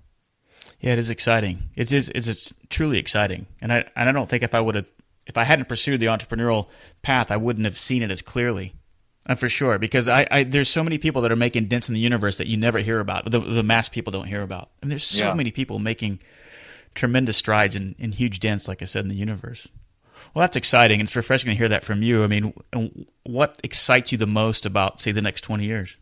Yeah, 0.80 0.92
it 0.92 0.98
is 0.98 1.10
exciting. 1.10 1.70
It 1.74 1.90
is 1.92 2.08
it's, 2.10 2.28
it's 2.28 2.52
truly 2.68 2.98
exciting, 2.98 3.46
and 3.60 3.72
I 3.72 3.84
and 3.96 4.08
I 4.08 4.12
don't 4.12 4.28
think 4.28 4.42
if 4.42 4.54
I 4.54 4.60
would 4.60 4.74
have 4.74 4.86
if 5.26 5.36
I 5.36 5.44
hadn't 5.44 5.68
pursued 5.68 6.00
the 6.00 6.06
entrepreneurial 6.06 6.68
path, 7.02 7.30
I 7.30 7.36
wouldn't 7.36 7.64
have 7.64 7.78
seen 7.78 8.02
it 8.02 8.10
as 8.10 8.22
clearly. 8.22 8.74
Uh, 9.28 9.34
for 9.34 9.48
sure, 9.48 9.76
because 9.76 10.06
I, 10.06 10.24
I, 10.30 10.44
there's 10.44 10.68
so 10.68 10.84
many 10.84 10.98
people 10.98 11.22
that 11.22 11.32
are 11.32 11.36
making 11.36 11.66
dents 11.66 11.88
in 11.88 11.94
the 11.94 12.00
universe 12.00 12.38
that 12.38 12.46
you 12.46 12.56
never 12.56 12.78
hear 12.78 13.00
about. 13.00 13.28
The, 13.28 13.40
the 13.40 13.64
mass 13.64 13.88
people 13.88 14.12
don't 14.12 14.28
hear 14.28 14.40
about, 14.42 14.70
and 14.82 14.88
there's 14.90 15.02
so 15.02 15.24
Yeah. 15.28 15.34
many 15.34 15.50
people 15.50 15.80
making 15.80 16.20
tremendous 16.94 17.36
strides 17.36 17.74
and, 17.74 17.96
and 17.98 18.14
huge 18.14 18.38
dents, 18.38 18.68
like 18.68 18.82
I 18.82 18.84
said, 18.84 19.04
in 19.04 19.08
the 19.08 19.16
universe. 19.16 19.68
Well, 20.32 20.42
that's 20.42 20.54
exciting, 20.56 21.00
and 21.00 21.08
it's 21.08 21.16
refreshing 21.16 21.50
to 21.50 21.56
hear 21.56 21.68
that 21.70 21.82
from 21.82 22.02
you. 22.04 22.22
I 22.22 22.28
mean, 22.28 22.54
what 23.24 23.58
excites 23.64 24.12
you 24.12 24.18
the 24.18 24.28
most 24.28 24.64
about, 24.64 25.00
say, 25.00 25.10
the 25.10 25.22
next 25.22 25.40
20 25.40 25.64
years? 25.64 25.96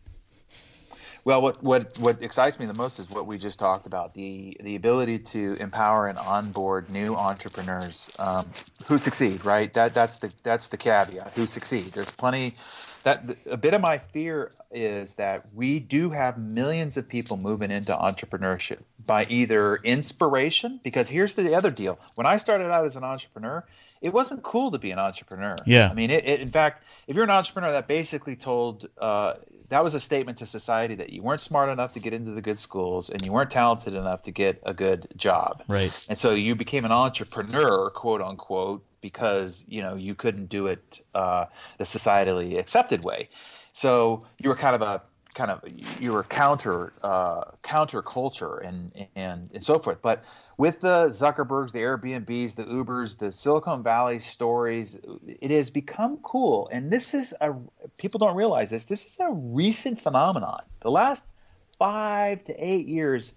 Well, 1.25 1.41
what, 1.41 1.61
what 1.63 1.97
what 1.97 2.21
excites 2.21 2.59
me 2.59 2.67
the 2.67 2.75
most 2.75 2.99
is 2.99 3.09
what 3.09 3.25
we 3.25 3.39
just 3.39 3.57
talked 3.57 3.87
about 3.87 4.13
the 4.13 4.55
the 4.61 4.75
ability 4.75 5.17
to 5.19 5.57
empower 5.59 6.07
and 6.07 6.19
onboard 6.19 6.91
new 6.91 7.15
entrepreneurs 7.15 8.11
um, 8.19 8.45
who 8.85 8.99
succeed. 8.99 9.43
Right. 9.43 9.73
That 9.73 9.95
that's 9.95 10.17
the 10.17 10.31
that's 10.43 10.67
the 10.67 10.77
caveat. 10.77 11.33
Who 11.33 11.47
succeed. 11.47 11.93
There's 11.93 12.11
plenty. 12.11 12.55
That 13.03 13.37
a 13.49 13.57
bit 13.57 13.73
of 13.73 13.81
my 13.81 13.97
fear 13.97 14.51
is 14.71 15.13
that 15.13 15.47
we 15.53 15.79
do 15.79 16.11
have 16.11 16.37
millions 16.37 16.95
of 16.95 17.09
people 17.09 17.37
moving 17.37 17.71
into 17.71 17.95
entrepreneurship 17.95 18.79
by 19.03 19.25
either 19.25 19.77
inspiration. 19.77 20.79
Because 20.83 21.09
here's 21.09 21.33
the 21.33 21.55
other 21.55 21.71
deal: 21.71 21.97
when 22.13 22.27
I 22.27 22.37
started 22.37 22.71
out 22.71 22.85
as 22.85 22.95
an 22.95 23.03
entrepreneur, 23.03 23.65
it 23.99 24.13
wasn't 24.13 24.43
cool 24.43 24.69
to 24.69 24.77
be 24.77 24.91
an 24.91 24.99
entrepreneur. 24.99 25.55
Yeah. 25.65 25.89
I 25.89 25.95
mean, 25.95 26.11
it, 26.11 26.23
it, 26.23 26.39
in 26.39 26.49
fact, 26.49 26.83
if 27.07 27.15
you're 27.15 27.23
an 27.23 27.31
entrepreneur, 27.31 27.71
that 27.71 27.87
basically 27.87 28.35
told 28.35 28.87
uh, 28.99 29.33
that 29.69 29.83
was 29.83 29.93
a 29.93 29.99
statement 29.99 30.37
to 30.39 30.45
society 30.45 30.95
that 30.95 31.11
you 31.11 31.21
weren't 31.21 31.41
smart 31.41 31.69
enough 31.69 31.93
to 31.93 31.99
get 31.99 32.13
into 32.13 32.31
the 32.31 32.41
good 32.41 32.59
schools 32.59 33.09
and 33.09 33.23
you 33.23 33.31
weren't 33.31 33.51
talented 33.51 33.93
enough 33.93 34.23
to 34.23 34.31
get 34.31 34.61
a 34.65 34.73
good 34.73 35.07
job. 35.15 35.63
Right. 35.67 35.91
And 36.07 36.17
so 36.17 36.33
you 36.33 36.55
became 36.55 36.85
an 36.85 36.91
entrepreneur, 36.91 37.89
quote 37.89 38.21
unquote, 38.21 38.83
because 39.01 39.63
you 39.67 39.81
know 39.81 39.95
you 39.95 40.15
couldn't 40.15 40.47
do 40.47 40.67
it 40.67 41.01
uh, 41.13 41.45
the 41.77 41.83
societally 41.83 42.57
accepted 42.57 43.03
way. 43.03 43.29
So 43.73 44.25
you 44.39 44.49
were 44.49 44.55
kind 44.55 44.75
of 44.75 44.81
a 44.81 45.01
kind 45.35 45.51
of 45.51 45.61
you 45.99 46.13
were 46.13 46.23
counter 46.23 46.93
uh, 47.03 47.43
counter 47.61 48.01
culture 48.01 48.57
and 48.57 48.91
and 49.15 49.49
and 49.53 49.63
so 49.63 49.77
forth. 49.77 49.99
But 50.01 50.23
with 50.57 50.81
the 50.81 51.09
Zuckerbergs, 51.09 51.73
the 51.73 51.81
Airbnbs, 51.81 52.55
the 52.55 52.63
Ubers, 52.63 53.17
the 53.17 53.31
Silicon 53.31 53.83
Valley 53.83 54.19
stories, 54.19 54.97
it 55.27 55.51
has 55.51 55.69
become 55.69 56.17
cool. 56.23 56.69
And 56.71 56.91
this 56.91 57.13
is 57.13 57.33
a 57.41 57.53
people 57.97 58.17
don't 58.17 58.35
realize 58.35 58.69
this. 58.71 58.85
This 58.85 59.05
is 59.05 59.19
a 59.19 59.29
recent 59.29 60.01
phenomenon. 60.01 60.61
The 60.79 60.91
last 60.91 61.33
five 61.77 62.43
to 62.45 62.53
eight 62.57 62.87
years 62.87 63.33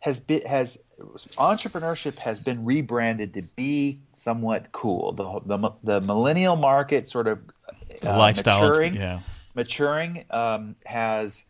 has 0.00 0.18
been 0.18 0.42
has 0.46 0.78
entrepreneurship 1.36 2.18
has 2.18 2.38
been 2.38 2.64
rebranded 2.64 3.34
to 3.34 3.42
be 3.54 4.00
somewhat 4.16 4.72
cool. 4.72 5.12
The 5.12 5.58
the, 5.58 5.70
the 5.84 6.00
millennial 6.00 6.56
market 6.56 7.10
sort 7.10 7.28
of 7.28 7.38
uh, 8.04 8.16
lifestyle, 8.18 8.68
maturing, 8.68 8.94
yeah. 8.94 9.20
Maturing 9.54 10.24
um, 10.30 10.76
has 10.86 11.44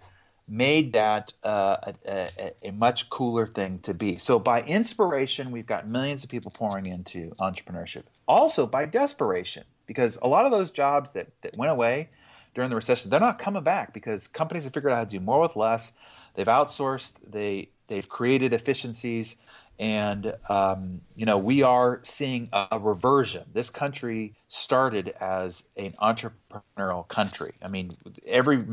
made 0.49 0.93
that 0.93 1.33
uh, 1.45 1.77
a, 2.07 2.29
a, 2.39 2.53
a 2.69 2.73
much 2.73 3.09
cooler 3.09 3.47
thing 3.47 3.79
to 3.81 3.95
be. 3.95 4.17
So 4.19 4.39
by 4.39 4.63
inspiration, 4.63 5.51
we've 5.51 5.67
got 5.67 5.89
millions 5.89 6.25
of 6.25 6.31
people 6.31 6.51
pouring 6.51 6.87
into 6.87 7.33
entrepreneurship. 7.41 8.03
Also 8.27 8.67
by 8.67 8.87
desperation, 8.87 9.65
because 9.87 10.19
a 10.23 10.29
lot 10.29 10.45
of 10.45 10.53
those 10.53 10.71
jobs 10.71 11.13
that, 11.13 11.29
that 11.43 11.57
went 11.57 11.73
away 11.73 12.11
during 12.55 12.71
the 12.71 12.77
recession, 12.77 13.11
they're 13.11 13.21
not 13.21 13.39
coming 13.39 13.63
back 13.63 13.95
because 13.95 14.29
companies 14.29 14.65
have 14.65 14.75
figured 14.75 14.93
out 14.93 14.97
how 14.97 15.05
to 15.05 15.11
do 15.11 15.21
more 15.21 15.41
with 15.41 15.57
less. 15.57 15.93
They've 16.35 16.47
outsourced. 16.47 17.13
They 17.27 17.71
they've 17.89 18.09
created 18.09 18.53
efficiencies, 18.53 19.37
and 19.83 20.33
um, 20.49 21.01
you 21.17 21.27
know 21.27 21.37
we 21.37 21.63
are 21.65 22.01
seeing 22.05 22.49
a, 22.53 22.69
a 22.71 22.79
reversion. 22.79 23.43
This 23.53 23.69
country 23.69 24.37
started 24.47 25.09
as 25.21 25.65
an 25.77 25.95
entrepreneurial 26.01 27.07
country. 27.09 27.55
I 27.61 27.67
mean, 27.67 27.97
every 28.25 28.65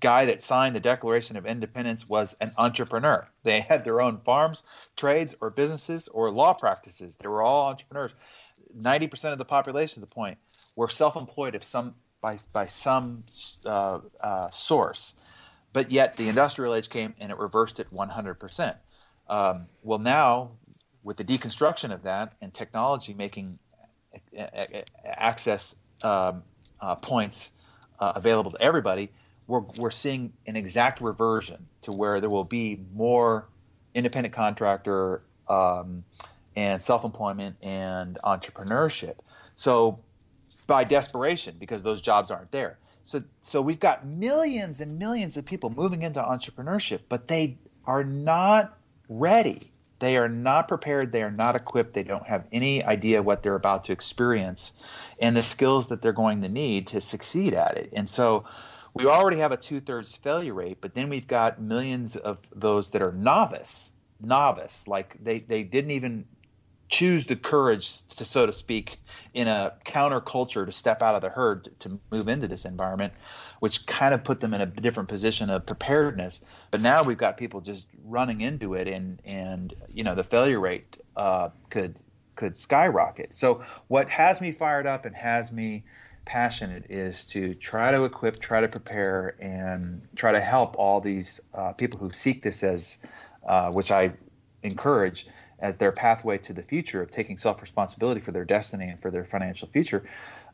guy 0.00 0.24
that 0.24 0.42
signed 0.42 0.74
the 0.74 0.80
Declaration 0.80 1.36
of 1.36 1.44
Independence 1.44 2.08
was 2.08 2.34
an 2.40 2.52
entrepreneur. 2.56 3.28
They 3.42 3.60
had 3.60 3.84
their 3.84 4.00
own 4.00 4.16
farms, 4.16 4.62
trades, 4.96 5.34
or 5.38 5.50
businesses, 5.50 6.08
or 6.08 6.30
law 6.30 6.54
practices. 6.54 7.16
They 7.16 7.28
were 7.28 7.42
all 7.42 7.68
entrepreneurs. 7.68 8.12
Ninety 8.74 9.08
percent 9.08 9.32
of 9.32 9.38
the 9.38 9.44
population, 9.44 10.02
at 10.02 10.08
the 10.08 10.14
point, 10.14 10.38
were 10.76 10.88
self-employed 10.88 11.54
of 11.54 11.62
some 11.62 11.94
by 12.22 12.38
by 12.54 12.66
some 12.66 13.24
uh, 13.66 13.98
uh, 14.18 14.48
source. 14.50 15.14
But 15.74 15.90
yet, 15.90 16.16
the 16.16 16.30
industrial 16.30 16.74
age 16.74 16.88
came 16.88 17.14
and 17.18 17.30
it 17.30 17.38
reversed 17.38 17.80
it 17.80 17.92
100%. 17.94 18.76
Um, 19.28 19.66
well, 19.82 19.98
now, 19.98 20.52
with 21.02 21.16
the 21.16 21.24
deconstruction 21.24 21.92
of 21.92 22.02
that 22.02 22.34
and 22.40 22.52
technology 22.52 23.14
making 23.14 23.58
access 25.04 25.76
um, 26.02 26.42
uh, 26.80 26.94
points 26.96 27.52
uh, 27.98 28.12
available 28.14 28.50
to 28.50 28.60
everybody, 28.60 29.10
we're, 29.46 29.60
we're 29.76 29.90
seeing 29.90 30.32
an 30.46 30.56
exact 30.56 31.00
reversion 31.00 31.66
to 31.82 31.92
where 31.92 32.20
there 32.20 32.30
will 32.30 32.44
be 32.44 32.80
more 32.94 33.48
independent 33.94 34.34
contractor 34.34 35.22
um, 35.48 36.04
and 36.56 36.82
self-employment 36.82 37.56
and 37.62 38.18
entrepreneurship. 38.24 39.14
So 39.56 39.98
by 40.66 40.84
desperation, 40.84 41.56
because 41.58 41.82
those 41.82 42.00
jobs 42.00 42.30
aren't 42.30 42.50
there. 42.52 42.78
So, 43.04 43.22
so 43.42 43.60
we've 43.60 43.80
got 43.80 44.06
millions 44.06 44.80
and 44.80 44.98
millions 44.98 45.36
of 45.36 45.44
people 45.44 45.70
moving 45.70 46.02
into 46.02 46.20
entrepreneurship, 46.20 47.00
but 47.08 47.26
they 47.26 47.58
are 47.84 48.04
not 48.04 48.78
ready. 49.18 49.72
They 49.98 50.16
are 50.16 50.28
not 50.28 50.66
prepared. 50.66 51.12
They 51.12 51.22
are 51.22 51.30
not 51.30 51.54
equipped. 51.54 51.94
They 51.94 52.02
don't 52.02 52.26
have 52.26 52.44
any 52.50 52.84
idea 52.84 53.22
what 53.22 53.42
they're 53.42 53.54
about 53.54 53.84
to 53.84 53.92
experience 53.92 54.72
and 55.20 55.36
the 55.36 55.44
skills 55.44 55.88
that 55.88 56.02
they're 56.02 56.12
going 56.12 56.42
to 56.42 56.48
need 56.48 56.88
to 56.88 57.00
succeed 57.00 57.54
at 57.54 57.76
it. 57.76 57.90
And 57.92 58.10
so 58.10 58.44
we 58.94 59.06
already 59.06 59.38
have 59.38 59.52
a 59.52 59.56
two 59.56 59.80
thirds 59.80 60.12
failure 60.12 60.54
rate, 60.54 60.78
but 60.80 60.94
then 60.94 61.08
we've 61.08 61.28
got 61.28 61.62
millions 61.62 62.16
of 62.16 62.38
those 62.54 62.90
that 62.90 63.02
are 63.02 63.12
novice, 63.12 63.90
novice, 64.20 64.88
like 64.88 65.16
they, 65.22 65.40
they 65.40 65.62
didn't 65.62 65.92
even 65.92 66.24
choose 66.92 67.24
the 67.24 67.34
courage 67.34 68.06
to, 68.06 68.24
so 68.24 68.44
to 68.44 68.52
speak, 68.52 69.00
in 69.32 69.48
a 69.48 69.72
counterculture 69.86 70.66
to 70.66 70.72
step 70.72 71.02
out 71.02 71.14
of 71.14 71.22
the 71.22 71.30
herd 71.30 71.70
to 71.80 71.98
move 72.10 72.28
into 72.28 72.46
this 72.46 72.66
environment, 72.66 73.14
which 73.60 73.86
kind 73.86 74.12
of 74.12 74.22
put 74.22 74.40
them 74.40 74.52
in 74.52 74.60
a 74.60 74.66
different 74.66 75.08
position 75.08 75.48
of 75.48 75.64
preparedness. 75.64 76.42
But 76.70 76.82
now 76.82 77.02
we've 77.02 77.16
got 77.16 77.38
people 77.38 77.62
just 77.62 77.86
running 78.04 78.42
into 78.42 78.74
it, 78.74 78.86
and 78.86 79.20
and 79.24 79.74
you 79.88 80.04
know 80.04 80.14
the 80.14 80.22
failure 80.22 80.60
rate 80.60 80.98
uh, 81.16 81.48
could 81.70 81.96
could 82.36 82.58
skyrocket. 82.58 83.34
So 83.34 83.62
what 83.88 84.10
has 84.10 84.42
me 84.42 84.52
fired 84.52 84.86
up 84.86 85.06
and 85.06 85.16
has 85.16 85.50
me 85.50 85.84
passionate 86.26 86.84
is 86.90 87.24
to 87.24 87.54
try 87.54 87.90
to 87.90 88.04
equip, 88.04 88.38
try 88.38 88.60
to 88.60 88.68
prepare, 88.68 89.34
and 89.40 90.06
try 90.14 90.32
to 90.32 90.40
help 90.40 90.76
all 90.76 91.00
these 91.00 91.40
uh, 91.54 91.72
people 91.72 91.98
who 91.98 92.12
seek 92.12 92.42
this 92.42 92.62
as, 92.62 92.98
uh, 93.46 93.72
which 93.72 93.90
I 93.90 94.12
encourage 94.62 95.26
as 95.62 95.76
their 95.76 95.92
pathway 95.92 96.36
to 96.36 96.52
the 96.52 96.62
future 96.62 97.00
of 97.00 97.10
taking 97.10 97.38
self 97.38 97.62
responsibility 97.62 98.20
for 98.20 98.32
their 98.32 98.44
destiny 98.44 98.88
and 98.88 99.00
for 99.00 99.10
their 99.10 99.24
financial 99.24 99.68
future 99.68 100.04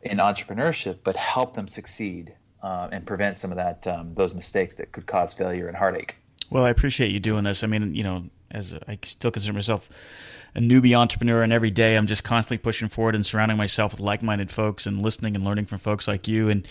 in 0.02 0.18
entrepreneurship, 0.18 0.98
but 1.02 1.16
help 1.16 1.54
them 1.54 1.66
succeed 1.66 2.34
uh, 2.62 2.88
and 2.92 3.06
prevent 3.06 3.38
some 3.38 3.50
of 3.50 3.56
that 3.56 3.86
um, 3.86 4.14
those 4.14 4.34
mistakes 4.34 4.76
that 4.76 4.92
could 4.92 5.06
cause 5.06 5.32
failure 5.32 5.66
and 5.66 5.76
heartache. 5.76 6.16
Well, 6.50 6.64
I 6.64 6.70
appreciate 6.70 7.10
you 7.10 7.20
doing 7.20 7.44
this. 7.44 7.64
I 7.64 7.66
mean, 7.66 7.94
you 7.94 8.04
know, 8.04 8.24
as 8.50 8.72
a, 8.72 8.90
I 8.90 8.98
still 9.02 9.30
consider 9.30 9.52
myself 9.52 9.90
a 10.54 10.60
newbie 10.60 10.96
entrepreneur, 10.96 11.42
and 11.42 11.52
every 11.52 11.70
day 11.70 11.96
I'm 11.96 12.06
just 12.06 12.24
constantly 12.24 12.58
pushing 12.58 12.88
forward 12.88 13.14
and 13.14 13.24
surrounding 13.24 13.58
myself 13.58 13.92
with 13.92 14.00
like-minded 14.00 14.50
folks 14.50 14.86
and 14.86 15.02
listening 15.02 15.34
and 15.34 15.44
learning 15.44 15.66
from 15.66 15.78
folks 15.78 16.08
like 16.08 16.28
you. 16.28 16.48
And 16.48 16.66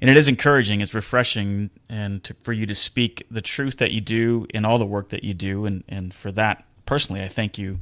and 0.00 0.10
it 0.10 0.16
is 0.16 0.28
encouraging, 0.28 0.80
it's 0.80 0.94
refreshing, 0.94 1.70
and 1.88 2.22
to, 2.24 2.34
for 2.42 2.52
you 2.52 2.66
to 2.66 2.74
speak 2.74 3.22
the 3.30 3.40
truth 3.40 3.78
that 3.78 3.92
you 3.92 4.00
do 4.00 4.46
in 4.52 4.64
all 4.64 4.78
the 4.78 4.86
work 4.86 5.10
that 5.10 5.24
you 5.24 5.34
do, 5.34 5.66
and 5.66 5.84
and 5.88 6.12
for 6.12 6.30
that 6.32 6.64
personally, 6.92 7.22
I 7.22 7.28
thank 7.28 7.56
you 7.56 7.80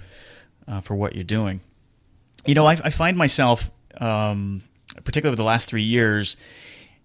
uh, 0.68 0.80
for 0.80 0.94
what 0.94 1.16
you're 1.16 1.24
doing. 1.24 1.60
You 2.46 2.54
know, 2.54 2.64
I, 2.64 2.78
I 2.84 2.90
find 2.90 3.16
myself, 3.16 3.68
um, 4.00 4.62
particularly 5.02 5.32
over 5.32 5.36
the 5.36 5.42
last 5.42 5.68
three 5.68 5.82
years, 5.82 6.36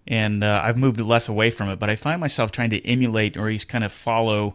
and 0.06 0.44
uh, 0.44 0.60
I've 0.62 0.76
moved 0.76 1.00
less 1.00 1.28
away 1.28 1.50
from 1.50 1.68
it, 1.68 1.80
but 1.80 1.90
I 1.90 1.96
find 1.96 2.20
myself 2.20 2.52
trying 2.52 2.70
to 2.70 2.86
emulate 2.86 3.36
or 3.36 3.40
at 3.40 3.46
least 3.46 3.68
kind 3.68 3.82
of 3.82 3.90
follow 3.90 4.54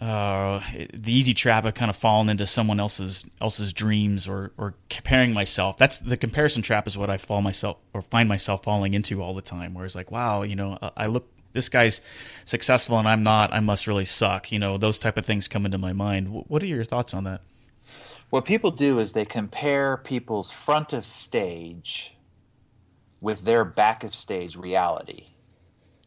uh, 0.00 0.60
the 0.94 1.12
easy 1.12 1.34
trap 1.34 1.64
of 1.64 1.74
kind 1.74 1.90
of 1.90 1.96
falling 1.96 2.28
into 2.28 2.46
someone 2.46 2.78
else's 2.78 3.24
else's 3.40 3.72
dreams 3.72 4.28
or 4.28 4.52
or 4.56 4.74
comparing 4.88 5.32
myself. 5.32 5.76
That's 5.78 5.98
the 5.98 6.16
comparison 6.16 6.62
trap 6.62 6.86
is 6.86 6.96
what 6.96 7.10
I 7.10 7.16
fall 7.16 7.42
myself 7.42 7.78
or 7.92 8.02
find 8.02 8.28
myself 8.28 8.62
falling 8.62 8.94
into 8.94 9.20
all 9.20 9.34
the 9.34 9.42
time. 9.42 9.74
Where 9.74 9.84
it's 9.84 9.96
like, 9.96 10.12
wow, 10.12 10.42
you 10.42 10.54
know, 10.54 10.78
I 10.96 11.06
look 11.06 11.28
this 11.56 11.68
guy's 11.68 12.00
successful 12.44 12.98
and 12.98 13.08
I'm 13.08 13.24
not. 13.24 13.52
I 13.52 13.60
must 13.60 13.86
really 13.88 14.04
suck. 14.04 14.52
You 14.52 14.60
know, 14.60 14.76
those 14.76 15.00
type 15.00 15.16
of 15.16 15.26
things 15.26 15.48
come 15.48 15.64
into 15.64 15.78
my 15.78 15.92
mind. 15.92 16.28
What 16.46 16.62
are 16.62 16.66
your 16.66 16.84
thoughts 16.84 17.12
on 17.12 17.24
that? 17.24 17.40
What 18.30 18.44
people 18.44 18.70
do 18.70 18.98
is 18.98 19.12
they 19.12 19.24
compare 19.24 19.96
people's 19.96 20.50
front 20.50 20.92
of 20.92 21.06
stage 21.06 22.16
with 23.20 23.44
their 23.44 23.64
back 23.64 24.04
of 24.04 24.14
stage 24.14 24.56
reality. 24.56 25.28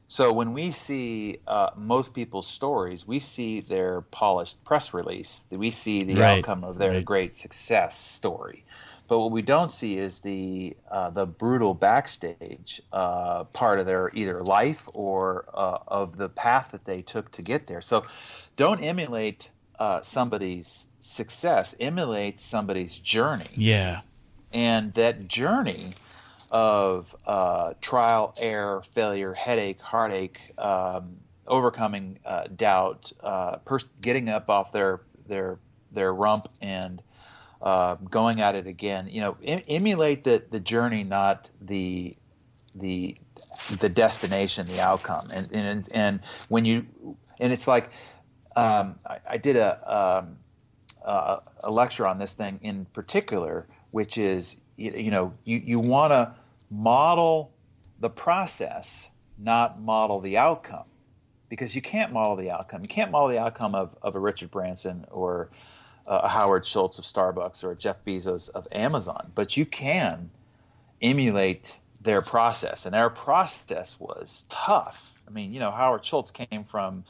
So 0.07 0.33
when 0.33 0.53
we 0.53 0.71
see 0.71 1.37
uh, 1.47 1.69
most 1.75 2.13
people's 2.13 2.47
stories, 2.47 3.05
we 3.05 3.19
see 3.19 3.61
their 3.61 4.01
polished 4.01 4.63
press 4.63 4.93
release. 4.93 5.43
We 5.51 5.69
see 5.71 6.03
the 6.03 6.15
right. 6.15 6.39
outcome 6.39 6.63
of 6.63 6.77
their 6.79 6.91
right. 6.93 7.05
great 7.05 7.37
success 7.37 7.97
story. 7.97 8.65
But 9.09 9.19
what 9.19 9.31
we 9.31 9.41
don't 9.41 9.71
see 9.71 9.97
is 9.97 10.19
the 10.19 10.77
uh, 10.89 11.09
the 11.09 11.25
brutal 11.25 11.73
backstage 11.73 12.79
uh, 12.93 13.45
part 13.45 13.79
of 13.79 13.87
their 13.87 14.11
either 14.13 14.43
life 14.43 14.87
or 14.93 15.45
uh, 15.51 15.79
of 15.87 16.17
the 16.17 16.29
path 16.29 16.69
that 16.71 16.85
they 16.85 17.01
took 17.01 17.31
to 17.31 17.41
get 17.41 17.65
there. 17.65 17.81
So 17.81 18.05
don't 18.55 18.81
emulate 18.81 19.49
uh, 19.79 20.03
somebody's 20.03 20.85
success; 21.01 21.75
emulate 21.79 22.39
somebody's 22.39 22.99
journey. 22.99 23.49
Yeah, 23.55 24.01
and 24.53 24.93
that 24.93 25.27
journey 25.27 25.93
of 26.51 27.15
uh, 27.25 27.73
trial, 27.81 28.35
error, 28.37 28.83
failure, 28.83 29.33
headache, 29.33 29.81
heartache, 29.81 30.53
um, 30.59 31.17
overcoming 31.47 32.19
uh, 32.25 32.43
doubt, 32.55 33.11
uh, 33.21 33.57
pers- 33.57 33.85
getting 34.01 34.29
up 34.29 34.51
off 34.51 34.71
their 34.71 35.01
their 35.27 35.57
their 35.91 36.13
rump 36.13 36.47
and 36.61 37.01
uh, 37.61 37.95
going 37.95 38.41
at 38.41 38.55
it 38.55 38.67
again. 38.67 39.07
You 39.09 39.21
know, 39.21 39.37
em- 39.43 39.63
emulate 39.67 40.23
the 40.23 40.43
the 40.49 40.59
journey, 40.59 41.03
not 41.03 41.49
the 41.61 42.15
the 42.75 43.17
the 43.79 43.89
destination, 43.89 44.67
the 44.67 44.79
outcome. 44.79 45.29
And 45.31 45.49
and 45.51 45.87
and 45.91 46.19
when 46.47 46.65
you 46.65 46.85
and 47.39 47.51
it's 47.51 47.67
like 47.67 47.89
um, 48.55 48.99
I, 49.05 49.19
I, 49.29 49.37
did 49.37 49.55
a 49.55 50.21
um, 50.21 50.37
a 51.03 51.71
lecture 51.71 52.07
on 52.07 52.19
this 52.19 52.33
thing 52.33 52.59
in 52.61 52.85
particular, 52.85 53.67
which 53.91 54.17
is 54.17 54.55
you, 54.75 54.91
you 54.91 55.11
know 55.11 55.33
you 55.43 55.57
you 55.57 55.79
want 55.79 56.11
to 56.11 56.33
model 56.69 57.51
the 57.99 58.09
process, 58.09 59.09
not 59.37 59.81
model 59.81 60.19
the 60.19 60.37
outcome. 60.37 60.85
Because 61.49 61.73
you 61.73 61.81
can't 61.81 62.13
model 62.13 62.35
the 62.35 62.51
outcome. 62.51 62.83
You 62.83 62.87
can't 62.87 63.09
model 63.09 63.27
the 63.27 63.39
outcome 63.39 63.73
of, 63.73 63.97
of 64.03 64.15
a 64.15 64.19
Richard 64.19 64.51
Branson 64.51 65.03
or 65.09 65.49
a 66.09 66.27
Howard 66.27 66.65
Schultz 66.65 66.97
of 66.97 67.05
Starbucks 67.05 67.63
or 67.63 67.71
a 67.71 67.75
Jeff 67.75 68.03
Bezos 68.03 68.49
of 68.49 68.67
Amazon, 68.71 69.31
but 69.35 69.55
you 69.55 69.65
can 69.65 70.31
emulate 71.01 71.75
their 72.01 72.21
process. 72.21 72.85
And 72.85 72.95
their 72.95 73.09
process 73.09 73.95
was 73.99 74.45
tough. 74.49 75.21
I 75.27 75.31
mean, 75.31 75.53
you 75.53 75.59
know, 75.59 75.69
Howard 75.69 76.03
Schultz 76.03 76.31
came 76.31 76.65
from 76.69 77.03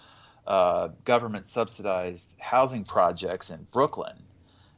uh, 0.46 0.90
government 1.06 1.48
subsidized 1.48 2.36
housing 2.40 2.84
projects 2.84 3.50
in 3.50 3.66
Brooklyn. 3.72 4.18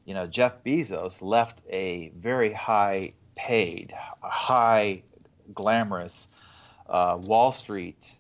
You 0.06 0.14
know, 0.14 0.28
Jeff 0.28 0.64
Bezos 0.64 1.22
left 1.22 1.60
a 1.70 2.12
very 2.16 2.54
high 2.54 3.14
paid, 3.36 3.94
high, 4.22 5.02
glamorous 5.56 6.28
uh, 6.88 7.18
Wall 7.24 7.52
Street 7.52 8.18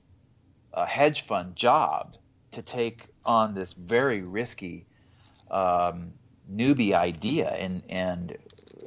uh, 0.73 0.85
hedge 0.85 1.25
fund 1.27 1.55
job 1.55 2.15
to 2.51 2.61
take 2.61 3.07
on 3.25 3.53
this 3.53 3.73
very 3.73 4.21
risky 4.21 4.85
um, 5.51 6.13
newbie 6.51 6.93
idea. 6.93 7.49
And, 7.49 7.83
and 7.89 8.37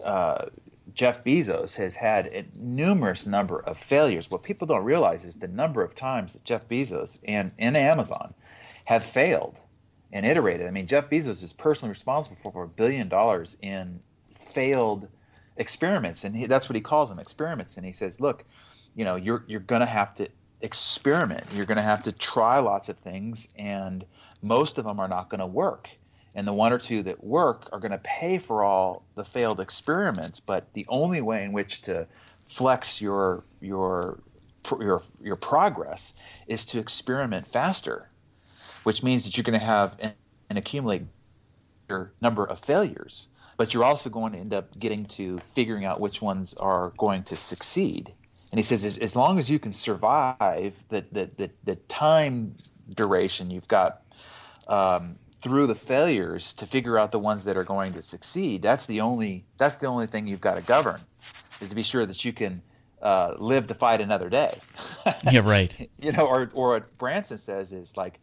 uh, 0.02 0.46
Jeff 0.94 1.22
Bezos 1.22 1.76
has 1.76 1.94
had 1.94 2.26
a 2.26 2.46
numerous 2.54 3.26
number 3.26 3.60
of 3.60 3.76
failures. 3.76 4.30
What 4.30 4.42
people 4.42 4.66
don't 4.66 4.84
realize 4.84 5.24
is 5.24 5.36
the 5.36 5.48
number 5.48 5.82
of 5.82 5.94
times 5.94 6.32
that 6.32 6.44
Jeff 6.44 6.68
Bezos 6.68 7.18
and, 7.24 7.52
and 7.58 7.76
Amazon 7.76 8.34
have 8.86 9.04
failed 9.04 9.60
and 10.12 10.24
iterated. 10.24 10.66
I 10.66 10.70
mean, 10.70 10.86
Jeff 10.86 11.10
Bezos 11.10 11.42
is 11.42 11.52
personally 11.52 11.90
responsible 11.90 12.36
for 12.36 12.62
a 12.64 12.68
billion 12.68 13.08
dollars 13.08 13.56
in 13.60 14.00
failed 14.30 15.08
experiments, 15.56 16.24
and 16.24 16.36
he, 16.36 16.46
that's 16.46 16.68
what 16.68 16.76
he 16.76 16.80
calls 16.80 17.08
them 17.08 17.18
experiments. 17.18 17.76
And 17.76 17.84
he 17.84 17.92
says, 17.92 18.20
look, 18.20 18.44
you 18.94 19.04
know, 19.04 19.16
you're 19.16 19.44
you're 19.48 19.60
going 19.60 19.80
to 19.80 19.86
have 19.86 20.14
to 20.14 20.28
experiment. 20.60 21.44
You're 21.54 21.66
going 21.66 21.76
to 21.76 21.82
have 21.82 22.04
to 22.04 22.12
try 22.12 22.60
lots 22.60 22.88
of 22.88 22.96
things, 22.98 23.48
and 23.56 24.04
most 24.40 24.78
of 24.78 24.84
them 24.84 25.00
are 25.00 25.08
not 25.08 25.28
going 25.28 25.40
to 25.40 25.46
work. 25.46 25.88
And 26.34 26.48
the 26.48 26.52
one 26.52 26.72
or 26.72 26.78
two 26.78 27.02
that 27.04 27.22
work 27.22 27.68
are 27.72 27.78
going 27.78 27.92
to 27.92 27.98
pay 27.98 28.38
for 28.38 28.64
all 28.64 29.04
the 29.14 29.24
failed 29.24 29.60
experiments. 29.60 30.40
But 30.40 30.72
the 30.72 30.84
only 30.88 31.20
way 31.20 31.44
in 31.44 31.52
which 31.52 31.82
to 31.82 32.06
flex 32.44 33.00
your 33.00 33.44
your 33.60 34.20
your 34.80 35.02
your 35.22 35.36
progress 35.36 36.14
is 36.46 36.64
to 36.66 36.78
experiment 36.78 37.46
faster, 37.46 38.10
which 38.82 39.02
means 39.02 39.24
that 39.24 39.36
you're 39.36 39.44
going 39.44 39.58
to 39.58 39.64
have 39.64 39.96
an, 40.00 40.14
an 40.50 40.56
accumulate 40.56 41.02
number 42.20 42.44
of 42.44 42.58
failures 42.60 43.28
but 43.56 43.72
you're 43.72 43.84
also 43.84 44.10
going 44.10 44.32
to 44.32 44.38
end 44.38 44.52
up 44.52 44.78
getting 44.78 45.04
to 45.04 45.38
figuring 45.54 45.84
out 45.84 46.00
which 46.00 46.20
ones 46.20 46.54
are 46.54 46.92
going 46.98 47.22
to 47.24 47.36
succeed. 47.36 48.12
And 48.50 48.58
he 48.58 48.64
says, 48.64 48.84
as 48.98 49.16
long 49.16 49.38
as 49.38 49.50
you 49.50 49.58
can 49.58 49.72
survive 49.72 50.74
the, 50.88 51.04
the, 51.10 51.30
the, 51.36 51.50
the 51.64 51.76
time 51.76 52.54
duration 52.94 53.50
you've 53.50 53.68
got 53.68 54.02
um, 54.68 55.16
through 55.44 55.66
the 55.66 55.74
failures 55.74 56.54
to 56.54 56.66
figure 56.66 56.98
out 56.98 57.12
the 57.12 57.18
ones 57.18 57.44
that 57.44 57.54
are 57.54 57.64
going 57.64 57.92
to 57.92 58.00
succeed, 58.00 58.62
that's 58.62 58.86
the 58.86 59.02
only, 59.02 59.44
that's 59.58 59.76
the 59.76 59.86
only 59.86 60.06
thing 60.06 60.26
you've 60.26 60.40
got 60.40 60.54
to 60.54 60.62
govern, 60.62 61.02
is 61.60 61.68
to 61.68 61.74
be 61.74 61.82
sure 61.82 62.06
that 62.06 62.24
you 62.24 62.32
can 62.32 62.62
uh, 63.02 63.34
live 63.36 63.66
to 63.66 63.74
fight 63.74 64.00
another 64.00 64.30
day. 64.30 64.58
yeah, 65.30 65.40
right. 65.40 65.90
you 66.00 66.12
know, 66.12 66.26
or, 66.26 66.50
or 66.54 66.70
what 66.70 66.96
Branson 66.96 67.36
says 67.36 67.72
is 67.74 67.94
like, 67.94 68.18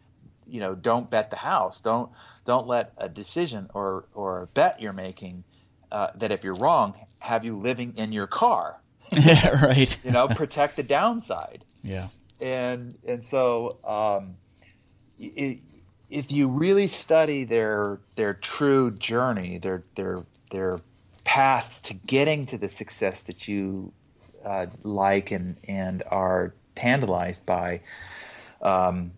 you 0.47 0.59
know, 0.59 0.73
don't 0.73 1.11
bet 1.11 1.29
the 1.29 1.37
house. 1.37 1.79
Don't 1.79 2.09
don't 2.43 2.67
let 2.67 2.91
a 2.97 3.07
decision 3.07 3.69
or 3.73 4.05
or 4.13 4.41
a 4.41 4.47
bet 4.47 4.81
you're 4.81 4.91
making 4.91 5.43
uh, 5.91 6.07
that 6.15 6.31
if 6.31 6.43
you're 6.43 6.55
wrong, 6.55 6.95
have 7.19 7.45
you 7.45 7.55
living 7.55 7.93
in 7.97 8.11
your 8.11 8.27
car. 8.27 8.81
yeah, 9.11 9.63
right. 9.63 9.97
you 10.03 10.11
know, 10.11 10.27
protect 10.27 10.75
the 10.75 10.83
downside. 10.83 11.63
Yeah. 11.83 12.07
And 12.39 12.97
and 13.07 13.23
so 13.23 13.77
um, 13.85 14.35
it, 15.19 15.59
if 16.11 16.31
you 16.31 16.49
really 16.49 16.87
study 16.87 17.45
their 17.45 17.99
their 18.15 18.33
true 18.33 18.91
journey, 18.91 19.57
their 19.57 19.83
their 19.95 20.23
their 20.51 20.79
path 21.23 21.79
to 21.83 21.93
getting 21.93 22.45
to 22.47 22.57
the 22.57 22.69
success 22.69 23.23
that 23.23 23.47
you 23.47 23.91
uh, 24.45 24.67
like 24.83 25.31
and 25.31 25.57
and 25.67 26.03
are 26.11 26.53
tantalized 26.75 27.45
by, 27.45 27.81
um, 28.61 29.11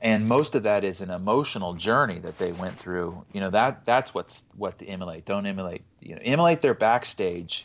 and 0.00 0.28
most 0.28 0.54
of 0.54 0.64
that 0.64 0.84
is 0.84 1.00
an 1.00 1.10
emotional 1.10 1.74
journey 1.74 2.18
that 2.18 2.38
they 2.38 2.52
went 2.52 2.78
through. 2.78 3.24
You 3.32 3.40
know 3.40 3.50
that 3.50 3.86
that's 3.86 4.12
what's 4.12 4.44
what 4.56 4.78
to 4.80 4.86
emulate. 4.86 5.24
Don't 5.24 5.46
emulate. 5.46 5.84
You 6.00 6.16
know, 6.16 6.22
emulate 6.24 6.62
their 6.62 6.74
backstage 6.74 7.64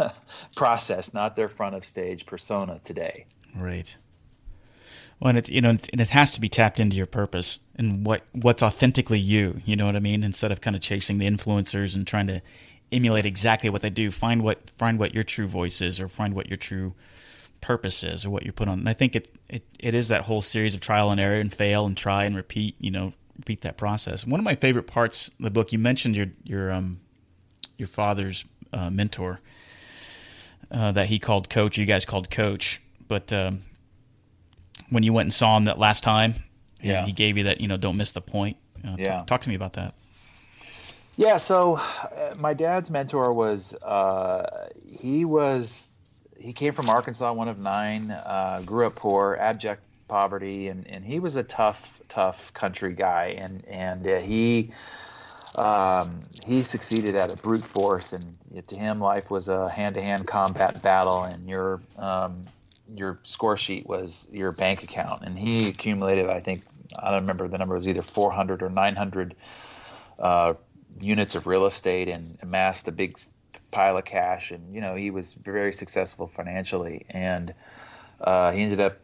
process, 0.56 1.14
not 1.14 1.36
their 1.36 1.48
front 1.48 1.76
of 1.76 1.84
stage 1.84 2.26
persona 2.26 2.80
today. 2.84 3.26
Right. 3.54 3.96
Well, 5.20 5.30
and 5.30 5.38
it 5.38 5.48
you 5.48 5.60
know, 5.60 5.70
and 5.70 6.00
it 6.00 6.10
has 6.10 6.30
to 6.32 6.40
be 6.40 6.48
tapped 6.48 6.78
into 6.78 6.96
your 6.96 7.06
purpose 7.06 7.60
and 7.74 8.04
what 8.04 8.22
what's 8.32 8.62
authentically 8.62 9.18
you. 9.18 9.60
You 9.64 9.76
know 9.76 9.86
what 9.86 9.96
I 9.96 10.00
mean? 10.00 10.22
Instead 10.22 10.52
of 10.52 10.60
kind 10.60 10.76
of 10.76 10.82
chasing 10.82 11.18
the 11.18 11.26
influencers 11.26 11.94
and 11.94 12.06
trying 12.06 12.26
to 12.26 12.42
emulate 12.92 13.26
exactly 13.26 13.70
what 13.70 13.82
they 13.82 13.90
do, 13.90 14.10
find 14.10 14.42
what 14.42 14.70
find 14.70 14.98
what 14.98 15.14
your 15.14 15.24
true 15.24 15.46
voice 15.46 15.80
is, 15.80 16.00
or 16.00 16.08
find 16.08 16.34
what 16.34 16.48
your 16.48 16.58
true 16.58 16.94
purpose 17.62 18.04
is, 18.04 18.26
or 18.26 18.30
what 18.30 18.44
you're 18.44 18.52
put 18.52 18.68
on. 18.68 18.80
And 18.80 18.88
I 18.88 18.92
think 18.92 19.16
it 19.16 19.30
it, 19.48 19.64
it 19.78 19.94
is 19.94 20.08
that 20.08 20.22
whole 20.22 20.42
series 20.42 20.74
of 20.74 20.80
trial 20.80 21.10
and 21.10 21.20
error 21.20 21.40
and 21.40 21.52
fail 21.52 21.86
and 21.86 21.96
try 21.96 22.24
and 22.24 22.36
repeat. 22.36 22.74
You 22.78 22.90
know, 22.90 23.12
repeat 23.38 23.62
that 23.62 23.78
process. 23.78 24.26
One 24.26 24.40
of 24.40 24.44
my 24.44 24.54
favorite 24.54 24.86
parts 24.86 25.28
of 25.28 25.34
the 25.38 25.50
book, 25.50 25.72
you 25.72 25.78
mentioned 25.78 26.14
your 26.14 26.26
your 26.44 26.70
um 26.70 27.00
your 27.78 27.88
father's 27.88 28.44
uh, 28.72 28.90
mentor 28.90 29.40
uh, 30.70 30.92
that 30.92 31.06
he 31.06 31.18
called 31.18 31.48
coach. 31.48 31.78
You 31.78 31.86
guys 31.86 32.04
called 32.04 32.30
coach, 32.30 32.80
but 33.08 33.32
um, 33.32 33.62
when 34.90 35.02
you 35.02 35.12
went 35.12 35.26
and 35.26 35.34
saw 35.34 35.56
him 35.56 35.64
that 35.64 35.78
last 35.78 36.02
time, 36.02 36.34
yeah, 36.80 37.04
he 37.04 37.12
gave 37.12 37.36
you 37.38 37.44
that 37.44 37.60
you 37.60 37.68
know 37.68 37.76
don't 37.76 37.96
miss 37.96 38.12
the 38.12 38.20
point. 38.20 38.56
Uh, 38.84 38.96
yeah, 38.98 39.20
t- 39.20 39.26
talk 39.26 39.40
to 39.42 39.48
me 39.48 39.54
about 39.54 39.74
that. 39.74 39.94
Yeah, 41.16 41.38
so 41.38 41.76
uh, 41.76 42.34
my 42.36 42.52
dad's 42.52 42.90
mentor 42.90 43.32
was 43.32 43.74
uh, 43.74 44.68
he 44.84 45.24
was 45.24 45.90
he 46.38 46.52
came 46.52 46.72
from 46.72 46.88
Arkansas, 46.88 47.32
one 47.32 47.48
of 47.48 47.58
nine, 47.58 48.10
uh, 48.10 48.62
grew 48.64 48.86
up 48.86 48.96
poor, 48.96 49.36
abject 49.40 49.82
poverty, 50.08 50.68
and, 50.68 50.86
and 50.86 51.04
he 51.04 51.18
was 51.18 51.36
a 51.36 51.42
tough, 51.42 52.00
tough 52.08 52.52
country 52.54 52.92
guy, 52.92 53.34
and 53.38 53.64
and 53.66 54.06
uh, 54.06 54.20
he 54.20 54.72
um, 55.54 56.20
he 56.44 56.62
succeeded 56.62 57.14
at 57.14 57.30
a 57.30 57.36
brute 57.36 57.64
force, 57.64 58.12
and 58.12 58.36
to 58.68 58.78
him, 58.78 59.00
life 59.00 59.30
was 59.30 59.48
a 59.48 59.68
hand-to-hand 59.70 60.26
combat 60.26 60.82
battle, 60.82 61.24
and 61.24 61.48
your 61.48 61.80
um, 61.96 62.44
your 62.94 63.18
score 63.22 63.56
sheet 63.56 63.86
was 63.86 64.28
your 64.30 64.52
bank 64.52 64.82
account, 64.82 65.22
and 65.24 65.38
he 65.38 65.68
accumulated, 65.68 66.28
I 66.28 66.40
think, 66.40 66.62
I 66.98 67.10
don't 67.10 67.22
remember 67.22 67.48
the 67.48 67.58
number 67.58 67.74
was 67.74 67.88
either 67.88 68.02
400 68.02 68.62
or 68.62 68.70
900 68.70 69.34
uh, 70.18 70.54
units 71.00 71.34
of 71.34 71.46
real 71.46 71.66
estate, 71.66 72.08
and 72.08 72.38
amassed 72.42 72.88
a 72.88 72.92
big 72.92 73.18
pile 73.70 73.96
of 73.96 74.04
cash, 74.04 74.50
and 74.50 74.74
you 74.74 74.80
know 74.80 74.94
he 74.94 75.10
was 75.10 75.32
very 75.32 75.72
successful 75.72 76.26
financially, 76.26 77.06
and 77.10 77.54
uh, 78.20 78.52
he 78.52 78.62
ended 78.62 78.80
up 78.80 78.98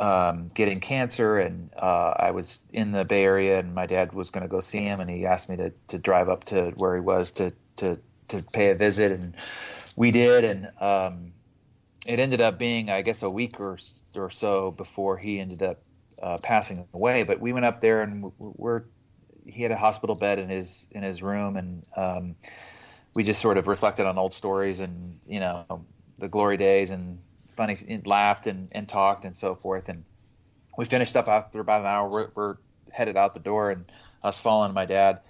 um, 0.00 0.50
getting 0.54 0.80
cancer, 0.80 1.38
and 1.38 1.70
uh, 1.76 2.14
I 2.16 2.30
was 2.30 2.60
in 2.72 2.92
the 2.92 3.04
Bay 3.04 3.24
Area, 3.24 3.58
and 3.58 3.74
my 3.74 3.86
dad 3.86 4.12
was 4.12 4.30
going 4.30 4.42
to 4.42 4.48
go 4.48 4.60
see 4.60 4.80
him, 4.80 5.00
and 5.00 5.10
he 5.10 5.26
asked 5.26 5.48
me 5.48 5.56
to, 5.56 5.72
to 5.88 5.98
drive 5.98 6.28
up 6.28 6.44
to 6.46 6.70
where 6.70 6.94
he 6.94 7.00
was 7.00 7.30
to 7.32 7.52
to 7.76 7.98
to 8.28 8.42
pay 8.52 8.70
a 8.70 8.74
visit, 8.74 9.12
and 9.12 9.34
we 9.96 10.10
did, 10.10 10.44
and 10.44 10.70
um, 10.80 11.32
it 12.06 12.18
ended 12.18 12.40
up 12.40 12.58
being, 12.58 12.90
I 12.90 13.02
guess, 13.02 13.22
a 13.22 13.30
week 13.30 13.60
or 13.60 13.78
or 14.14 14.30
so 14.30 14.70
before 14.70 15.18
he 15.18 15.40
ended 15.40 15.62
up 15.62 15.82
uh, 16.22 16.38
passing 16.38 16.86
away. 16.92 17.22
But 17.22 17.40
we 17.40 17.52
went 17.52 17.66
up 17.66 17.80
there, 17.80 18.02
and 18.02 18.32
we're 18.38 18.84
he 19.46 19.62
had 19.62 19.72
a 19.72 19.76
hospital 19.76 20.14
bed 20.14 20.38
in 20.38 20.48
his 20.48 20.86
in 20.92 21.02
his 21.02 21.22
room, 21.22 21.56
and 21.56 21.84
um, 21.96 22.36
we 23.14 23.24
just 23.24 23.40
sort 23.40 23.58
of 23.58 23.66
reflected 23.66 24.06
on 24.06 24.18
old 24.18 24.34
stories 24.34 24.80
and 24.80 25.18
you 25.26 25.40
know 25.40 25.64
the 26.18 26.28
glory 26.28 26.56
days 26.56 26.90
and 26.90 27.18
funny 27.56 27.76
and 27.88 28.06
laughed 28.06 28.46
and, 28.46 28.68
and 28.72 28.88
talked 28.88 29.24
and 29.24 29.36
so 29.36 29.54
forth. 29.54 29.88
And 29.88 30.04
we 30.78 30.84
finished 30.84 31.16
up 31.16 31.28
after 31.28 31.60
about 31.60 31.82
an 31.82 31.86
hour. 31.86 32.08
We're, 32.08 32.28
we're 32.34 32.56
headed 32.90 33.16
out 33.16 33.34
the 33.34 33.40
door, 33.40 33.70
and 33.70 33.84
us 34.22 34.38
following 34.38 34.72
my 34.72 34.86
dad 34.86 35.20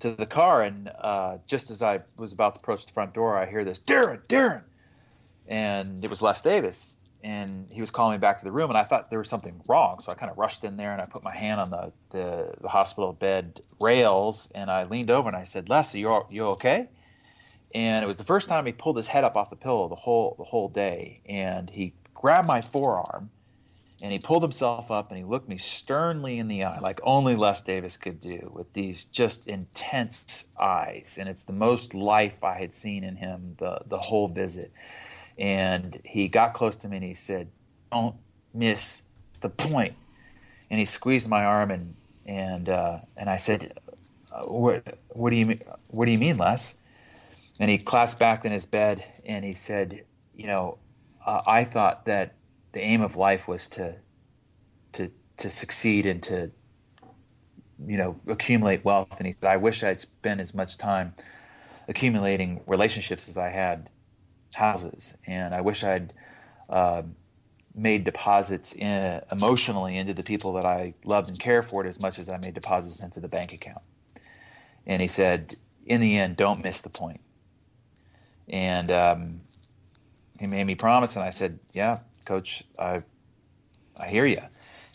to 0.00 0.12
the 0.12 0.26
car. 0.26 0.62
And 0.62 0.90
uh, 1.00 1.38
just 1.46 1.70
as 1.70 1.82
I 1.82 2.00
was 2.16 2.32
about 2.32 2.54
to 2.54 2.60
approach 2.60 2.86
the 2.86 2.92
front 2.92 3.14
door, 3.14 3.36
I 3.36 3.46
hear 3.46 3.64
this, 3.64 3.78
Darren, 3.78 4.26
Darren. 4.26 4.64
And 5.48 6.04
it 6.04 6.10
was 6.10 6.22
Les 6.22 6.40
Davis. 6.40 6.96
And 7.24 7.68
he 7.72 7.80
was 7.80 7.90
calling 7.90 8.12
me 8.12 8.18
back 8.18 8.38
to 8.38 8.44
the 8.44 8.52
room, 8.52 8.70
and 8.70 8.78
I 8.78 8.84
thought 8.84 9.10
there 9.10 9.18
was 9.18 9.28
something 9.28 9.60
wrong. 9.68 9.98
So 10.00 10.12
I 10.12 10.14
kind 10.14 10.30
of 10.30 10.38
rushed 10.38 10.62
in 10.62 10.76
there 10.76 10.92
and 10.92 11.02
I 11.02 11.06
put 11.06 11.24
my 11.24 11.34
hand 11.34 11.60
on 11.60 11.70
the, 11.70 11.92
the, 12.10 12.54
the 12.60 12.68
hospital 12.68 13.12
bed 13.12 13.60
rails 13.80 14.48
and 14.54 14.70
I 14.70 14.84
leaned 14.84 15.10
over 15.10 15.28
and 15.28 15.36
I 15.36 15.42
said, 15.42 15.68
Les, 15.68 15.94
are 15.94 15.98
you, 15.98 16.26
you 16.30 16.44
okay? 16.46 16.88
and 17.74 18.02
it 18.02 18.08
was 18.08 18.16
the 18.16 18.24
first 18.24 18.48
time 18.48 18.66
he 18.66 18.72
pulled 18.72 18.96
his 18.96 19.06
head 19.06 19.24
up 19.24 19.36
off 19.36 19.50
the 19.50 19.56
pillow 19.56 19.88
the 19.88 19.94
whole 19.94 20.34
the 20.38 20.44
whole 20.44 20.68
day 20.68 21.20
and 21.26 21.70
he 21.70 21.92
grabbed 22.14 22.48
my 22.48 22.60
forearm 22.60 23.30
and 24.00 24.12
he 24.12 24.18
pulled 24.18 24.42
himself 24.42 24.90
up 24.90 25.10
and 25.10 25.18
he 25.18 25.24
looked 25.24 25.48
me 25.48 25.58
sternly 25.58 26.38
in 26.38 26.48
the 26.48 26.64
eye 26.64 26.78
like 26.80 27.00
only 27.02 27.36
Les 27.36 27.60
Davis 27.60 27.96
could 27.96 28.20
do 28.20 28.40
with 28.52 28.72
these 28.72 29.04
just 29.04 29.46
intense 29.46 30.46
eyes 30.58 31.16
and 31.18 31.28
it's 31.28 31.44
the 31.44 31.52
most 31.52 31.94
life 31.94 32.42
I 32.42 32.58
had 32.58 32.74
seen 32.74 33.04
in 33.04 33.16
him 33.16 33.56
the 33.58 33.80
the 33.86 33.98
whole 33.98 34.28
visit 34.28 34.72
and 35.38 36.00
he 36.04 36.28
got 36.28 36.54
close 36.54 36.76
to 36.76 36.88
me 36.88 36.96
and 36.96 37.04
he 37.04 37.14
said 37.14 37.48
don't 37.92 38.16
miss 38.52 39.02
the 39.40 39.48
point. 39.48 39.94
and 40.70 40.78
he 40.80 40.86
squeezed 40.86 41.28
my 41.28 41.44
arm 41.44 41.70
and 41.70 41.94
and 42.26 42.68
uh, 42.68 42.98
and 43.16 43.30
I 43.30 43.36
said 43.36 43.78
uh, 44.32 44.42
what 44.48 44.98
what 45.08 45.30
do 45.30 45.36
you 45.36 45.46
mean 45.46 45.62
what 45.88 46.06
do 46.06 46.12
you 46.12 46.18
mean 46.18 46.36
Les 46.36 46.74
and 47.58 47.70
he 47.70 47.78
collapsed 47.78 48.18
back 48.18 48.44
in 48.44 48.52
his 48.52 48.64
bed 48.64 49.04
and 49.24 49.44
he 49.44 49.54
said, 49.54 50.04
"You 50.36 50.46
know, 50.46 50.78
uh, 51.26 51.42
I 51.46 51.64
thought 51.64 52.04
that 52.04 52.34
the 52.72 52.80
aim 52.80 53.00
of 53.00 53.16
life 53.16 53.48
was 53.48 53.66
to 53.68 53.96
to 54.92 55.10
to 55.38 55.50
succeed 55.50 56.06
and 56.06 56.22
to 56.24 56.50
you 57.86 57.96
know 57.96 58.20
accumulate 58.26 58.84
wealth." 58.84 59.16
And 59.18 59.26
he 59.26 59.34
said, 59.40 59.48
"I 59.50 59.56
wish 59.56 59.82
I'd 59.82 60.00
spent 60.00 60.40
as 60.40 60.54
much 60.54 60.78
time 60.78 61.14
accumulating 61.88 62.60
relationships 62.66 63.28
as 63.28 63.36
I 63.36 63.48
had 63.48 63.88
houses, 64.54 65.16
and 65.26 65.54
I 65.54 65.60
wish 65.62 65.84
I'd." 65.84 66.12
Uh, 66.68 67.02
made 67.74 68.04
deposits 68.04 68.74
in, 68.74 69.20
emotionally 69.32 69.96
into 69.96 70.14
the 70.14 70.24
people 70.24 70.52
that 70.54 70.66
I 70.66 70.94
loved 71.04 71.28
and 71.28 71.38
cared 71.38 71.66
for 71.66 71.86
as 71.86 72.00
much 72.00 72.18
as 72.18 72.28
I 72.28 72.36
made 72.36 72.54
deposits 72.54 73.00
into 73.02 73.20
the 73.20 73.28
bank 73.28 73.52
account. 73.52 73.82
And 74.86 75.02
he 75.02 75.08
said, 75.08 75.56
in 75.86 76.00
the 76.00 76.18
end, 76.18 76.36
don't 76.36 76.62
miss 76.62 76.80
the 76.82 76.90
point. 76.90 77.20
and 78.48 78.90
um, 78.90 79.40
he 80.38 80.46
made 80.46 80.64
me 80.66 80.74
promise, 80.74 81.16
and 81.16 81.24
I 81.24 81.30
said, 81.30 81.58
"Yeah, 81.72 82.00
coach, 82.24 82.64
I 82.78 83.02
I 83.96 84.08
hear 84.08 84.26
you." 84.26 84.42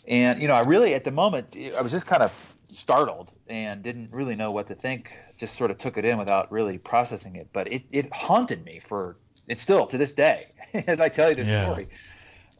And 0.06 0.40
you 0.40 0.48
know, 0.48 0.54
I 0.54 0.62
really 0.62 0.94
at 0.94 1.04
the 1.04 1.12
moment 1.12 1.56
I 1.76 1.80
was 1.82 1.92
just 1.92 2.06
kind 2.06 2.22
of 2.22 2.32
startled 2.70 3.32
and 3.48 3.82
didn't 3.82 4.12
really 4.12 4.36
know 4.36 4.50
what 4.52 4.66
to 4.68 4.74
think. 4.74 5.12
Just 5.38 5.56
sort 5.56 5.70
of 5.70 5.78
took 5.78 5.96
it 5.98 6.04
in 6.04 6.18
without 6.18 6.50
really 6.52 6.78
processing 6.78 7.36
it. 7.36 7.48
But 7.52 7.72
it, 7.72 7.84
it 7.92 8.12
haunted 8.12 8.64
me 8.64 8.80
for 8.80 9.16
it's 9.48 9.62
still 9.62 9.86
to 9.86 9.98
this 9.98 10.12
day 10.12 10.52
as 10.86 11.00
I 11.00 11.08
tell 11.08 11.30
you 11.30 11.36
this 11.36 11.48
yeah. 11.48 11.64
story. 11.64 11.88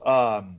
Um, 0.05 0.59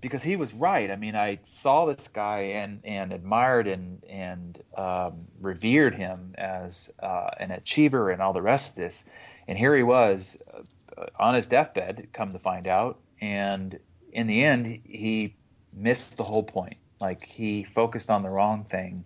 because 0.00 0.22
he 0.24 0.34
was 0.34 0.52
right. 0.52 0.90
I 0.90 0.96
mean, 0.96 1.14
I 1.14 1.38
saw 1.44 1.86
this 1.86 2.08
guy 2.08 2.40
and 2.40 2.80
and 2.84 3.12
admired 3.12 3.68
and 3.68 4.02
and 4.08 4.60
um, 4.76 5.28
revered 5.40 5.94
him 5.94 6.34
as 6.36 6.90
uh, 7.00 7.30
an 7.38 7.52
achiever 7.52 8.10
and 8.10 8.20
all 8.20 8.32
the 8.32 8.42
rest 8.42 8.70
of 8.70 8.76
this. 8.76 9.04
And 9.46 9.56
here 9.56 9.76
he 9.76 9.82
was 9.82 10.42
uh, 10.52 11.06
on 11.18 11.34
his 11.34 11.46
deathbed, 11.46 12.08
come 12.12 12.32
to 12.32 12.38
find 12.38 12.66
out. 12.66 12.98
And 13.20 13.78
in 14.12 14.26
the 14.26 14.42
end, 14.42 14.80
he 14.84 15.36
missed 15.72 16.16
the 16.16 16.24
whole 16.24 16.42
point. 16.42 16.76
Like 17.00 17.24
he 17.24 17.62
focused 17.62 18.10
on 18.10 18.22
the 18.22 18.28
wrong 18.28 18.64
thing 18.64 19.04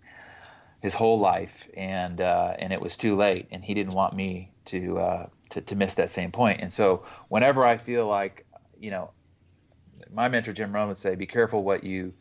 his 0.80 0.94
whole 0.94 1.18
life, 1.18 1.68
and 1.76 2.20
uh, 2.20 2.54
and 2.58 2.72
it 2.72 2.80
was 2.80 2.96
too 2.96 3.16
late. 3.16 3.48
And 3.50 3.64
he 3.64 3.74
didn't 3.74 3.94
want 3.94 4.14
me 4.14 4.52
to, 4.66 4.98
uh, 4.98 5.26
to 5.56 5.62
to 5.62 5.74
miss 5.74 5.94
that 5.94 6.10
same 6.10 6.30
point. 6.30 6.60
And 6.60 6.72
so 6.72 7.04
whenever 7.28 7.64
I 7.64 7.78
feel 7.78 8.06
like, 8.06 8.46
you 8.78 8.90
know, 8.90 9.10
my 10.12 10.28
mentor 10.28 10.52
Jim 10.52 10.72
Rohn 10.72 10.88
would 10.88 10.98
say, 10.98 11.14
"Be 11.14 11.26
careful 11.26 11.64
what 11.64 11.82
you 11.82 12.12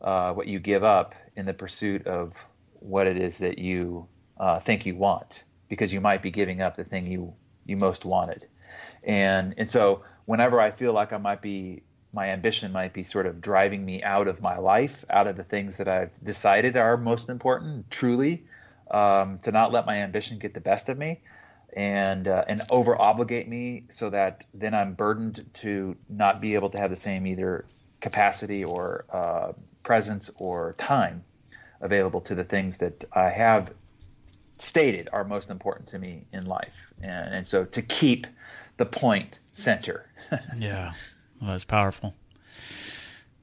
uh, 0.00 0.32
what 0.32 0.46
you 0.46 0.58
give 0.58 0.84
up 0.84 1.14
in 1.36 1.46
the 1.46 1.54
pursuit 1.54 2.06
of 2.06 2.46
what 2.74 3.06
it 3.06 3.16
is 3.16 3.38
that 3.38 3.58
you 3.58 4.08
uh, 4.38 4.58
think 4.58 4.84
you 4.84 4.96
want, 4.96 5.44
because 5.68 5.92
you 5.92 6.00
might 6.00 6.20
be 6.20 6.30
giving 6.30 6.60
up 6.60 6.76
the 6.76 6.84
thing 6.84 7.06
you 7.06 7.34
you 7.64 7.76
most 7.76 8.04
wanted. 8.04 8.48
And 9.02 9.54
and 9.56 9.70
so 9.70 10.02
whenever 10.26 10.60
I 10.60 10.70
feel 10.70 10.92
like 10.92 11.12
I 11.12 11.18
might 11.18 11.40
be 11.40 11.84
my 12.12 12.28
ambition 12.28 12.70
might 12.70 12.92
be 12.92 13.02
sort 13.02 13.26
of 13.26 13.40
driving 13.40 13.84
me 13.84 14.02
out 14.02 14.28
of 14.28 14.40
my 14.40 14.56
life, 14.58 15.04
out 15.10 15.26
of 15.26 15.36
the 15.36 15.44
things 15.44 15.78
that 15.78 15.88
I've 15.88 16.22
decided 16.22 16.76
are 16.76 16.96
most 16.96 17.28
important, 17.28 17.90
truly, 17.90 18.44
um, 18.90 19.38
to 19.38 19.50
not 19.50 19.72
let 19.72 19.84
my 19.86 19.96
ambition 19.96 20.38
get 20.38 20.54
the 20.54 20.60
best 20.60 20.88
of 20.88 20.98
me 20.98 21.22
and 21.76 22.28
uh, 22.28 22.44
and 22.48 22.62
over 22.70 23.00
obligate 23.00 23.48
me 23.48 23.84
so 23.90 24.10
that 24.10 24.46
then 24.54 24.74
I'm 24.74 24.94
burdened 24.94 25.48
to 25.54 25.96
not 26.08 26.40
be 26.40 26.54
able 26.54 26.70
to 26.70 26.78
have 26.78 26.90
the 26.90 26.96
same 26.96 27.26
either 27.26 27.66
capacity 28.00 28.64
or 28.64 29.04
uh, 29.12 29.52
presence 29.82 30.30
or 30.36 30.74
time 30.78 31.24
available 31.80 32.20
to 32.22 32.34
the 32.34 32.44
things 32.44 32.78
that 32.78 33.04
I 33.12 33.30
have 33.30 33.72
stated 34.58 35.08
are 35.12 35.24
most 35.24 35.50
important 35.50 35.88
to 35.88 35.98
me 35.98 36.26
in 36.32 36.46
life. 36.46 36.92
And, 37.00 37.34
and 37.34 37.46
so 37.46 37.64
to 37.64 37.82
keep 37.82 38.26
the 38.76 38.86
point 38.86 39.38
center. 39.52 40.06
yeah, 40.58 40.92
well, 41.40 41.50
that's 41.50 41.64
powerful. 41.64 42.14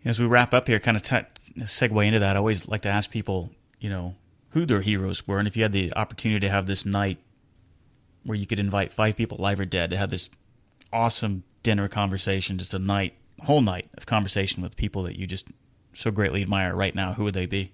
As 0.03 0.19
we 0.19 0.25
wrap 0.25 0.53
up 0.53 0.67
here, 0.67 0.79
kind 0.79 0.97
of 0.97 1.03
t- 1.03 1.19
segue 1.59 2.05
into 2.05 2.19
that, 2.19 2.35
I 2.35 2.39
always 2.39 2.67
like 2.67 2.81
to 2.81 2.89
ask 2.89 3.11
people, 3.11 3.51
you 3.79 3.89
know, 3.89 4.15
who 4.49 4.65
their 4.65 4.81
heroes 4.81 5.27
were, 5.27 5.39
and 5.39 5.47
if 5.47 5.55
you 5.55 5.63
had 5.63 5.71
the 5.71 5.93
opportunity 5.95 6.45
to 6.45 6.51
have 6.51 6.65
this 6.65 6.85
night 6.85 7.19
where 8.23 8.37
you 8.37 8.45
could 8.45 8.59
invite 8.59 8.93
five 8.93 9.15
people, 9.15 9.37
live 9.39 9.59
or 9.59 9.65
dead, 9.65 9.89
to 9.89 9.97
have 9.97 10.09
this 10.09 10.29
awesome 10.93 11.43
dinner 11.63 11.87
conversation, 11.87 12.57
just 12.57 12.73
a 12.73 12.79
night, 12.79 13.13
whole 13.43 13.61
night 13.61 13.89
of 13.97 14.05
conversation 14.05 14.61
with 14.61 14.75
people 14.75 15.03
that 15.03 15.17
you 15.17 15.27
just 15.27 15.47
so 15.93 16.11
greatly 16.11 16.41
admire 16.41 16.75
right 16.75 16.95
now, 16.95 17.13
who 17.13 17.23
would 17.23 17.33
they 17.33 17.45
be? 17.45 17.71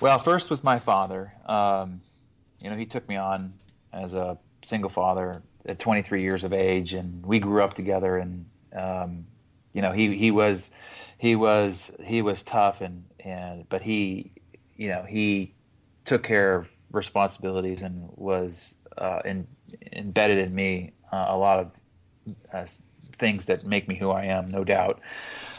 Well, 0.00 0.18
first 0.18 0.50
was 0.50 0.62
my 0.62 0.78
father. 0.78 1.32
Um, 1.46 2.00
you 2.60 2.70
know, 2.70 2.76
he 2.76 2.86
took 2.86 3.08
me 3.08 3.16
on 3.16 3.54
as 3.92 4.14
a 4.14 4.38
single 4.64 4.90
father 4.90 5.42
at 5.66 5.78
23 5.78 6.22
years 6.22 6.44
of 6.44 6.52
age, 6.52 6.94
and 6.94 7.24
we 7.24 7.38
grew 7.38 7.62
up 7.62 7.74
together. 7.74 8.16
And 8.16 8.46
um, 8.72 9.26
you 9.72 9.82
know, 9.82 9.92
he 9.92 10.16
he 10.16 10.30
was 10.30 10.70
he 11.18 11.36
was 11.36 11.90
he 12.02 12.22
was 12.22 12.42
tough, 12.42 12.80
and 12.80 13.04
and 13.20 13.68
but 13.68 13.82
he, 13.82 14.32
you 14.76 14.88
know, 14.88 15.04
he 15.04 15.54
took 16.04 16.22
care 16.22 16.56
of 16.56 16.70
responsibilities 16.94 17.82
and 17.82 18.08
was 18.14 18.76
uh, 18.98 19.20
in, 19.24 19.46
embedded 19.92 20.38
in 20.38 20.54
me 20.54 20.92
uh, 21.12 21.26
a 21.28 21.36
lot 21.36 21.58
of 21.58 21.80
uh, 22.52 22.66
things 23.12 23.46
that 23.46 23.64
make 23.64 23.88
me 23.88 23.96
who 23.96 24.10
I 24.10 24.24
am, 24.24 24.46
no 24.46 24.64
doubt. 24.64 25.00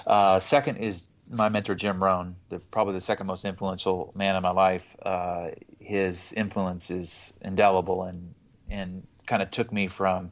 Uh, 0.07 0.39
second 0.39 0.77
is 0.77 1.03
my 1.29 1.49
mentor 1.49 1.75
Jim 1.75 2.03
Rohn, 2.03 2.35
the, 2.49 2.59
probably 2.59 2.93
the 2.93 3.01
second 3.01 3.27
most 3.27 3.45
influential 3.45 4.13
man 4.15 4.35
in 4.35 4.43
my 4.43 4.51
life. 4.51 4.95
Uh, 5.01 5.47
his 5.79 6.33
influence 6.33 6.89
is 6.89 7.33
indelible 7.41 8.03
and 8.03 8.33
and 8.69 9.05
kind 9.27 9.41
of 9.43 9.51
took 9.51 9.71
me 9.71 9.87
from 9.87 10.31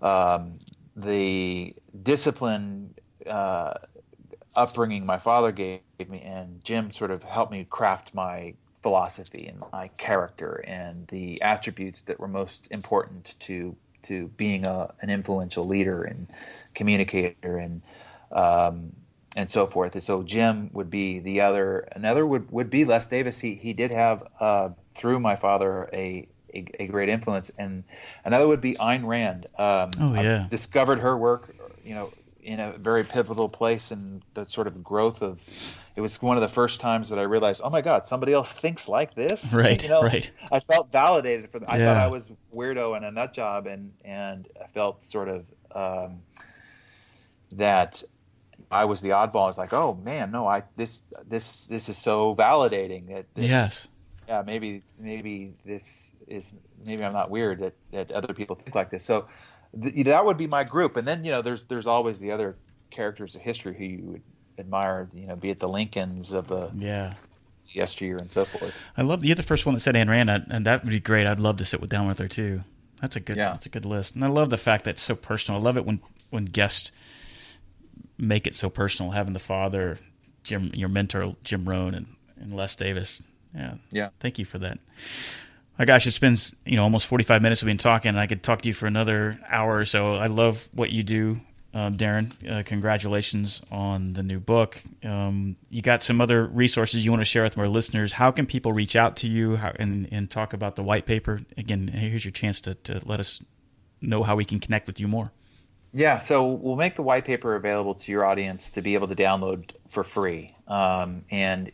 um, 0.00 0.58
the 0.96 1.74
discipline 2.02 2.94
upbringing 4.54 5.06
my 5.06 5.18
father 5.18 5.52
gave 5.52 5.80
me, 6.08 6.20
and 6.20 6.62
Jim 6.64 6.92
sort 6.92 7.10
of 7.10 7.22
helped 7.22 7.52
me 7.52 7.66
craft 7.68 8.14
my 8.14 8.54
philosophy 8.82 9.46
and 9.46 9.62
my 9.72 9.88
character 9.96 10.64
and 10.66 11.06
the 11.08 11.40
attributes 11.40 12.02
that 12.02 12.18
were 12.18 12.28
most 12.28 12.66
important 12.70 13.34
to 13.40 13.76
to 14.02 14.28
being 14.36 14.64
a, 14.64 14.92
an 15.00 15.10
influential 15.10 15.64
leader 15.64 16.02
and 16.02 16.26
communicator 16.74 17.56
and 17.58 17.82
um, 18.32 18.92
and 19.36 19.50
so 19.50 19.66
forth. 19.66 19.94
And 19.94 20.04
so 20.04 20.22
Jim 20.22 20.70
would 20.72 20.90
be 20.90 21.18
the 21.18 21.40
other. 21.40 21.88
Another 21.92 22.26
would, 22.26 22.50
would 22.50 22.70
be 22.70 22.84
Les 22.84 23.06
Davis. 23.06 23.40
He 23.40 23.54
he 23.54 23.72
did 23.72 23.90
have 23.90 24.26
uh, 24.40 24.70
through 24.94 25.20
my 25.20 25.36
father 25.36 25.88
a, 25.92 26.26
a, 26.52 26.66
a 26.80 26.86
great 26.86 27.08
influence, 27.08 27.50
and 27.58 27.84
another 28.24 28.46
would 28.46 28.60
be 28.60 28.74
Ayn 28.74 29.06
Rand. 29.06 29.46
Um, 29.56 29.90
oh 30.00 30.14
yeah, 30.14 30.44
I 30.44 30.48
discovered 30.48 31.00
her 31.00 31.16
work. 31.16 31.54
You 31.84 31.94
know, 31.94 32.12
in 32.42 32.58
a 32.58 32.72
very 32.72 33.04
pivotal 33.04 33.48
place 33.48 33.92
in 33.92 34.22
the 34.34 34.46
sort 34.48 34.66
of 34.66 34.82
growth 34.82 35.22
of. 35.22 35.40
It 35.94 36.00
was 36.00 36.20
one 36.22 36.36
of 36.36 36.40
the 36.40 36.48
first 36.48 36.80
times 36.80 37.10
that 37.10 37.18
I 37.18 37.22
realized, 37.22 37.60
oh 37.62 37.68
my 37.70 37.82
God, 37.82 38.02
somebody 38.04 38.32
else 38.32 38.50
thinks 38.50 38.88
like 38.88 39.14
this. 39.14 39.52
Right, 39.52 39.82
you 39.82 39.90
know, 39.90 40.02
right. 40.02 40.30
I 40.50 40.58
felt 40.60 40.90
validated 40.90 41.50
for. 41.50 41.60
I 41.68 41.78
Yeah. 41.78 41.84
thought 41.94 41.96
I 41.98 42.08
was 42.08 42.30
weirdo 42.54 42.96
and 42.96 43.04
a 43.04 43.10
nut 43.10 43.34
job, 43.34 43.66
and 43.66 43.92
and 44.04 44.48
I 44.62 44.66
felt 44.68 45.04
sort 45.04 45.28
of 45.28 45.44
um, 45.74 46.22
that 47.52 48.02
I 48.70 48.84
was 48.86 49.00
the 49.00 49.10
oddball. 49.10 49.44
I 49.44 49.46
was 49.46 49.58
like, 49.58 49.72
oh 49.72 49.94
man, 50.02 50.30
no, 50.30 50.46
I 50.46 50.62
this 50.76 51.02
this 51.28 51.66
this 51.66 51.88
is 51.88 51.98
so 51.98 52.34
validating 52.34 53.08
that, 53.08 53.26
that 53.34 53.44
yes, 53.44 53.88
yeah, 54.26 54.42
maybe 54.44 54.82
maybe 54.98 55.54
this 55.64 56.12
is 56.26 56.54
maybe 56.86 57.04
I'm 57.04 57.12
not 57.12 57.30
weird 57.30 57.60
that, 57.60 57.74
that 57.92 58.10
other 58.12 58.32
people 58.32 58.56
think 58.56 58.74
like 58.74 58.90
this. 58.90 59.04
So 59.04 59.28
th- 59.80 60.06
that 60.06 60.24
would 60.24 60.38
be 60.38 60.46
my 60.46 60.64
group. 60.64 60.96
And 60.96 61.06
then 61.06 61.24
you 61.24 61.30
know, 61.30 61.42
there's 61.42 61.66
there's 61.66 61.86
always 61.86 62.18
the 62.18 62.30
other 62.30 62.56
characters 62.90 63.34
of 63.34 63.42
history 63.42 63.74
who 63.76 63.84
you 63.84 64.04
would 64.04 64.22
admire. 64.58 65.08
You 65.14 65.26
know, 65.28 65.36
be 65.36 65.50
it 65.50 65.58
the 65.58 65.68
Lincolns 65.68 66.32
of 66.32 66.48
the 66.48 66.70
yeah. 66.76 67.14
yesteryear 67.68 68.16
and 68.16 68.30
so 68.30 68.44
forth. 68.44 68.90
I 68.96 69.02
love 69.02 69.24
you're 69.24 69.34
the 69.34 69.42
first 69.42 69.66
one 69.66 69.74
that 69.74 69.80
said 69.80 69.94
Ayn 69.94 70.08
Rand, 70.08 70.30
and 70.30 70.66
that 70.66 70.82
would 70.82 70.90
be 70.90 71.00
great. 71.00 71.26
I'd 71.26 71.40
love 71.40 71.56
to 71.58 71.64
sit 71.64 71.80
with 71.80 71.90
down 71.90 72.06
with 72.06 72.18
her 72.18 72.28
too. 72.28 72.64
That's 73.00 73.16
a 73.16 73.20
good. 73.20 73.36
Yeah. 73.36 73.52
That's 73.52 73.66
a 73.66 73.70
good 73.70 73.84
list, 73.84 74.14
and 74.14 74.24
I 74.24 74.28
love 74.28 74.50
the 74.50 74.58
fact 74.58 74.84
that 74.84 74.90
it's 74.92 75.02
so 75.02 75.16
personal. 75.16 75.60
I 75.60 75.64
love 75.64 75.76
it 75.76 75.84
when 75.84 76.00
when 76.30 76.44
guests 76.44 76.92
make 78.18 78.46
it 78.46 78.54
so 78.54 78.70
personal. 78.70 79.12
Having 79.12 79.32
the 79.32 79.40
father, 79.40 79.98
Jim, 80.44 80.70
your 80.74 80.88
mentor, 80.88 81.34
Jim 81.42 81.68
Rohn, 81.68 81.94
and, 81.94 82.06
and 82.40 82.54
Les 82.54 82.76
Davis. 82.76 83.22
Yeah, 83.54 83.74
Yeah. 83.90 84.08
Thank 84.20 84.38
you 84.38 84.44
for 84.44 84.58
that. 84.58 84.78
My 85.78 85.84
gosh, 85.86 86.06
it's 86.06 86.18
been 86.18 86.36
you 86.64 86.76
know 86.76 86.82
almost 86.82 87.06
45 87.06 87.42
minutes 87.42 87.62
we've 87.62 87.68
been 87.68 87.78
talking, 87.78 88.10
and 88.10 88.20
I 88.20 88.26
could 88.26 88.42
talk 88.42 88.62
to 88.62 88.68
you 88.68 88.74
for 88.74 88.86
another 88.86 89.38
hour 89.48 89.78
or 89.78 89.84
so. 89.84 90.14
I 90.14 90.26
love 90.26 90.68
what 90.74 90.90
you 90.90 91.02
do, 91.02 91.40
um, 91.72 91.96
Darren. 91.96 92.32
Uh, 92.50 92.62
congratulations 92.62 93.62
on 93.70 94.12
the 94.12 94.22
new 94.22 94.38
book. 94.38 94.82
Um, 95.02 95.56
you 95.70 95.80
got 95.80 96.02
some 96.02 96.20
other 96.20 96.46
resources 96.46 97.04
you 97.04 97.10
want 97.10 97.22
to 97.22 97.26
share 97.26 97.42
with 97.42 97.56
our 97.56 97.68
listeners. 97.68 98.12
How 98.12 98.30
can 98.30 98.46
people 98.46 98.72
reach 98.72 98.96
out 98.96 99.16
to 99.16 99.28
you 99.28 99.56
how, 99.56 99.72
and 99.78 100.08
and 100.12 100.30
talk 100.30 100.52
about 100.52 100.76
the 100.76 100.82
white 100.82 101.06
paper? 101.06 101.40
Again, 101.56 101.88
here's 101.88 102.24
your 102.24 102.32
chance 102.32 102.60
to 102.62 102.74
to 102.74 103.00
let 103.06 103.18
us 103.18 103.42
know 104.02 104.22
how 104.22 104.36
we 104.36 104.44
can 104.44 104.60
connect 104.60 104.86
with 104.86 105.00
you 105.00 105.08
more. 105.08 105.32
Yeah, 105.94 106.18
so 106.18 106.46
we'll 106.46 106.76
make 106.76 106.94
the 106.94 107.02
white 107.02 107.24
paper 107.24 107.54
available 107.54 107.94
to 107.94 108.12
your 108.12 108.24
audience 108.24 108.70
to 108.70 108.82
be 108.82 108.94
able 108.94 109.08
to 109.08 109.14
download 109.14 109.72
for 109.88 110.02
free. 110.02 110.54
Um, 110.66 111.24
and 111.30 111.70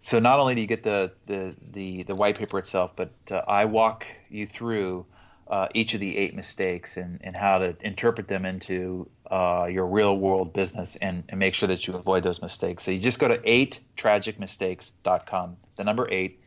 so 0.00 0.18
not 0.18 0.38
only 0.38 0.54
do 0.54 0.60
you 0.60 0.66
get 0.66 0.82
the, 0.82 1.12
the, 1.26 1.54
the, 1.72 2.02
the 2.04 2.14
white 2.14 2.38
paper 2.38 2.58
itself, 2.58 2.92
but 2.96 3.10
uh, 3.30 3.42
I 3.48 3.64
walk 3.64 4.04
you 4.30 4.46
through 4.46 5.06
uh, 5.48 5.68
each 5.74 5.94
of 5.94 6.00
the 6.00 6.16
eight 6.16 6.36
mistakes 6.36 6.96
and, 6.96 7.18
and 7.22 7.36
how 7.36 7.58
to 7.58 7.76
interpret 7.80 8.28
them 8.28 8.44
into 8.44 9.08
uh, 9.30 9.66
your 9.70 9.86
real 9.86 10.16
world 10.16 10.52
business 10.52 10.96
and, 10.96 11.24
and 11.28 11.38
make 11.38 11.54
sure 11.54 11.66
that 11.66 11.86
you 11.86 11.94
avoid 11.94 12.22
those 12.22 12.42
mistakes. 12.42 12.84
So 12.84 12.90
you 12.90 13.00
just 13.00 13.18
go 13.18 13.28
to 13.28 13.38
8tragicmistakes.com, 13.38 15.56
the 15.76 15.84
number 15.84 16.06
8, 16.10 16.38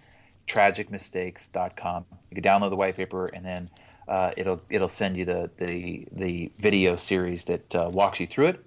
tragicmistakes.com. 0.48 2.06
You 2.30 2.42
can 2.42 2.44
download 2.44 2.70
the 2.70 2.76
white 2.76 2.96
paper 2.96 3.26
and 3.26 3.46
then 3.46 3.70
uh, 4.08 4.32
it'll 4.36 4.62
it'll 4.70 4.90
send 4.90 5.16
you 5.16 5.26
the 5.26 5.50
the, 5.58 6.08
the 6.12 6.52
video 6.58 6.96
series 6.96 7.46
that 7.46 7.76
uh, 7.76 7.90
walks 7.92 8.20
you 8.20 8.28
through 8.28 8.48
it. 8.48 8.66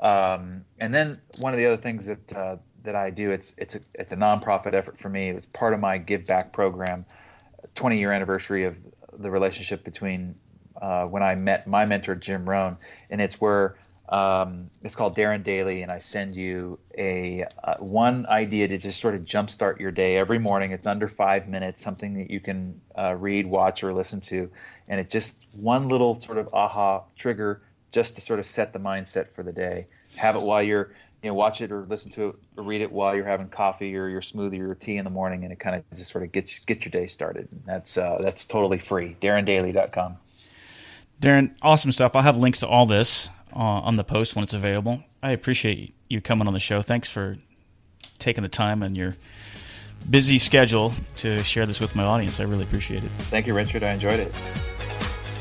Um, 0.00 0.64
and 0.78 0.94
then 0.94 1.20
one 1.38 1.52
of 1.52 1.58
the 1.58 1.66
other 1.66 1.80
things 1.80 2.06
that 2.06 2.32
uh, 2.32 2.56
that 2.84 2.94
I 2.94 3.10
do 3.10 3.30
it's 3.30 3.54
it's 3.58 3.74
a 3.74 3.80
it's 3.94 4.12
a 4.12 4.16
nonprofit 4.16 4.74
effort 4.74 4.98
for 4.98 5.08
me. 5.08 5.30
It 5.30 5.34
was 5.34 5.46
part 5.46 5.74
of 5.74 5.80
my 5.80 5.98
Give 5.98 6.24
Back 6.24 6.52
program, 6.52 7.06
20 7.74 7.98
year 7.98 8.12
anniversary 8.12 8.64
of 8.64 8.78
the 9.18 9.30
relationship 9.30 9.84
between 9.84 10.36
uh, 10.80 11.06
when 11.06 11.22
I 11.22 11.34
met 11.34 11.66
my 11.66 11.86
mentor 11.86 12.14
Jim 12.14 12.48
Rohn, 12.48 12.76
and 13.10 13.20
it's 13.20 13.40
where 13.40 13.76
um, 14.08 14.70
it's 14.82 14.94
called 14.94 15.16
Darren 15.16 15.42
Daily, 15.42 15.80
and 15.80 15.90
I 15.90 15.98
send 15.98 16.36
you 16.36 16.78
a 16.96 17.46
uh, 17.62 17.76
one 17.78 18.26
idea 18.26 18.68
to 18.68 18.76
just 18.76 19.00
sort 19.00 19.14
of 19.14 19.22
jumpstart 19.22 19.80
your 19.80 19.90
day 19.90 20.18
every 20.18 20.38
morning. 20.38 20.72
It's 20.72 20.86
under 20.86 21.08
five 21.08 21.48
minutes, 21.48 21.82
something 21.82 22.14
that 22.18 22.30
you 22.30 22.40
can 22.40 22.80
uh, 22.98 23.14
read, 23.18 23.46
watch, 23.46 23.82
or 23.82 23.94
listen 23.94 24.20
to, 24.22 24.50
and 24.88 25.00
it's 25.00 25.12
just 25.12 25.36
one 25.52 25.88
little 25.88 26.20
sort 26.20 26.36
of 26.36 26.50
aha 26.52 27.04
trigger 27.16 27.62
just 27.92 28.16
to 28.16 28.20
sort 28.20 28.40
of 28.40 28.46
set 28.46 28.72
the 28.72 28.78
mindset 28.78 29.30
for 29.30 29.42
the 29.42 29.52
day. 29.52 29.86
Have 30.16 30.36
it 30.36 30.42
while 30.42 30.62
you're 30.62 30.90
you 31.24 31.30
know 31.30 31.34
watch 31.34 31.62
it 31.62 31.72
or 31.72 31.86
listen 31.88 32.10
to 32.12 32.28
it 32.28 32.36
or 32.58 32.64
read 32.64 32.82
it 32.82 32.92
while 32.92 33.16
you're 33.16 33.24
having 33.24 33.48
coffee 33.48 33.96
or 33.96 34.08
your 34.08 34.20
smoothie 34.20 34.60
or 34.60 34.74
tea 34.74 34.98
in 34.98 35.04
the 35.04 35.10
morning, 35.10 35.42
and 35.42 35.52
it 35.52 35.58
kind 35.58 35.74
of 35.74 35.82
just 35.96 36.12
sort 36.12 36.22
of 36.22 36.30
gets 36.32 36.58
get 36.60 36.84
your 36.84 36.90
day 36.90 37.06
started. 37.06 37.48
And 37.50 37.62
that's 37.64 37.96
uh, 37.96 38.18
that's 38.20 38.44
totally 38.44 38.78
free. 38.78 39.16
DarrenDaily.com. 39.22 40.18
Darren, 41.22 41.54
awesome 41.62 41.92
stuff. 41.92 42.14
I'll 42.14 42.22
have 42.22 42.38
links 42.38 42.60
to 42.60 42.68
all 42.68 42.84
this 42.84 43.30
uh, 43.56 43.58
on 43.58 43.96
the 43.96 44.04
post 44.04 44.36
when 44.36 44.42
it's 44.42 44.52
available. 44.52 45.02
I 45.22 45.30
appreciate 45.30 45.94
you 46.10 46.20
coming 46.20 46.46
on 46.46 46.52
the 46.52 46.60
show. 46.60 46.82
Thanks 46.82 47.08
for 47.08 47.38
taking 48.18 48.42
the 48.42 48.48
time 48.50 48.82
and 48.82 48.94
your 48.94 49.16
busy 50.10 50.36
schedule 50.36 50.92
to 51.16 51.42
share 51.42 51.64
this 51.64 51.80
with 51.80 51.96
my 51.96 52.04
audience. 52.04 52.38
I 52.38 52.44
really 52.44 52.64
appreciate 52.64 53.02
it. 53.02 53.10
Thank 53.18 53.46
you, 53.46 53.54
Richard. 53.54 53.82
I 53.82 53.92
enjoyed 53.92 54.20
it. 54.20 54.34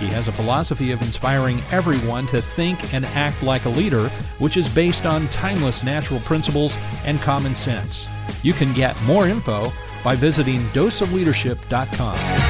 He 0.00 0.06
has 0.06 0.28
a 0.28 0.32
philosophy 0.32 0.92
of 0.92 1.02
inspiring 1.02 1.62
everyone 1.70 2.26
to 2.28 2.40
think 2.40 2.94
and 2.94 3.04
act 3.04 3.42
like 3.42 3.66
a 3.66 3.68
leader, 3.68 4.08
which 4.38 4.56
is 4.56 4.66
based 4.66 5.04
on 5.04 5.28
timeless 5.28 5.84
natural 5.84 6.20
principles 6.20 6.74
and 7.04 7.20
common 7.20 7.54
sense. 7.54 8.08
You 8.42 8.54
can 8.54 8.72
get 8.72 9.00
more 9.02 9.28
info 9.28 9.70
by 10.02 10.16
visiting 10.16 10.62
doseofleadership.com. 10.68 12.49